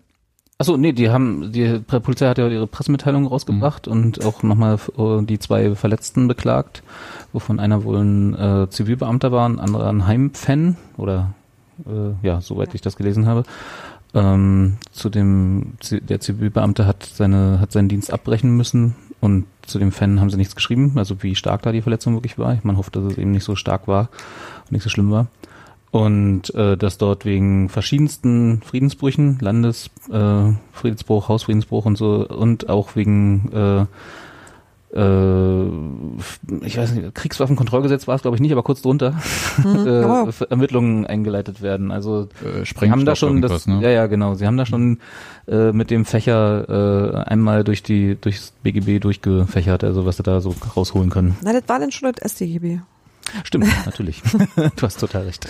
[0.57, 5.23] Achso, nee, die haben, die Polizei hat ja ihre Pressemitteilung rausgebracht und auch nochmal äh,
[5.23, 6.83] die zwei Verletzten beklagt,
[7.33, 11.33] wovon einer wohl ein äh, Zivilbeamter war, ein anderer ein Heimfan oder
[11.87, 13.43] äh, ja, soweit ich das gelesen habe.
[14.13, 19.91] Ähm, zu dem der Zivilbeamte hat seine hat seinen Dienst abbrechen müssen und zu dem
[19.91, 22.57] Fan haben sie nichts geschrieben, also wie stark da die Verletzung wirklich war.
[22.63, 24.09] Man hofft, dass es eben nicht so stark war
[24.65, 25.27] und nicht so schlimm war.
[25.91, 32.95] Und äh, dass dort wegen verschiedensten Friedensbrüchen, Landes äh, Friedensbruch, Hausfriedensbruch und so und auch
[32.95, 33.85] wegen äh,
[34.93, 39.13] äh, ich weiß nicht, Kriegswaffenkontrollgesetz war es glaube ich nicht, aber kurz drunter
[39.57, 39.87] Mhm.
[40.27, 41.91] äh, für Ermittlungen eingeleitet werden.
[41.91, 43.81] Also Äh, Sie haben da schon das, ne?
[43.81, 44.99] ja ja genau, sie haben da schon
[45.47, 50.41] äh, mit dem Fächer äh, einmal durch die durchs BGB durchgefächert, also was sie da
[50.41, 51.35] so rausholen können.
[51.41, 52.79] na, das war dann schon das StGB.
[53.43, 54.21] Stimmt, natürlich.
[54.75, 55.47] du hast total recht.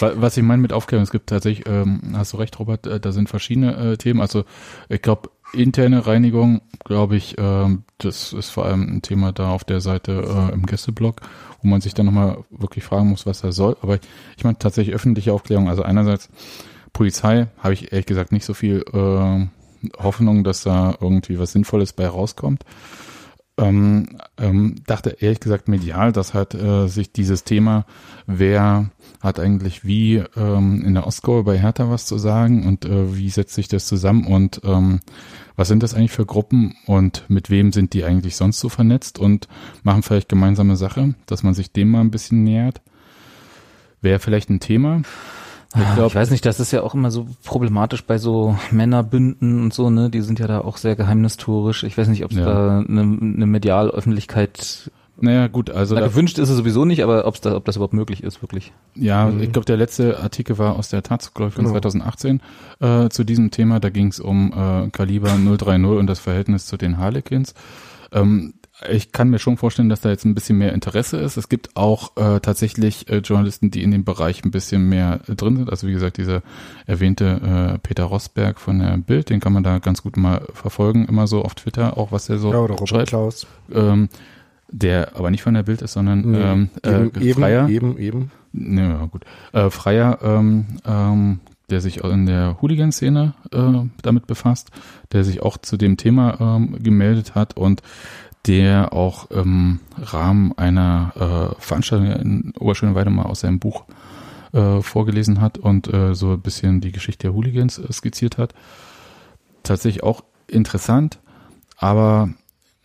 [0.00, 2.98] Wa- Was ich meine mit Aufklärung, es gibt tatsächlich, ähm, hast du recht, Robert, äh,
[2.98, 4.20] da sind verschiedene äh, Themen.
[4.20, 4.44] Also
[4.88, 9.64] ich glaube, interne Reinigung, glaube ich, ähm, das ist vor allem ein Thema da auf
[9.64, 11.20] der Seite äh, im Gästeblog,
[11.62, 13.76] wo man sich dann nochmal wirklich fragen muss, was er soll.
[13.82, 14.02] Aber ich,
[14.36, 15.68] ich meine tatsächlich öffentliche Aufklärung.
[15.68, 16.28] Also einerseits
[16.92, 19.46] Polizei habe ich ehrlich gesagt nicht so viel äh,
[20.02, 22.64] Hoffnung, dass da irgendwie was Sinnvolles bei rauskommt.
[23.56, 27.86] Ähm, ähm, dachte ehrlich gesagt medial, dass halt äh, sich dieses Thema,
[28.26, 28.90] wer
[29.20, 33.30] hat eigentlich wie ähm, in der Ostgau bei Hertha was zu sagen und äh, wie
[33.30, 35.00] setzt sich das zusammen und ähm,
[35.56, 39.18] was sind das eigentlich für Gruppen und mit wem sind die eigentlich sonst so vernetzt
[39.18, 39.48] und
[39.82, 42.80] machen vielleicht gemeinsame Sache, dass man sich dem mal ein bisschen nähert.
[44.00, 45.02] Wäre vielleicht ein Thema.
[45.76, 49.60] Ich, glaub, ich weiß nicht, das ist ja auch immer so problematisch bei so Männerbünden
[49.62, 50.08] und so, ne?
[50.08, 51.82] Die sind ja da auch sehr geheimnistorisch.
[51.82, 52.44] Ich weiß nicht, ob es Ja.
[52.44, 57.26] da eine, eine Medialöffentlichkeit Naja, gut, also na, da, gewünscht ist es sowieso nicht, aber
[57.26, 58.72] ob's da, ob das überhaupt möglich ist, wirklich.
[58.96, 61.72] ja, ich glaube, der letzte Artikel war aus der Taz, glaube ich, von Genau.
[61.74, 62.40] 2018
[62.80, 63.78] äh, zu diesem Thema.
[63.78, 67.54] Da ging es um äh, Kaliber 030 und das Verhältnis zu den Harlequins.
[68.12, 68.54] Ähm,
[68.90, 71.36] ich kann mir schon vorstellen, dass da jetzt ein bisschen mehr Interesse ist.
[71.36, 75.36] Es gibt auch äh, tatsächlich äh, Journalisten, die in dem Bereich ein bisschen mehr äh,
[75.36, 75.70] drin sind.
[75.70, 76.42] Also wie gesagt, dieser
[76.86, 81.06] erwähnte äh, Peter Rosberg von der Bild, den kann man da ganz gut mal verfolgen,
[81.06, 83.08] immer so auf Twitter, auch was er so Ja, oder Robert schreibt.
[83.10, 83.46] Klaus.
[83.72, 84.08] Ähm,
[84.70, 87.68] der aber nicht von der Bild ist, sondern ähm, äh, eben, eben, Freier.
[87.68, 88.30] eben, eben.
[88.52, 89.24] Ne, ja, gut.
[89.52, 94.70] Äh, Freier, ähm, ähm, der sich auch in der Hooligan-Szene äh, damit befasst,
[95.12, 97.82] der sich auch zu dem Thema ähm, gemeldet hat und
[98.46, 101.12] der auch im Rahmen einer
[101.56, 103.84] äh, Veranstaltung in Oberschöneweide mal aus seinem Buch
[104.52, 108.54] äh, vorgelesen hat und äh, so ein bisschen die Geschichte der Hooligans äh, skizziert hat.
[109.62, 111.18] Tatsächlich auch interessant,
[111.78, 112.28] aber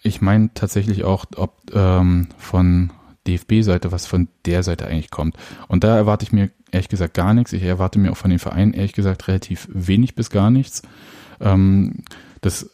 [0.01, 2.91] ich meine tatsächlich auch, ob ähm, von
[3.27, 5.35] DFB-Seite, was von der Seite eigentlich kommt.
[5.67, 7.53] Und da erwarte ich mir ehrlich gesagt gar nichts.
[7.53, 10.81] Ich erwarte mir auch von den Vereinen ehrlich gesagt relativ wenig bis gar nichts.
[11.39, 12.03] Ähm,
[12.41, 12.69] das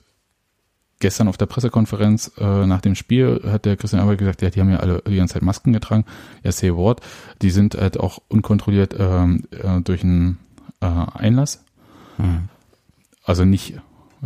[0.99, 4.61] gestern auf der Pressekonferenz äh, nach dem Spiel hat der Christian Albert gesagt, ja, die
[4.61, 6.05] haben ja alle die ganze Zeit Masken getragen.
[6.43, 7.01] Ja, say what.
[7.41, 10.39] Die sind halt auch unkontrolliert ähm, äh, durch einen
[10.81, 11.63] äh, Einlass.
[13.23, 13.79] Also nicht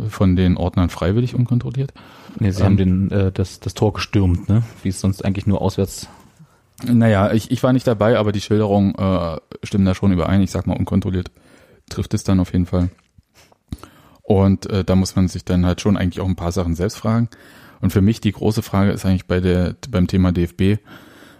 [0.08, 1.92] von den Ordnern freiwillig unkontrolliert.
[2.38, 4.62] Nee, sie Ähm, haben den, äh, das, das Tor gestürmt, ne?
[4.82, 6.08] Wie es sonst eigentlich nur auswärts.
[6.86, 10.40] Naja, ich, ich war nicht dabei, aber die Schilderungen äh, stimmen da schon überein.
[10.40, 11.30] Ich sag mal, unkontrolliert
[11.90, 12.88] trifft es dann auf jeden Fall.
[14.22, 16.96] Und äh, da muss man sich dann halt schon eigentlich auch ein paar Sachen selbst
[16.96, 17.28] fragen.
[17.80, 20.80] Und für mich die große Frage ist eigentlich bei der beim Thema DFB,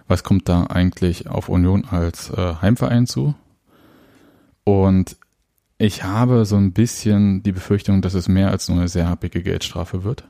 [0.07, 3.33] was kommt da eigentlich auf Union als äh, Heimverein zu?
[4.63, 5.15] Und
[5.81, 9.41] ich habe so ein bisschen die Befürchtung, dass es mehr als nur eine sehr happige
[9.41, 10.23] Geldstrafe wird.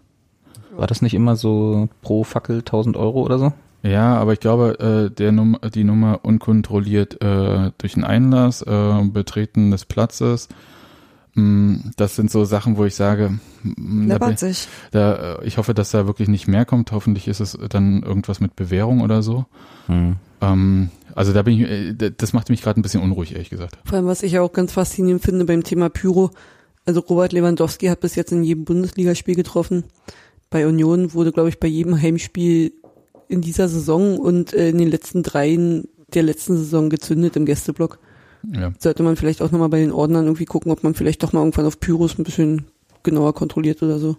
[0.76, 3.53] War das nicht immer so pro Fackel 1000 Euro oder so?
[3.84, 9.02] Ja, aber ich glaube, äh, der Num die Nummer unkontrolliert äh, durch den Einlass, äh,
[9.06, 10.49] Betreten des Platzes,
[11.34, 13.32] mh, das sind so Sachen, wo ich sage,
[13.64, 14.68] mh, da, bin- Läppert sich.
[14.91, 16.91] da, äh, ich hoffe, dass da wirklich nicht mehr kommt.
[16.91, 19.45] Hoffentlich ist es dann irgendwas mit Bewährung oder so.
[19.88, 20.15] Hm.
[20.41, 23.77] Ähm, also da bin ich, äh, das macht mich gerade ein bisschen unruhig, ehrlich gesagt.
[23.85, 26.31] Vor allem, was ich ja auch ganz faszinierend finde beim Thema Pyro.
[26.85, 29.83] Also Robert Lewandowski hat bis jetzt in jedem Bundesligaspiel getroffen.
[30.49, 32.73] Bei Union wurde, glaube ich, bei jedem Heimspiel
[33.27, 37.99] in dieser Saison und äh, in den letzten dreien der letzten Saison gezündet im Gästeblock.
[38.51, 38.73] Ja.
[38.79, 41.39] Sollte man vielleicht auch nochmal bei den Ordnern irgendwie gucken, ob man vielleicht doch mal
[41.39, 42.65] irgendwann auf Pyros ein bisschen
[43.03, 44.17] genauer kontrolliert oder so.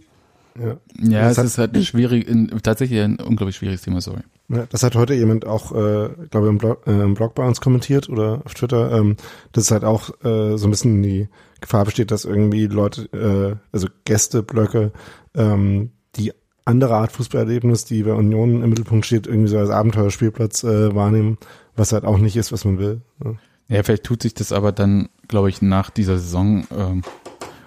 [0.59, 0.77] Ja.
[1.01, 4.21] Ja, Das es hat- ist halt ein schwierig, ein, tatsächlich ein unglaublich schwieriges Thema, sorry.
[4.49, 7.61] Ja, das hat heute jemand auch, äh, glaube im Blog, äh, im Blog bei uns
[7.61, 9.17] kommentiert oder auf Twitter, ähm,
[9.53, 11.29] dass halt auch äh, so ein bisschen die
[11.61, 14.93] Gefahr besteht, dass irgendwie Leute, äh, also Gästeblöcke,
[15.35, 16.33] ähm, die
[16.65, 21.39] andere Art Fußballerlebnis, die bei Union im Mittelpunkt steht, irgendwie so als Abenteuerspielplatz äh, wahrnehmen,
[21.77, 23.01] was halt auch nicht ist, was man will.
[23.25, 23.35] Ja.
[23.69, 27.03] Ja, vielleicht tut sich das aber dann, glaube ich, nach dieser Saison, ähm,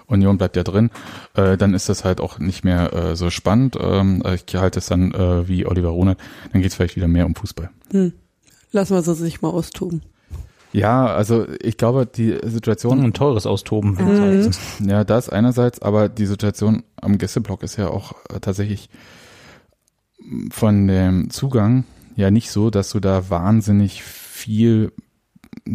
[0.06, 0.90] Union bleibt ja drin,
[1.34, 3.76] äh, dann ist das halt auch nicht mehr äh, so spannend.
[3.80, 6.18] Ähm, ich halte es dann äh, wie Oliver Runert,
[6.52, 7.70] dann geht es vielleicht wieder mehr um Fußball.
[7.90, 8.12] Hm.
[8.72, 10.02] Lassen wir sie sich mal austoben.
[10.72, 13.92] Ja, also ich glaube, die Situation, Ein teures Austoben.
[13.92, 14.50] Mhm.
[14.86, 18.90] ja, das einerseits, aber die Situation am Gästeblock ist ja auch äh, tatsächlich
[20.50, 21.84] von dem Zugang
[22.16, 24.92] ja nicht so, dass du da wahnsinnig viel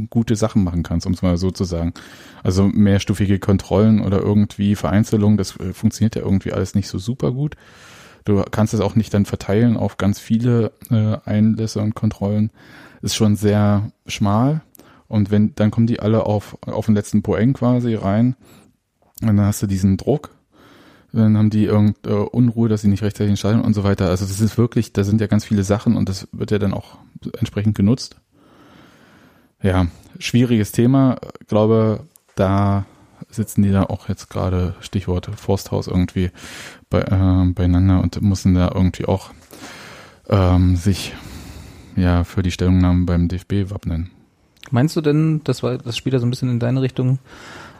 [0.09, 1.93] gute Sachen machen kannst, um es mal so zu sagen.
[2.43, 7.31] Also mehrstufige Kontrollen oder irgendwie Vereinzelung, das äh, funktioniert ja irgendwie alles nicht so super
[7.31, 7.55] gut.
[8.25, 12.51] Du kannst es auch nicht dann verteilen auf ganz viele äh, Einlässe und Kontrollen.
[13.01, 14.61] Ist schon sehr schmal.
[15.07, 18.35] Und wenn, dann kommen die alle auf, auf den letzten Poeng quasi rein.
[19.21, 20.29] Und dann hast du diesen Druck.
[21.13, 24.07] Dann haben die irgend äh, Unruhe, dass sie nicht rechtzeitig entscheiden und so weiter.
[24.07, 26.73] Also das ist wirklich, da sind ja ganz viele Sachen und das wird ja dann
[26.73, 26.99] auch
[27.37, 28.15] entsprechend genutzt.
[29.63, 29.87] Ja,
[30.19, 31.17] schwieriges Thema.
[31.39, 32.05] Ich glaube,
[32.35, 32.85] da
[33.29, 36.31] sitzen die da auch jetzt gerade, Stichwort Forsthaus irgendwie
[36.89, 39.31] bei, äh, beieinander und müssen da irgendwie auch
[40.29, 41.13] ähm, sich
[41.95, 44.11] ja für die Stellungnahmen beim DFB wappnen.
[44.71, 47.19] Meinst du denn, das war das spielt ja so ein bisschen in deine Richtung,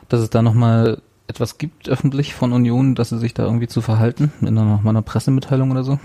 [0.10, 3.82] dass es da nochmal etwas gibt öffentlich von Union, dass sie sich da irgendwie zu
[3.82, 6.00] verhalten, in einer, einer Pressemitteilung oder so?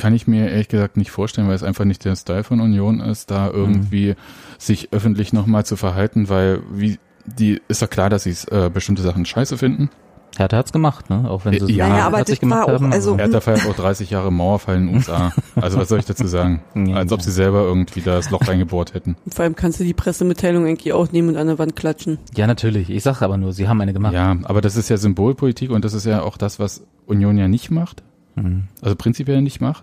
[0.00, 3.00] Kann ich mir ehrlich gesagt nicht vorstellen, weil es einfach nicht der Style von Union
[3.00, 4.14] ist, da irgendwie
[4.58, 9.02] sich öffentlich nochmal zu verhalten, weil wie die ist doch klar, dass sie äh, bestimmte
[9.02, 9.90] Sachen scheiße finden.
[10.36, 11.28] Hertha hat's gemacht, ne?
[11.28, 12.92] Auch wenn sie Äh, ja, Naja, aber herzlich das war gemacht auch- haben.
[12.92, 15.32] also- Hertha feiert auch 30 Jahre Mauerfall in den USA.
[15.56, 16.62] Also was soll ich dazu sagen?
[16.74, 17.24] Ja, Als ob ja.
[17.24, 19.16] sie selber irgendwie das Loch reingebohrt hätten.
[19.28, 22.18] Vor allem kannst du die Pressemitteilung eigentlich auch nehmen und an der Wand klatschen.
[22.34, 22.88] ja, natürlich.
[22.90, 24.14] Ich sage aber nur, sie haben eine gemacht.
[24.14, 27.48] Ja, aber das ist ja Symbolpolitik und das ist ja auch das, was Union ja
[27.48, 28.02] nicht macht.
[28.36, 28.68] Mhm.
[28.80, 29.82] Also prinzipiell nicht macht.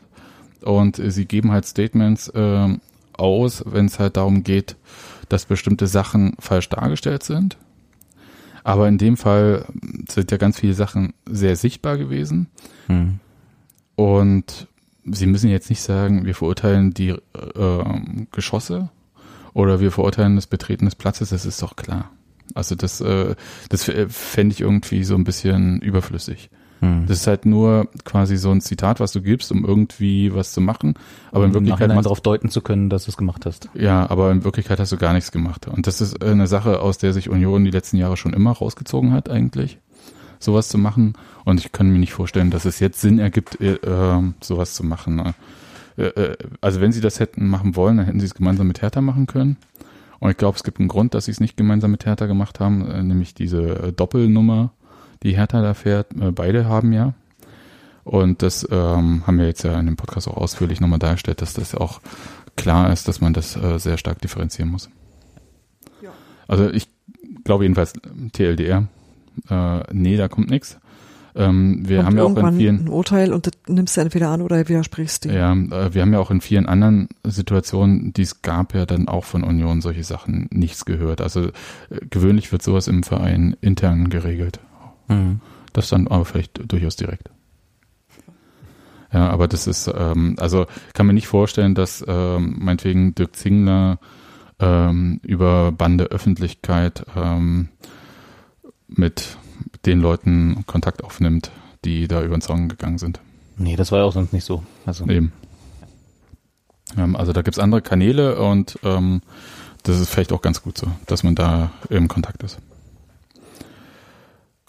[0.61, 2.81] Und äh, sie geben halt Statements ähm,
[3.13, 4.75] aus, wenn es halt darum geht,
[5.29, 7.57] dass bestimmte Sachen falsch dargestellt sind.
[8.63, 9.65] Aber in dem Fall
[10.09, 12.47] sind ja ganz viele Sachen sehr sichtbar gewesen.
[12.88, 13.19] Mhm.
[13.95, 14.67] Und
[15.05, 17.17] sie müssen jetzt nicht sagen, wir verurteilen die äh,
[18.31, 18.89] Geschosse
[19.53, 22.11] oder wir verurteilen das Betreten des Platzes, das ist doch klar.
[22.53, 23.35] Also das, äh,
[23.69, 26.49] das fände ich irgendwie so ein bisschen überflüssig.
[26.82, 27.06] Mhm.
[27.08, 30.62] Das ist halt nur quasi so ein Zitat, was du gibst, um irgendwie was zu
[30.62, 30.95] machen.
[31.32, 33.70] Aber in Um Wirklichkeit nachhinein machst, darauf deuten zu können, dass du es gemacht hast.
[33.74, 35.68] ja, aber in Wirklichkeit hast du gar nichts gemacht.
[35.68, 39.14] Und das ist eine Sache, aus der sich Union die letzten Jahre schon immer rausgezogen
[39.14, 39.80] hat, eigentlich,
[40.40, 41.14] sowas zu machen.
[41.45, 44.84] Und ich kann mir nicht vorstellen, dass es jetzt Sinn ergibt, äh, äh, sowas zu
[44.84, 45.16] machen.
[45.16, 45.34] Ne?
[45.98, 48.82] Äh, äh, also wenn sie das hätten machen wollen, dann hätten sie es gemeinsam mit
[48.82, 49.58] Hertha machen können.
[50.20, 52.60] Und ich glaube, es gibt einen Grund, dass sie es nicht gemeinsam mit Hertha gemacht
[52.60, 54.72] haben, äh, nämlich diese Doppelnummer,
[55.23, 56.14] die Hertha da fährt.
[56.14, 57.14] Äh, beide haben ja.
[58.03, 61.53] Und das ähm, haben wir jetzt ja in dem Podcast auch ausführlich nochmal dargestellt, dass
[61.53, 61.99] das auch
[62.56, 64.89] klar ist, dass man das äh, sehr stark differenzieren muss.
[66.02, 66.11] Ja.
[66.48, 66.88] Also ich
[67.44, 67.94] glaube jedenfalls
[68.31, 68.88] TLDR,
[69.49, 70.77] äh, nee, da kommt nichts.
[71.38, 74.30] Ähm, wir Kommt haben ja auch in vielen, ein Urteil und das nimmst du entweder
[74.30, 75.34] an oder widersprichst dem.
[75.34, 79.07] ja, äh, wir haben ja auch in vielen anderen Situationen, die es gab, ja dann
[79.07, 81.22] auch von Union solche Sachen nichts gehört.
[81.22, 81.52] Also äh,
[82.10, 84.60] gewöhnlich wird sowas im Verein intern geregelt.
[85.07, 85.41] Mhm.
[85.73, 87.29] Das dann aber vielleicht durchaus direkt.
[89.13, 93.99] Ja, aber das ist, ähm, also kann mir nicht vorstellen, dass ähm, meinetwegen Dirk Zingler
[94.59, 97.69] ähm, über Bande Öffentlichkeit ähm,
[98.88, 99.38] mit
[99.85, 101.51] den Leuten Kontakt aufnimmt,
[101.85, 103.19] die da über den Zaun gegangen sind.
[103.57, 104.63] Nee, das war ja auch sonst nicht so.
[104.85, 105.31] Also, Eben.
[106.97, 109.21] Ähm, also da gibt's andere Kanäle und ähm,
[109.84, 112.59] das ist vielleicht auch ganz gut so, dass man da im Kontakt ist.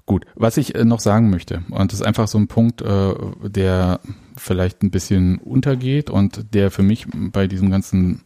[0.09, 3.15] Gut, was ich äh, noch sagen möchte, und das ist einfach so ein Punkt, äh,
[3.43, 4.01] der
[4.39, 8.23] vielleicht ein bisschen untergeht und der für mich bei diesem ganzen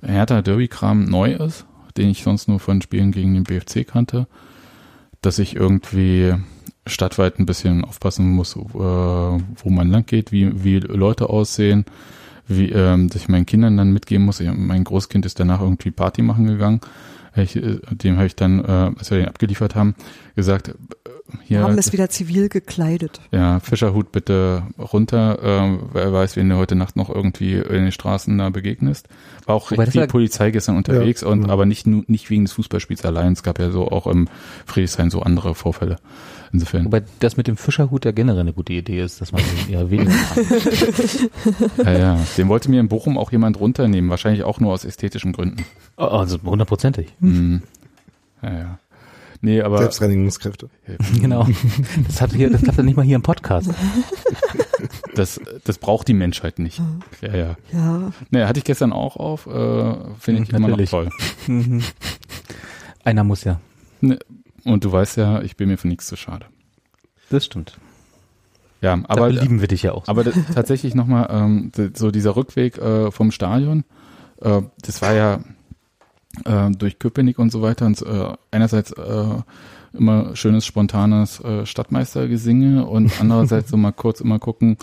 [0.00, 1.66] Hertha-Derby-Kram neu ist,
[1.96, 4.28] den ich sonst nur von Spielen gegen den BFC kannte,
[5.20, 6.34] dass ich irgendwie
[6.86, 11.84] stadtweit ein bisschen aufpassen muss, äh, wo man lang geht, wie, wie Leute aussehen,
[12.46, 14.40] wie, ähm, dass ich meinen Kindern dann mitgeben muss.
[14.40, 16.80] Mein Großkind ist danach irgendwie Party machen gegangen.
[17.42, 19.94] Ich, äh, dem habe ich dann, äh, als wir den abgeliefert haben,
[20.36, 20.72] gesagt, äh,
[21.32, 23.20] Wir hier, haben es wieder zivil gekleidet.
[23.32, 25.38] ja, Fischerhut bitte runter.
[25.42, 29.08] Ähm, wer weiß, wen du heute Nacht noch irgendwie in den Straßen da begegnest.
[29.46, 31.50] War auch Wobei ja- Polizei gestern unterwegs und Mhm.
[31.50, 33.32] aber nicht nur nicht wegen des Fußballspiels allein.
[33.34, 34.28] Es gab ja so auch im
[34.66, 35.96] Friedrichshain so andere Vorfälle.
[36.52, 36.84] Insofern.
[36.86, 39.90] Wobei das mit dem Fischerhut ja generell eine gute Idee ist, dass man den eher
[39.90, 40.44] weniger kann.
[41.84, 42.18] Ja, ja.
[42.36, 45.64] Den wollte mir in Bochum auch jemand runternehmen, wahrscheinlich auch nur aus ästhetischen Gründen.
[45.96, 47.08] Oh, Also hundertprozentig.
[47.20, 47.62] Mhm.
[48.42, 48.78] Ja, ja.
[49.40, 50.68] Nee, aber Selbstreinigungskräfte.
[51.20, 51.46] Genau.
[52.06, 53.70] Das hat hier, das hat er nicht mal hier im Podcast.
[55.14, 56.80] das, das braucht die Menschheit nicht.
[57.20, 57.56] Ja, ja.
[57.72, 60.90] Ja, Nee, hatte ich gestern auch auf, äh, finde ich immer noch Natürlich.
[60.90, 61.10] toll.
[61.46, 61.82] Mhm.
[63.04, 63.60] Einer muss ja.
[64.68, 66.46] Und du weißt ja, ich bin mir für nichts zu schade.
[67.30, 67.78] Das stimmt.
[68.80, 70.06] Ja, Aber aber lieben wir dich ja auch.
[70.06, 73.84] Aber das, tatsächlich nochmal, ähm, so dieser Rückweg äh, vom Stadion,
[74.40, 75.40] äh, das war ja
[76.44, 79.24] äh, durch Köpenick und so weiter und äh, einerseits äh,
[79.94, 84.76] immer schönes, spontanes äh, Stadtmeistergesinge und andererseits so mal kurz immer gucken,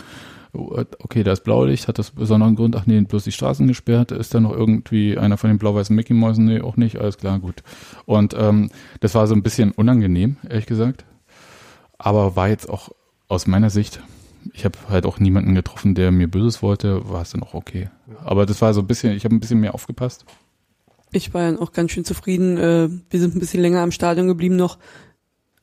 [0.55, 4.33] okay, da ist Blaulicht, hat das besonderen Grund, ach nee, bloß die Straßen gesperrt, ist
[4.33, 6.45] da noch irgendwie einer von den blau-weißen Mickey-Mäusen?
[6.45, 7.63] Nee, auch nicht, alles klar, gut.
[8.05, 8.69] Und ähm,
[8.99, 11.05] das war so ein bisschen unangenehm, ehrlich gesagt,
[11.97, 12.89] aber war jetzt auch
[13.27, 14.01] aus meiner Sicht,
[14.53, 17.89] ich habe halt auch niemanden getroffen, der mir Böses wollte, war es dann auch okay.
[18.23, 20.25] Aber das war so ein bisschen, ich habe ein bisschen mehr aufgepasst.
[21.11, 22.57] Ich war dann auch ganz schön zufrieden.
[22.57, 24.77] Äh, wir sind ein bisschen länger am Stadion geblieben noch.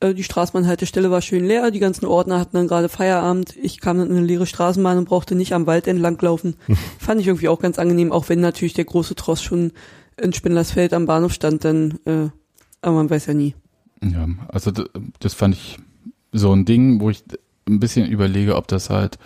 [0.03, 1.71] Äh, die Straßenbahnhaltestelle war schön leer.
[1.71, 3.55] Die ganzen Ordner hatten dann gerade Feierabend.
[3.61, 6.55] Ich kam dann in eine leere Straßenbahn und brauchte nicht am Wald entlang laufen.
[6.99, 9.71] Fand ich irgendwie auch ganz angenehm, auch wenn natürlich der große Tross schon
[10.17, 12.29] in Spindlersfeld am Bahnhof stand, dann, äh,
[12.81, 13.55] aber man weiß ja nie.
[14.03, 14.71] Ja, also
[15.19, 15.77] das fand ich
[16.33, 17.23] so ein Ding, wo ich
[17.67, 19.17] ein bisschen überlege, ob das halt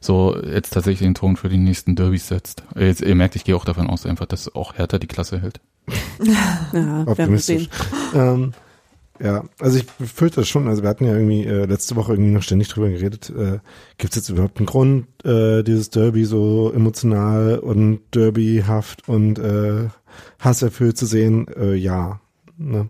[0.00, 2.64] so jetzt tatsächlich den Ton für die nächsten Derbys setzt.
[2.74, 5.60] Jetzt, ihr merkt, ich gehe auch davon aus, einfach, dass auch Hertha die Klasse hält.
[6.72, 7.68] Ja, Optimistisch.
[8.12, 8.14] sehen.
[8.14, 8.52] Ähm,
[9.22, 10.66] Ja, also ich fürchte das schon.
[10.66, 13.30] Also wir hatten ja irgendwie äh, letzte Woche irgendwie noch ständig drüber geredet.
[13.30, 13.60] Äh,
[13.96, 19.88] Gibt es jetzt überhaupt einen Grund, äh, dieses Derby so emotional und derbyhaft und äh,
[20.40, 21.46] hasserfüllt zu sehen?
[21.56, 22.20] Äh, ja.
[22.56, 22.88] Ne?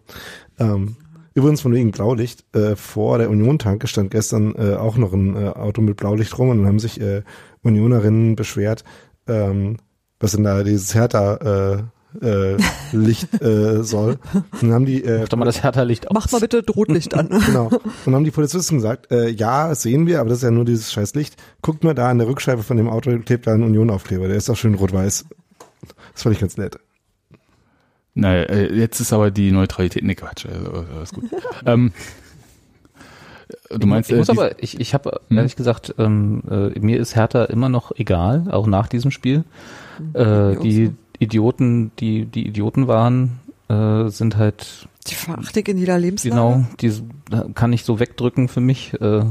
[0.59, 0.97] Ähm,
[1.35, 2.47] übrigens von wegen Blaulicht.
[2.57, 6.49] Äh, vor der Union-Tanke stand gestern äh, auch noch ein äh, Auto mit Blaulicht rum
[6.49, 7.25] und dann haben sich äh,
[7.63, 8.85] Unionerinnen beschwert,
[9.27, 9.77] ähm,
[10.19, 11.35] was denn da dieses Hertha
[11.75, 11.83] äh,
[12.21, 12.57] äh,
[12.93, 14.19] Licht äh, soll.
[14.35, 16.15] Und dann haben die äh, Mach doch mal das Hertha-Licht aus.
[16.15, 17.29] Mach mal bitte Rotlicht an.
[17.47, 17.67] genau.
[17.73, 20.51] Und dann haben die Polizisten gesagt, äh, ja, das sehen wir, aber das ist ja
[20.51, 21.37] nur dieses scheiß Licht.
[21.63, 24.29] Guckt mal da an der Rückscheibe von dem Auto, klebt da ein Union-Aufkleber.
[24.29, 25.25] Der ist doch schön rot-weiß.
[26.13, 26.79] Das fand ich ganz nett.
[28.15, 31.25] Naja, äh, jetzt ist aber die Neutralität, ne Quatsch, also, alles gut.
[31.67, 31.93] ähm,
[33.71, 35.39] du meinst, ich äh, muss die- aber, ich, ich habe Hm?
[35.39, 39.45] ehrlich gesagt, ähm, äh, mir ist Hertha immer noch egal, auch nach diesem Spiel.
[40.15, 46.35] Äh, die Idioten, die die Idioten waren, äh, sind halt Die verachte in jeder Lebenslage.
[46.35, 46.93] genau, die
[47.55, 48.94] kann ich so wegdrücken für mich.
[49.01, 49.24] Äh,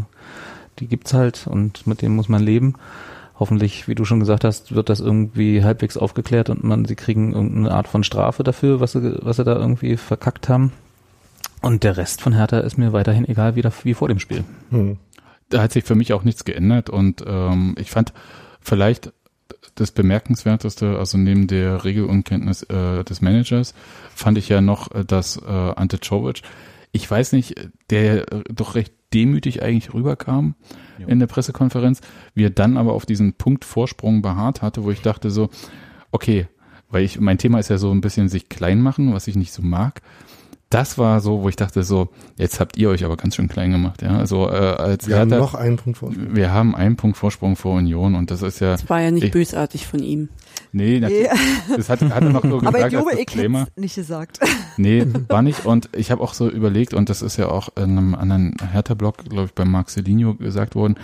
[0.80, 2.76] die gibt's halt und mit denen muss man leben.
[3.39, 7.34] Hoffentlich, wie du schon gesagt hast, wird das irgendwie halbwegs aufgeklärt und man, sie kriegen
[7.34, 10.72] irgendeine Art von Strafe dafür, was sie, was sie da irgendwie verkackt haben.
[11.61, 14.43] Und der Rest von Hertha ist mir weiterhin egal wie, da, wie vor dem Spiel.
[14.69, 14.97] Hm.
[15.49, 18.13] da hat sich für mich auch nichts geändert und ähm, ich fand
[18.61, 19.11] vielleicht
[19.82, 23.74] das Bemerkenswerteste, also neben der Regelunkenntnis äh, des Managers,
[24.14, 26.44] fand ich ja noch, äh, dass äh, Ante Czovic,
[26.91, 27.56] ich weiß nicht,
[27.90, 30.56] der doch recht demütig eigentlich rüberkam
[30.99, 31.08] Ja.
[31.08, 32.02] in der Pressekonferenz,
[32.36, 35.49] wie er dann aber auf diesen Punkt Vorsprung beharrt hatte, wo ich dachte so,
[36.12, 36.48] okay,
[36.90, 39.52] weil ich, mein Thema ist ja so ein bisschen sich klein machen, was ich nicht
[39.53, 40.02] so mag.
[40.72, 43.72] Das war so, wo ich dachte so, jetzt habt ihr euch aber ganz schön klein
[43.72, 44.18] gemacht, ja.
[44.18, 46.11] Also äh, als Wir haben Hertha- noch einen Punkt vor.
[46.15, 49.26] wir haben einen Punkt Vorsprung vor Union und das ist ja, Das war ja nicht
[49.26, 50.30] Ich- bösartig von ihm.
[50.72, 51.27] nee, natürlich,
[51.76, 54.39] das hat, hat er noch so Aber ich gesagt glaube, ich hätte nicht gesagt.
[54.77, 55.65] Nee, war nicht.
[55.65, 59.26] Und ich habe auch so überlegt, und das ist ja auch in einem anderen Hertha-Blog,
[59.30, 60.95] glaube ich, bei Marcelino gesagt worden,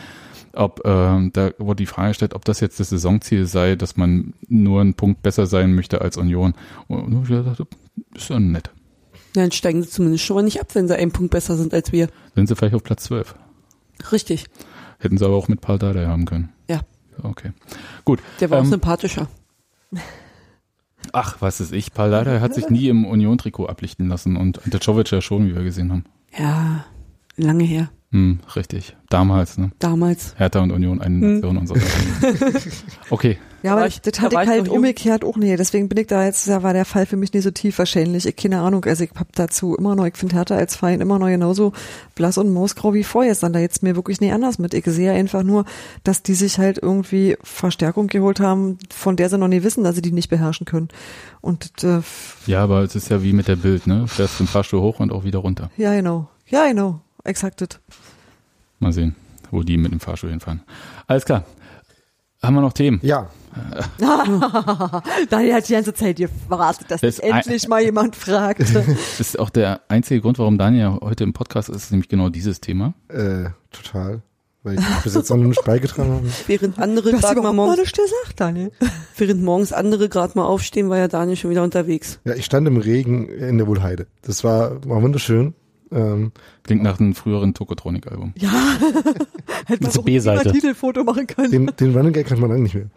[0.54, 4.34] ob ähm, da wurde die Frage gestellt, ob das jetzt das Saisonziel sei, dass man
[4.48, 6.54] nur einen Punkt besser sein möchte als Union.
[6.88, 7.68] Und ich dachte,
[8.16, 8.72] ist ja nett.
[9.34, 11.92] Dann steigen sie zumindest schon mal nicht ab, wenn sie einen Punkt besser sind als
[11.92, 12.08] wir.
[12.36, 13.36] Sind sie vielleicht auf Platz 12.
[14.12, 14.46] Richtig.
[15.00, 16.50] Hätten sie aber auch mit Paul Dardai haben können.
[16.70, 16.82] Ja.
[17.22, 17.52] Okay.
[18.06, 18.20] Gut.
[18.40, 19.28] Der war auch Ähm, sympathischer.
[21.14, 21.94] Ach, was ist ich?
[21.94, 25.56] Paul Dardai hat sich nie im Union-Trikot ablichten lassen und Ante Czovic ja schon, wie
[25.56, 26.04] wir gesehen haben.
[26.38, 26.86] Ja,
[27.38, 27.90] lange her.
[28.12, 28.96] Hm, richtig.
[29.10, 29.72] Damals, ne?
[29.80, 30.34] Damals.
[30.38, 31.34] Hertha und Union, eine Hm.
[31.36, 31.76] Nation und so.
[33.10, 33.38] okay.
[33.64, 35.56] Ja, Da aber war ich, das da hatte ich halt umgekehrt auch nie.
[35.58, 38.26] Deswegen bin ich da jetzt, da war der Fall für mich nicht so tief wahrscheinlich.
[38.26, 38.86] Ich keine Ahnung.
[38.86, 41.74] Also ich hab dazu immer noch, ich finde Hertha als Verein immer noch genauso
[42.16, 43.52] blass und mausgrau wie vorgestern.
[43.54, 44.74] Da jetzt mir wirklich nie anders mit.
[44.74, 45.66] Ich sehe einfach nur,
[46.04, 49.96] dass die sich halt irgendwie Verstärkung geholt haben, von der sie noch nie wissen, dass
[49.96, 50.90] sie die nicht beherrschen können.
[51.42, 52.02] Und äh,
[52.46, 54.08] Ja, aber es ist ja wie mit der Bild, ne?
[54.08, 55.72] Fährst den Fahrstuhl hoch und auch wieder runter.
[55.78, 56.30] ja, genau.
[56.50, 57.02] Ja, genau.
[57.28, 57.80] Exakt das.
[58.80, 59.16] Mal sehen,
[59.52, 60.62] wo die mit dem Fahrstuhl hinfahren.
[61.08, 61.44] Alles klar.
[62.42, 63.00] Haben wir noch Themen?
[63.02, 63.30] Ja,
[65.30, 68.62] Daniel hat die ganze Zeit gewartet, dass Das sich endlich mal jemand fragt.
[68.76, 72.62] Das ist auch der einzige Grund, warum Daniel heute im Podcast ist, nämlich genau dieses
[72.62, 72.94] Thema.
[73.10, 74.22] äh, total.
[74.64, 76.28] Weil ich bis jetzt noch nicht beigetragen habe.
[76.48, 78.72] Während andere gerade mal morgens, nichts gesagt, Daniel.
[79.18, 82.20] während morgens andere gerade mal aufstehen, war ja Daniel schon wieder unterwegs.
[82.26, 84.08] Ja, ich stand im Regen in der Wohlheide.
[84.24, 85.54] Das war, war wunderschön.
[85.92, 86.32] Ähm,
[86.64, 88.34] Klingt nach einem früheren Tokotronik-Album.
[88.38, 88.50] Ja,
[89.66, 90.50] hätte man auch B-Seite.
[90.50, 91.52] ein Titelfoto machen können.
[91.52, 92.90] den, den Running Gag hat man lange nicht mehr.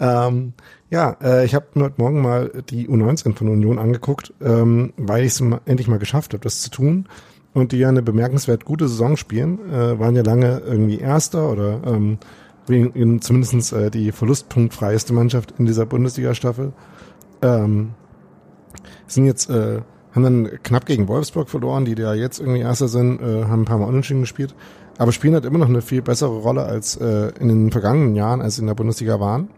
[0.00, 0.52] ähm,
[0.90, 5.24] ja, äh, ich habe mir heute Morgen mal die U19 von Union angeguckt, ähm, weil
[5.24, 7.08] ich es endlich mal geschafft habe, das zu tun.
[7.54, 11.80] Und die ja eine bemerkenswert gute Saison spielen, äh, waren ja lange irgendwie Erster oder
[11.86, 12.18] ähm,
[13.20, 16.72] zumindest äh, die verlustpunktfreieste Mannschaft in dieser Bundesliga-Staffel.
[17.42, 17.90] Ähm,
[19.06, 19.80] sind jetzt, äh,
[20.24, 23.64] haben dann knapp gegen Wolfsburg verloren, die da jetzt irgendwie Erster sind, äh, haben ein
[23.64, 24.54] paar Mal unentschieden gespielt,
[24.98, 28.40] aber spielen halt immer noch eine viel bessere Rolle als äh, in den vergangenen Jahren,
[28.40, 29.48] als sie in der Bundesliga waren.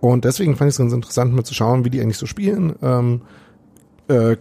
[0.00, 2.74] Und deswegen fand ich es ganz interessant, mal zu schauen, wie die eigentlich so spielen.
[2.82, 3.22] Ähm,
[4.08, 4.36] äh,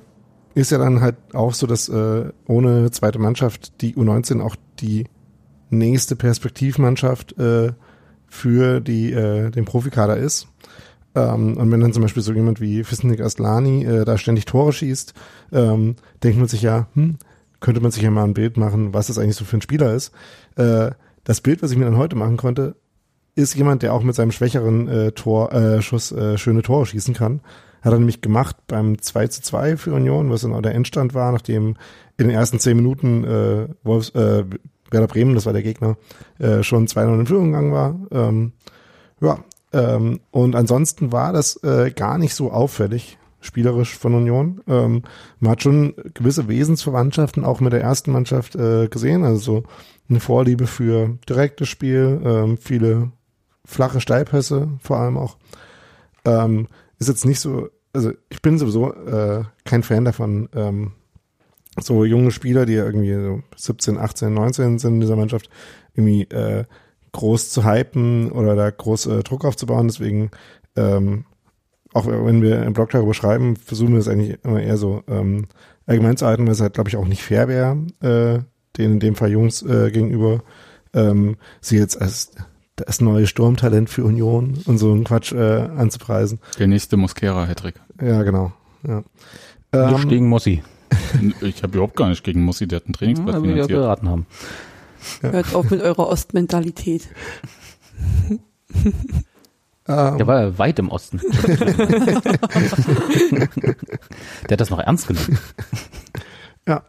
[0.54, 5.06] ist ja dann halt auch so, dass äh, ohne zweite Mannschaft die U19 auch die
[5.70, 7.74] nächste Perspektivmannschaft äh,
[8.28, 10.48] für die äh, den Profikader ist.
[11.16, 14.74] Ähm, und wenn dann zum Beispiel so jemand wie Fisnik Aslani äh, da ständig Tore
[14.74, 15.14] schießt,
[15.52, 17.18] ähm, denkt man sich ja, hm,
[17.60, 19.94] könnte man sich ja mal ein Bild machen, was das eigentlich so für ein Spieler
[19.94, 20.12] ist.
[20.56, 20.92] Äh,
[21.24, 22.76] das Bild, was ich mir dann heute machen konnte,
[23.36, 27.14] ist jemand, der auch mit seinem schwächeren äh, Tor, äh, Schuss äh, schöne Tore schießen
[27.14, 27.42] kann.
[27.82, 31.14] Hat er nämlich gemacht beim 2 zu 2 für Union, was dann auch der Endstand
[31.14, 31.76] war, nachdem
[32.18, 34.44] in den ersten zehn Minuten äh, Wolfs, äh,
[34.92, 35.98] Werder Bremen, das war der Gegner,
[36.38, 38.00] äh, schon 2-0 in Führung gegangen war.
[38.12, 38.52] Ähm,
[39.22, 39.40] ja,
[39.74, 44.62] ähm, und ansonsten war das äh, gar nicht so auffällig, spielerisch von Union.
[44.68, 45.04] Ähm,
[45.40, 49.64] man hat schon gewisse Wesensverwandtschaften auch mit der ersten Mannschaft äh, gesehen, also so
[50.10, 53.12] eine Vorliebe für direktes Spiel, ähm, viele
[53.66, 55.38] flache Steilpässe vor allem auch.
[56.26, 56.68] Ähm,
[57.00, 60.92] ist jetzt nicht so, also ich bin sowieso äh, kein Fan davon, ähm,
[61.80, 65.50] so junge Spieler, die irgendwie so 17, 18, 19 sind in dieser Mannschaft,
[65.96, 66.66] irgendwie äh,
[67.14, 69.88] groß zu hypen oder da groß äh, Druck aufzubauen.
[69.88, 70.32] Deswegen,
[70.76, 71.26] ähm,
[71.94, 75.48] auch wenn wir im Blog darüber schreiben, versuchen wir es eigentlich immer eher so ähm,
[75.86, 78.40] allgemein zu halten, weil es halt, glaube ich, auch nicht fair wäre, äh,
[78.78, 80.44] den in dem Fall Jungs äh, gegenüber,
[80.94, 82.32] ähm, sie jetzt als
[82.78, 86.40] das neue Sturmtalent für Union und so einen Quatsch äh, anzupreisen.
[86.58, 87.76] Der nächste Mosquera-Hattrick.
[88.02, 88.54] Ja, genau.
[88.88, 89.04] Ja.
[89.74, 90.64] Nicht Ähm, gegen Mossi,
[91.42, 93.80] Ich habe überhaupt gar nicht gegen Mussi, der hat einen Trainingsplatz ja, wie wir finanziert.
[93.80, 94.26] geraten haben.
[95.22, 97.10] Hört auf mit eurer Ostmentalität.
[98.30, 101.20] ähm, Der war ja weit im Osten.
[103.62, 105.38] Der hat das noch ernst genommen.
[106.68, 106.84] Ja,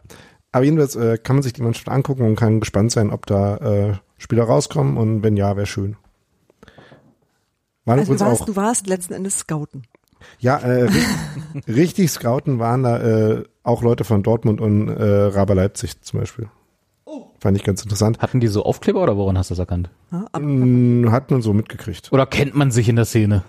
[0.51, 3.57] aber jedenfalls äh, kann man sich die Mannschaft angucken und kann gespannt sein, ob da
[3.57, 5.95] äh, Spieler rauskommen und wenn ja, wäre schön.
[7.85, 9.83] Waren Also du warst, auch, du warst letzten Endes Scouten.
[10.39, 15.55] ja, äh, ri- richtig Scouten waren da äh, auch Leute von Dortmund und äh, Raber
[15.55, 16.47] Leipzig zum Beispiel.
[17.39, 18.19] Fand ich ganz interessant.
[18.19, 19.89] Hatten die so Aufkleber oder woran hast du das erkannt?
[20.11, 22.11] Ab- Mm, Hat man so mitgekriegt.
[22.11, 23.43] Oder kennt man sich in der Szene?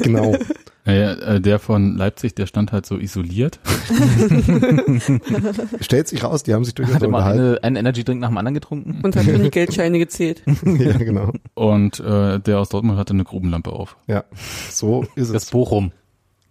[0.00, 0.36] Genau.
[0.86, 3.58] Naja, äh, der von Leipzig, der stand halt so isoliert.
[5.80, 7.40] Stellt sich raus, die haben sich durchaus Hat immer unterhalten.
[7.42, 9.00] eine, einen Energy-Drink nach dem anderen getrunken?
[9.02, 10.42] Und hat die Geldscheine gezählt.
[10.46, 11.32] ja, genau.
[11.54, 13.96] Und äh, der aus Dortmund hatte eine Grubenlampe auf.
[14.06, 14.24] Ja,
[14.70, 15.50] so ist Das es.
[15.50, 15.92] Bochum.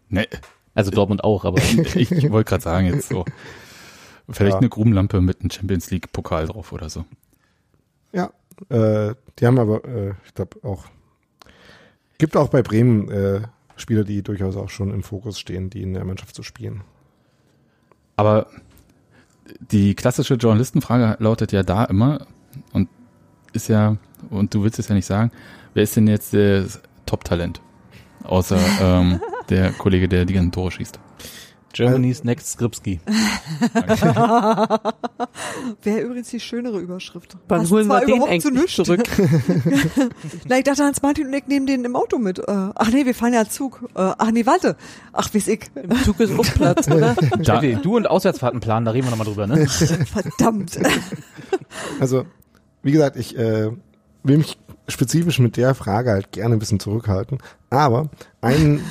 [0.09, 0.25] Ne,
[0.73, 3.25] Also Dortmund auch, aber ich, ich wollte gerade sagen jetzt so.
[4.29, 4.59] Vielleicht Ja.
[4.59, 7.05] eine Grubenlampe mit einem Champions League Pokal drauf oder so.
[8.13, 8.31] Ja,
[8.69, 10.85] äh, die haben aber, äh, ich glaube auch,
[12.17, 13.41] gibt auch bei Bremen äh,
[13.75, 16.83] Spieler, die durchaus auch schon im Fokus stehen, die in der Mannschaft zu spielen.
[18.15, 18.47] Aber
[19.71, 22.27] die klassische Journalistenfrage lautet ja da immer
[22.71, 22.87] und
[23.51, 23.97] ist ja,
[24.29, 25.31] und du willst es ja nicht sagen,
[25.73, 27.61] wer ist denn jetzt das Top-Talent?
[28.23, 29.19] Außer ähm,
[29.49, 30.99] der Kollege, der die ganzen Tore schießt.
[31.73, 32.99] Germany's Next Skripski.
[35.81, 37.35] Wäre übrigens die schönere Überschrift.
[37.47, 39.03] Wann Passt holen wir den eigentlich zurück?
[40.47, 42.37] Na, ich dachte, Hans-Martin und ich nehmen den im Auto mit.
[42.39, 43.89] Äh, ach nee, wir fahren ja Zug.
[43.95, 44.77] Äh, ach nee, warte.
[45.11, 45.71] Ach, wie's ich.
[45.73, 47.15] Im Zug ist auch Platz, oder?
[47.43, 49.67] Da, du und Auswärtsfahrtenplan, da reden wir nochmal drüber, ne?
[49.67, 50.79] Verdammt.
[51.99, 52.25] Also,
[52.83, 53.71] wie gesagt, ich äh,
[54.23, 57.39] will mich spezifisch mit der Frage halt gerne ein bisschen zurückhalten,
[57.69, 58.09] aber
[58.41, 58.83] einen,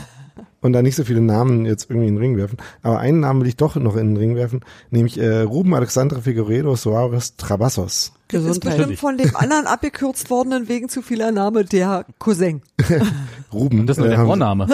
[0.63, 3.41] und da nicht so viele Namen jetzt irgendwie in den Ring werfen, aber einen Namen
[3.43, 4.61] will ich doch noch in den Ring werfen,
[4.91, 8.13] nämlich äh, Ruben Alexandre Figueredo Soares Trabassos.
[8.29, 8.77] Das ist Gesundheit.
[8.79, 12.63] bestimmt von dem anderen abgekürzt worden wegen zu vieler Name der Cousin.
[13.53, 13.81] Ruben.
[13.81, 14.67] Und das ist nur äh, der haben- Vorname.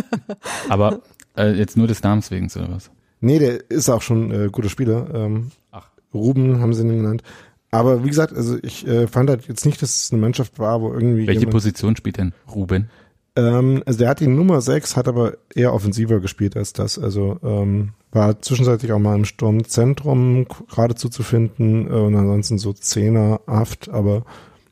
[0.68, 1.00] aber
[1.36, 2.90] äh, jetzt nur des Namens wegen oder was?
[3.20, 5.08] Nee, der ist auch schon äh, guter Spieler.
[5.12, 5.90] Ähm, Ach.
[6.14, 7.22] Ruben haben sie ihn genannt.
[7.70, 10.80] Aber wie gesagt, also ich äh, fand halt jetzt nicht, dass es eine Mannschaft war,
[10.80, 12.90] wo irgendwie Welche Position spielt denn Ruben?
[13.36, 16.98] Ähm, also der hat die Nummer 6, hat aber eher offensiver gespielt als das.
[16.98, 22.72] Also ähm, war zwischenzeitlich auch mal im Sturmzentrum geradezu zu finden äh, und ansonsten so
[22.72, 24.24] Zehnerhaft, aber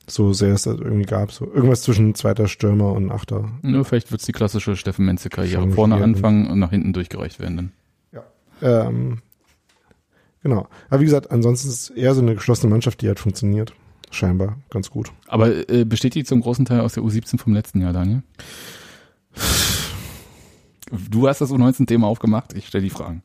[0.06, 1.32] so sehr es das irgendwie gab.
[1.32, 3.50] So irgendwas zwischen zweiter Stürmer und Achter.
[3.62, 5.70] Nur vielleicht wird's die klassische Steffen Menze-Karriere.
[5.70, 7.72] Vorne anfangen und nach hinten durchgereicht werden dann.
[8.62, 9.18] Ähm,
[10.42, 10.68] genau.
[10.88, 13.72] Aber wie gesagt, ansonsten ist es eher so eine geschlossene Mannschaft, die halt funktioniert.
[14.10, 15.12] Scheinbar ganz gut.
[15.26, 18.22] Aber äh, besteht die zum großen Teil aus der U17 vom letzten Jahr, Daniel?
[21.10, 23.22] Du hast das U19-Thema aufgemacht, ich stelle die Fragen.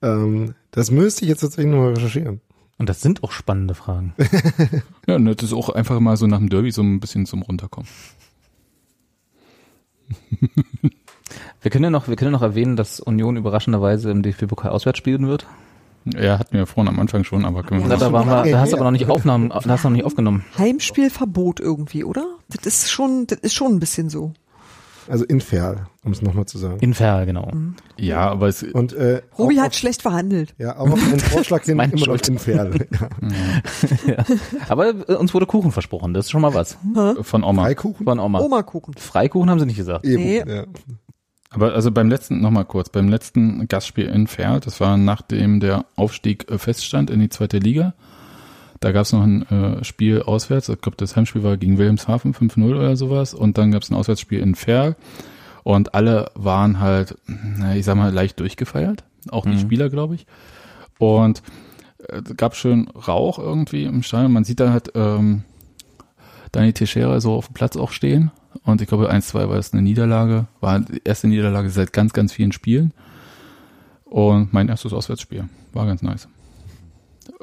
[0.00, 2.40] Ähm, das müsste ich jetzt tatsächlich nochmal recherchieren.
[2.78, 4.14] Und das sind auch spannende Fragen.
[5.08, 7.42] Ja, und das ist auch einfach mal so nach dem Derby so ein bisschen zum
[7.42, 7.90] Runterkommen.
[11.60, 14.98] Wir können ja noch, wir können ja noch erwähnen, dass Union überraschenderweise im DFB-Pokal auswärts
[14.98, 15.46] spielen wird.
[16.04, 18.60] Ja, hatten wir vorhin am Anfang schon, aber können wir Da, da, waren wir, da
[18.60, 19.08] hast du aber noch nicht.
[19.08, 20.44] Aufnahmen, da hast du noch nicht aufgenommen.
[20.58, 22.24] Heimspielverbot irgendwie, oder?
[22.48, 24.32] Das ist schon, das ist schon ein bisschen so.
[25.08, 26.78] Also in Ferl, um es nochmal zu sagen.
[26.78, 27.50] Infer, genau.
[27.98, 30.54] Ja, aber es, Und äh, Robi auch hat auf, schlecht verhandelt.
[30.58, 32.28] ja, auch auf einen Vorschlag hin immer noch Schuld.
[32.28, 32.70] in Ferl.
[34.06, 34.24] Ja.
[34.68, 36.78] Aber äh, uns wurde Kuchen versprochen, das ist schon mal was.
[37.22, 37.62] von Oma.
[37.62, 38.04] Freikuchen?
[38.04, 38.40] Von Oma.
[38.40, 38.94] Oma-Kuchen.
[38.94, 40.04] Freikuchen haben sie nicht gesagt.
[40.04, 40.38] Eben, Nee.
[40.46, 40.64] ja.
[41.52, 45.84] Aber also beim letzten, nochmal kurz, beim letzten Gastspiel in Ferl, das war nachdem der
[45.96, 47.94] Aufstieg äh, feststand in die zweite Liga,
[48.80, 52.34] da gab es noch ein äh, Spiel auswärts, ich glaube das Heimspiel war gegen Wilhelmshaven
[52.34, 54.96] 5-0 oder sowas und dann gab es ein Auswärtsspiel in Ferl
[55.62, 57.16] und alle waren halt,
[57.74, 59.58] ich sag mal, leicht durchgefeiert, auch die Mhm.
[59.60, 60.26] Spieler, glaube ich.
[60.98, 61.42] Und
[62.08, 64.32] äh, gab schön Rauch irgendwie im Stadion.
[64.32, 65.44] Man sieht da halt, ähm,
[66.50, 68.30] Dani Teixeira so auf dem Platz auch stehen.
[68.64, 70.46] Und ich glaube, 1-2 war es eine Niederlage.
[70.60, 72.92] War die erste Niederlage seit ganz, ganz vielen Spielen.
[74.04, 75.48] Und mein erstes Auswärtsspiel.
[75.72, 76.28] War ganz nice.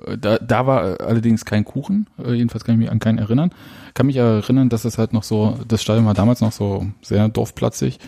[0.06, 2.08] Äh, Da, da war allerdings kein Kuchen.
[2.24, 3.52] Äh, Jedenfalls kann ich mich an keinen erinnern.
[3.96, 7.28] Kann mich erinnern, dass es halt noch so, das Stadion war damals noch so sehr
[7.28, 8.00] dorfplatzig.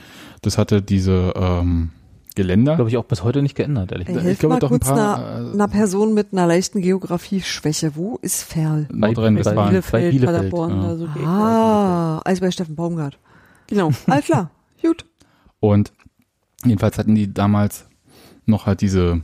[0.42, 1.90] Das hatte diese ähm,
[2.36, 2.76] Geländer.
[2.76, 4.24] Glaube ich auch bis heute nicht geändert, ehrlich Ey, gesagt.
[4.24, 6.82] ich hilf glaube mal doch ein kurz paar, einer, äh, einer Person mit einer leichten
[6.82, 7.96] Geografieschwäche.
[7.96, 8.88] Wo ist Ferl?
[8.92, 9.70] Bei Nordrhein-Westfalen.
[9.70, 10.88] Bielefeld, Bielefeld, Bielefeld, Paderborn, ja.
[10.88, 11.28] da so die Ecke.
[11.28, 13.18] Ah, also bei Steffen Baumgart.
[13.68, 13.92] Genau.
[14.08, 14.50] Alles klar,
[14.82, 15.06] gut.
[15.60, 15.92] Und
[16.64, 17.86] jedenfalls hatten die damals
[18.46, 19.22] noch halt diese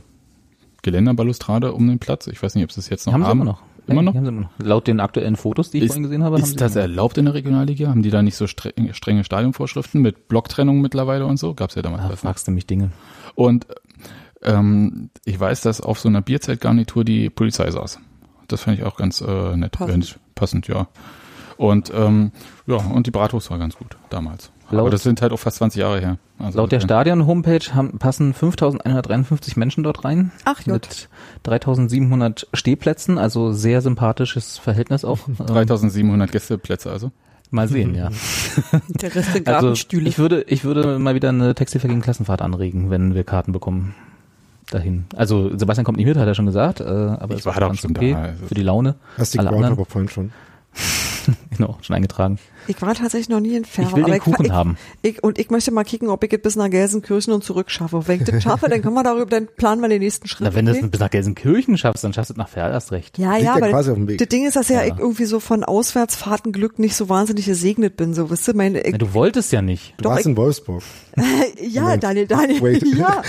[0.82, 2.26] Geländerbalustrade um den Platz.
[2.26, 3.38] Ich weiß nicht, ob sie es jetzt noch haben haben.
[3.38, 3.62] sie immer noch.
[3.88, 4.14] Immer noch?
[4.14, 4.50] Haben sie immer noch.
[4.58, 7.24] Laut den aktuellen Fotos, die ich Ist- vorhin gesehen habe, haben Ist das erlaubt in
[7.26, 7.88] der Regionalliga?
[7.88, 11.54] Haben die da nicht so streng, strenge Stadionvorschriften mit Blocktrennung mittlerweile und so?
[11.54, 12.02] Gab's ja damals.
[12.02, 12.28] Ah, alles nicht.
[12.28, 12.90] fragst du mich Dinge.
[13.34, 13.66] Und
[14.42, 17.98] ähm, ich weiß, dass auf so einer Bierzeltgarnitur die Polizei saß.
[18.46, 19.72] Das fand ich auch ganz äh, nett.
[19.72, 20.12] Passend.
[20.12, 20.86] Äh, Passend, ja.
[21.56, 22.30] Und ähm,
[22.66, 24.52] ja, und die Bratwurst war ganz gut damals.
[24.70, 26.18] Laut- Aber das sind halt auch fast 20 Jahre her.
[26.38, 30.30] Also, Laut der Stadion-Homepage haben- passen 5153 Menschen dort rein.
[30.44, 30.74] Ach, J.
[30.74, 31.08] Mit
[31.44, 35.18] 3700 Stehplätzen, also sehr sympathisches Verhältnis auch.
[35.28, 37.10] Ähm, 3700 Gästeplätze also.
[37.50, 38.10] Mal sehen, ja.
[38.88, 40.06] Der Rest sind Also Gartenstühle.
[40.06, 43.94] ich würde, ich würde mal wieder eine Textilver gegen Klassenfahrt anregen, wenn wir Karten bekommen.
[44.70, 45.06] Dahin.
[45.16, 47.60] Also Sebastian kommt nicht mit, hat er schon gesagt, äh, aber Ich es war ist
[47.62, 48.96] doch schon okay da, also- für die Laune.
[49.16, 49.68] Hast die Alle anderen?
[49.76, 50.30] Groundhopper Point schon?
[51.56, 52.38] Genau, schon eingetragen.
[52.68, 53.88] Ich war tatsächlich noch nie in Ferl.
[53.88, 54.76] Ich will aber den Kuchen ich, haben.
[55.02, 58.06] Ich, und ich möchte mal kicken, ob ich es bis nach Gelsenkirchen und zurück schaffe.
[58.06, 60.46] Wenn ich das schaffe, dann können wir darüber, dann planen wir den nächsten Schritt.
[60.46, 62.92] Na, wenn du es bis nach Gelsenkirchen schaffst, dann schaffst du es nach Ferl erst
[62.92, 63.18] recht.
[63.18, 64.18] ja, Liegt ja, ja aber quasi auf dem Weg.
[64.18, 64.92] das Ding ist, dass ja, Ja.
[64.94, 68.14] ich irgendwie so von Auswärtsfahrtenglück nicht so wahnsinnig gesegnet bin.
[68.14, 69.94] So, weißt du, meine, ich, Na, du wolltest ja nicht.
[69.96, 70.82] Du Doch, warst ich- in Wolfsburg.
[71.60, 72.04] ja, Moment.
[72.04, 72.84] Daniel, Daniel, Wait.
[72.96, 73.22] ja,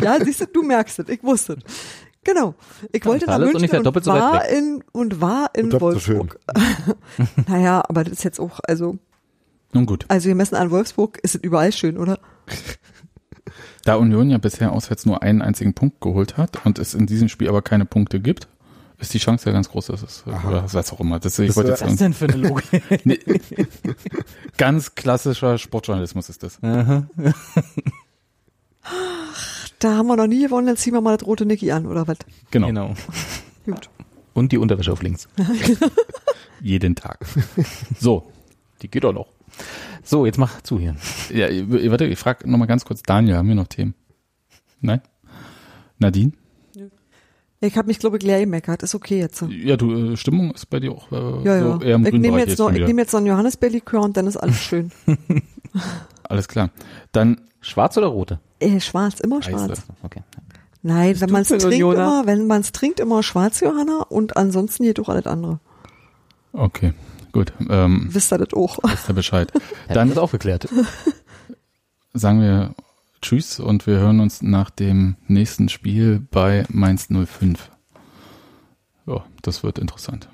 [0.00, 1.64] ja, siehst du, du merkst es, ich wusste es.
[2.24, 2.54] Genau.
[2.92, 5.70] Ich wollte nach ist München ungefähr und doppelt so war in, und war in Und
[5.72, 6.38] so Wolfsburg.
[7.48, 8.98] naja, aber das ist jetzt auch, also,
[9.72, 10.04] Nun gut.
[10.08, 12.18] also gemessen an Wolfsburg ist es überall schön, oder?
[13.84, 17.30] Da Union ja bisher auswärts nur einen einzigen Punkt geholt hat und es in diesem
[17.30, 18.46] Spiel aber keine Punkte gibt,
[18.98, 21.18] ist die Chance ja ganz groß, dass es, oder was auch immer.
[21.18, 22.82] Das, ich Das wollte jetzt denn für eine Logik?
[23.04, 23.18] Nee,
[24.58, 26.58] ganz klassischer Sportjournalismus ist das.
[29.80, 32.06] Da haben wir noch nie gewonnen, dann ziehen wir mal das rote Niki an, oder
[32.06, 32.18] was?
[32.50, 32.68] Genau.
[32.68, 32.94] genau.
[33.66, 33.90] Gut.
[34.34, 35.28] Und die Unterwäsche auf links.
[36.60, 37.18] Jeden Tag.
[37.98, 38.30] So.
[38.82, 39.28] Die geht doch noch.
[40.04, 40.96] So, jetzt mach zu hier.
[41.32, 43.94] Ja, ich- warte, ich frage nochmal ganz kurz Daniel, haben wir noch Themen?
[44.80, 45.00] Nein?
[45.98, 46.32] Nadine?
[47.62, 48.82] Ich habe mich, glaube ich, leer gemeckert.
[48.82, 49.44] Ist okay jetzt.
[49.50, 51.60] Ja, du, äh, Stimmung ist bei dir auch äh, Ja, ja.
[51.78, 54.00] so eher im ich grünen nehme Bereich jetzt noch, ich nehme jetzt noch ein Johannisbeerlikör
[54.00, 54.90] und dann ist alles schön.
[56.24, 56.70] Alles klar.
[57.12, 58.40] Dann Schwarz oder rote?
[58.60, 59.82] Äh, schwarz, immer schwarz.
[60.02, 60.22] Okay.
[60.82, 61.94] Nein, wenn man es trinkt Unioner?
[61.94, 65.60] immer, wenn man es trinkt immer schwarz, Johanna, und ansonsten jedoch alles andere.
[66.52, 66.94] Okay,
[67.32, 67.52] gut.
[67.68, 68.78] Ähm, Wisst ihr das auch?
[68.82, 69.52] wisst ihr Bescheid.
[69.88, 70.68] Dann das aufgeklärt.
[72.12, 72.74] sagen wir
[73.22, 77.70] Tschüss und wir hören uns nach dem nächsten Spiel bei Mainz 05.
[79.06, 80.28] Ja, das wird interessant.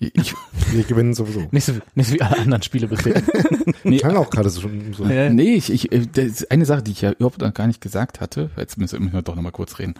[0.00, 0.34] Ich,
[0.70, 1.48] Wir gewinnen sowieso.
[1.50, 3.20] Nicht so, nicht so wie alle anderen Spiele bisher.
[3.84, 5.04] nee, Klang auch gerade so schon so.
[5.04, 5.28] Ja.
[5.28, 7.80] nee, ich, ich, äh, das ist eine Sache, die ich ja überhaupt noch gar nicht
[7.80, 8.50] gesagt hatte.
[8.56, 9.94] Jetzt müssen wir doch noch mal kurz reden.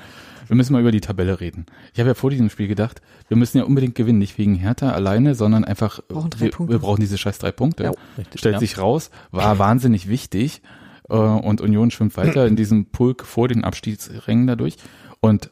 [0.47, 1.67] Wir müssen mal über die Tabelle reden.
[1.93, 4.93] Ich habe ja vor diesem Spiel gedacht, wir müssen ja unbedingt gewinnen, nicht wegen Hertha
[4.93, 6.75] alleine, sondern einfach, Brauchen drei wir, Punkte.
[6.75, 7.85] wir brauchen diese scheiß drei Punkte.
[7.85, 7.93] Ja.
[8.17, 8.61] Richtig, Stellt ja.
[8.61, 10.63] sich raus, war wahnsinnig wichtig
[11.11, 14.77] äh, und Union schwimmt weiter in diesem Pulk vor den Abstiegsrängen dadurch.
[15.21, 15.51] Und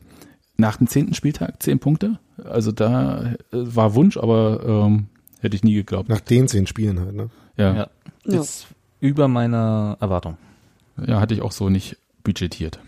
[0.57, 5.07] nach dem zehnten Spieltag zehn Punkte, also da äh, war Wunsch, aber ähm,
[5.41, 6.09] hätte ich nie geglaubt.
[6.09, 7.31] Nach den zehn Spielen halt, ne?
[7.57, 7.89] Ja, Ja.
[8.24, 8.41] Ja.
[8.41, 8.66] Ist
[9.01, 10.37] über meiner Erwartung.
[11.07, 12.81] ja, hatte ich auch so nicht budgetiert.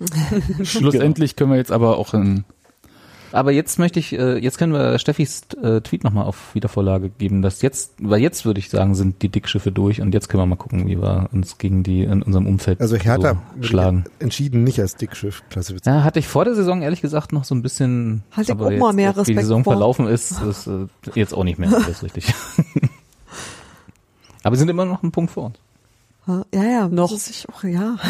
[0.62, 2.44] Schlussendlich können wir jetzt aber auch in
[3.32, 7.42] Aber jetzt möchte ich, äh, jetzt können wir Steffis äh, Tweet nochmal auf Wiedervorlage geben,
[7.42, 10.46] dass jetzt, weil jetzt würde ich sagen, sind die Dickschiffe durch und jetzt können wir
[10.46, 14.04] mal gucken, wie wir uns gegen die in unserem Umfeld Also Hertha so schlagen.
[14.20, 15.94] entschieden nicht als Dickschiff klassifiziert.
[15.94, 18.70] Ja, hatte ich vor der Saison ehrlich gesagt noch so ein bisschen, Hatte ich aber
[18.72, 19.72] jetzt, mal mehr wie die Respekt Saison vor.
[19.74, 22.26] verlaufen ist, ist äh, jetzt auch nicht mehr alles richtig.
[24.42, 25.56] aber wir sind immer noch einen Punkt vor uns.
[26.52, 27.12] Ja, ja, Noch.
[27.12, 27.96] ich auch, ja.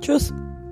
[0.00, 0.32] Tschüss.